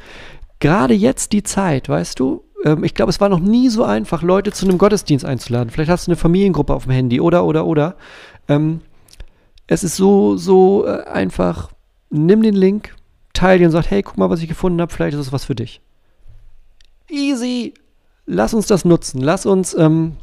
gerade 0.60 0.94
jetzt 0.94 1.32
die 1.34 1.42
Zeit, 1.42 1.90
weißt 1.90 2.20
du, 2.20 2.44
ähm, 2.64 2.84
ich 2.84 2.94
glaube, 2.94 3.10
es 3.10 3.20
war 3.20 3.30
noch 3.30 3.40
nie 3.40 3.70
so 3.70 3.84
einfach, 3.84 4.22
Leute 4.22 4.52
zu 4.52 4.68
einem 4.68 4.78
Gottesdienst 4.78 5.26
einzuladen. 5.26 5.72
Vielleicht 5.72 5.90
hast 5.90 6.06
du 6.06 6.12
eine 6.12 6.18
Familiengruppe 6.18 6.76
auf 6.76 6.84
dem 6.84 6.92
Handy 6.92 7.20
oder, 7.20 7.44
oder, 7.44 7.66
oder. 7.66 7.96
Ähm, 8.48 8.82
es 9.68 9.84
ist 9.84 9.96
so, 9.96 10.38
so 10.38 10.86
äh, 10.86 11.04
einfach. 11.06 11.72
Nimm 12.10 12.42
den 12.44 12.56
Link, 12.56 12.96
teile 13.34 13.62
ihn 13.62 13.66
und 13.66 13.72
sag, 13.72 13.90
hey, 13.90 14.04
guck 14.04 14.18
mal, 14.18 14.30
was 14.30 14.42
ich 14.42 14.48
gefunden 14.48 14.80
habe, 14.80 14.94
vielleicht 14.94 15.16
ist 15.16 15.28
es 15.28 15.34
was 15.34 15.46
für 15.46 15.56
dich. 15.56 15.82
Easy. 17.10 17.74
Lass 18.26 18.54
uns 18.54 18.68
das 18.68 18.86
nutzen. 18.86 19.22
Lass 19.22 19.46
uns 19.46 19.74
ähm, 19.74 20.18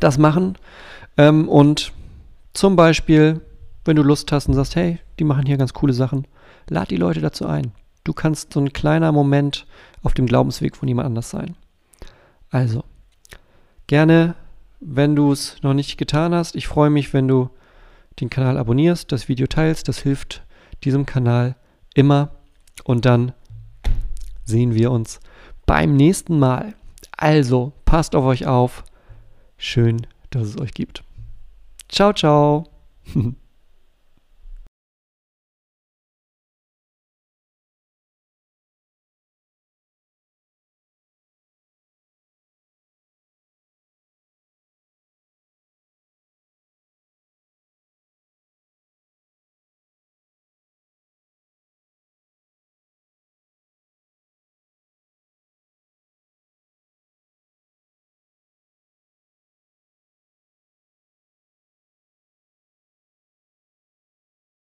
das 0.00 0.18
machen. 0.18 0.56
Ähm, 1.16 1.48
und 1.48 1.92
zum 2.54 2.76
Beispiel, 2.76 3.40
wenn 3.84 3.96
du 3.96 4.02
Lust 4.02 4.32
hast 4.32 4.48
und 4.48 4.54
sagst, 4.54 4.76
hey, 4.76 4.98
die 5.18 5.24
machen 5.24 5.46
hier 5.46 5.56
ganz 5.56 5.72
coole 5.74 5.92
Sachen, 5.92 6.26
lad 6.68 6.90
die 6.90 6.96
Leute 6.96 7.20
dazu 7.20 7.46
ein. 7.46 7.72
Du 8.04 8.12
kannst 8.12 8.52
so 8.52 8.60
ein 8.60 8.72
kleiner 8.72 9.12
Moment 9.12 9.66
auf 10.02 10.14
dem 10.14 10.26
Glaubensweg 10.26 10.76
von 10.76 10.88
jemand 10.88 11.06
anders 11.06 11.30
sein. 11.30 11.56
Also, 12.50 12.84
gerne, 13.86 14.34
wenn 14.80 15.14
du 15.14 15.32
es 15.32 15.62
noch 15.62 15.74
nicht 15.74 15.98
getan 15.98 16.34
hast, 16.34 16.54
ich 16.56 16.68
freue 16.68 16.90
mich, 16.90 17.12
wenn 17.12 17.28
du 17.28 17.50
den 18.20 18.30
Kanal 18.30 18.58
abonnierst, 18.58 19.10
das 19.12 19.28
Video 19.28 19.46
teilst, 19.46 19.88
das 19.88 19.98
hilft 19.98 20.44
diesem 20.84 21.06
Kanal 21.06 21.56
immer. 21.94 22.30
Und 22.84 23.04
dann 23.04 23.32
sehen 24.44 24.74
wir 24.74 24.90
uns 24.90 25.20
beim 25.66 25.96
nächsten 25.96 26.38
Mal. 26.38 26.74
Also, 27.16 27.72
passt 27.84 28.14
auf 28.14 28.24
euch 28.24 28.46
auf. 28.46 28.84
Schön, 29.56 30.06
dass 30.30 30.46
es 30.46 30.60
euch 30.60 30.72
gibt. 30.72 31.02
Ciao, 31.88 32.12
ciao. 32.12 32.64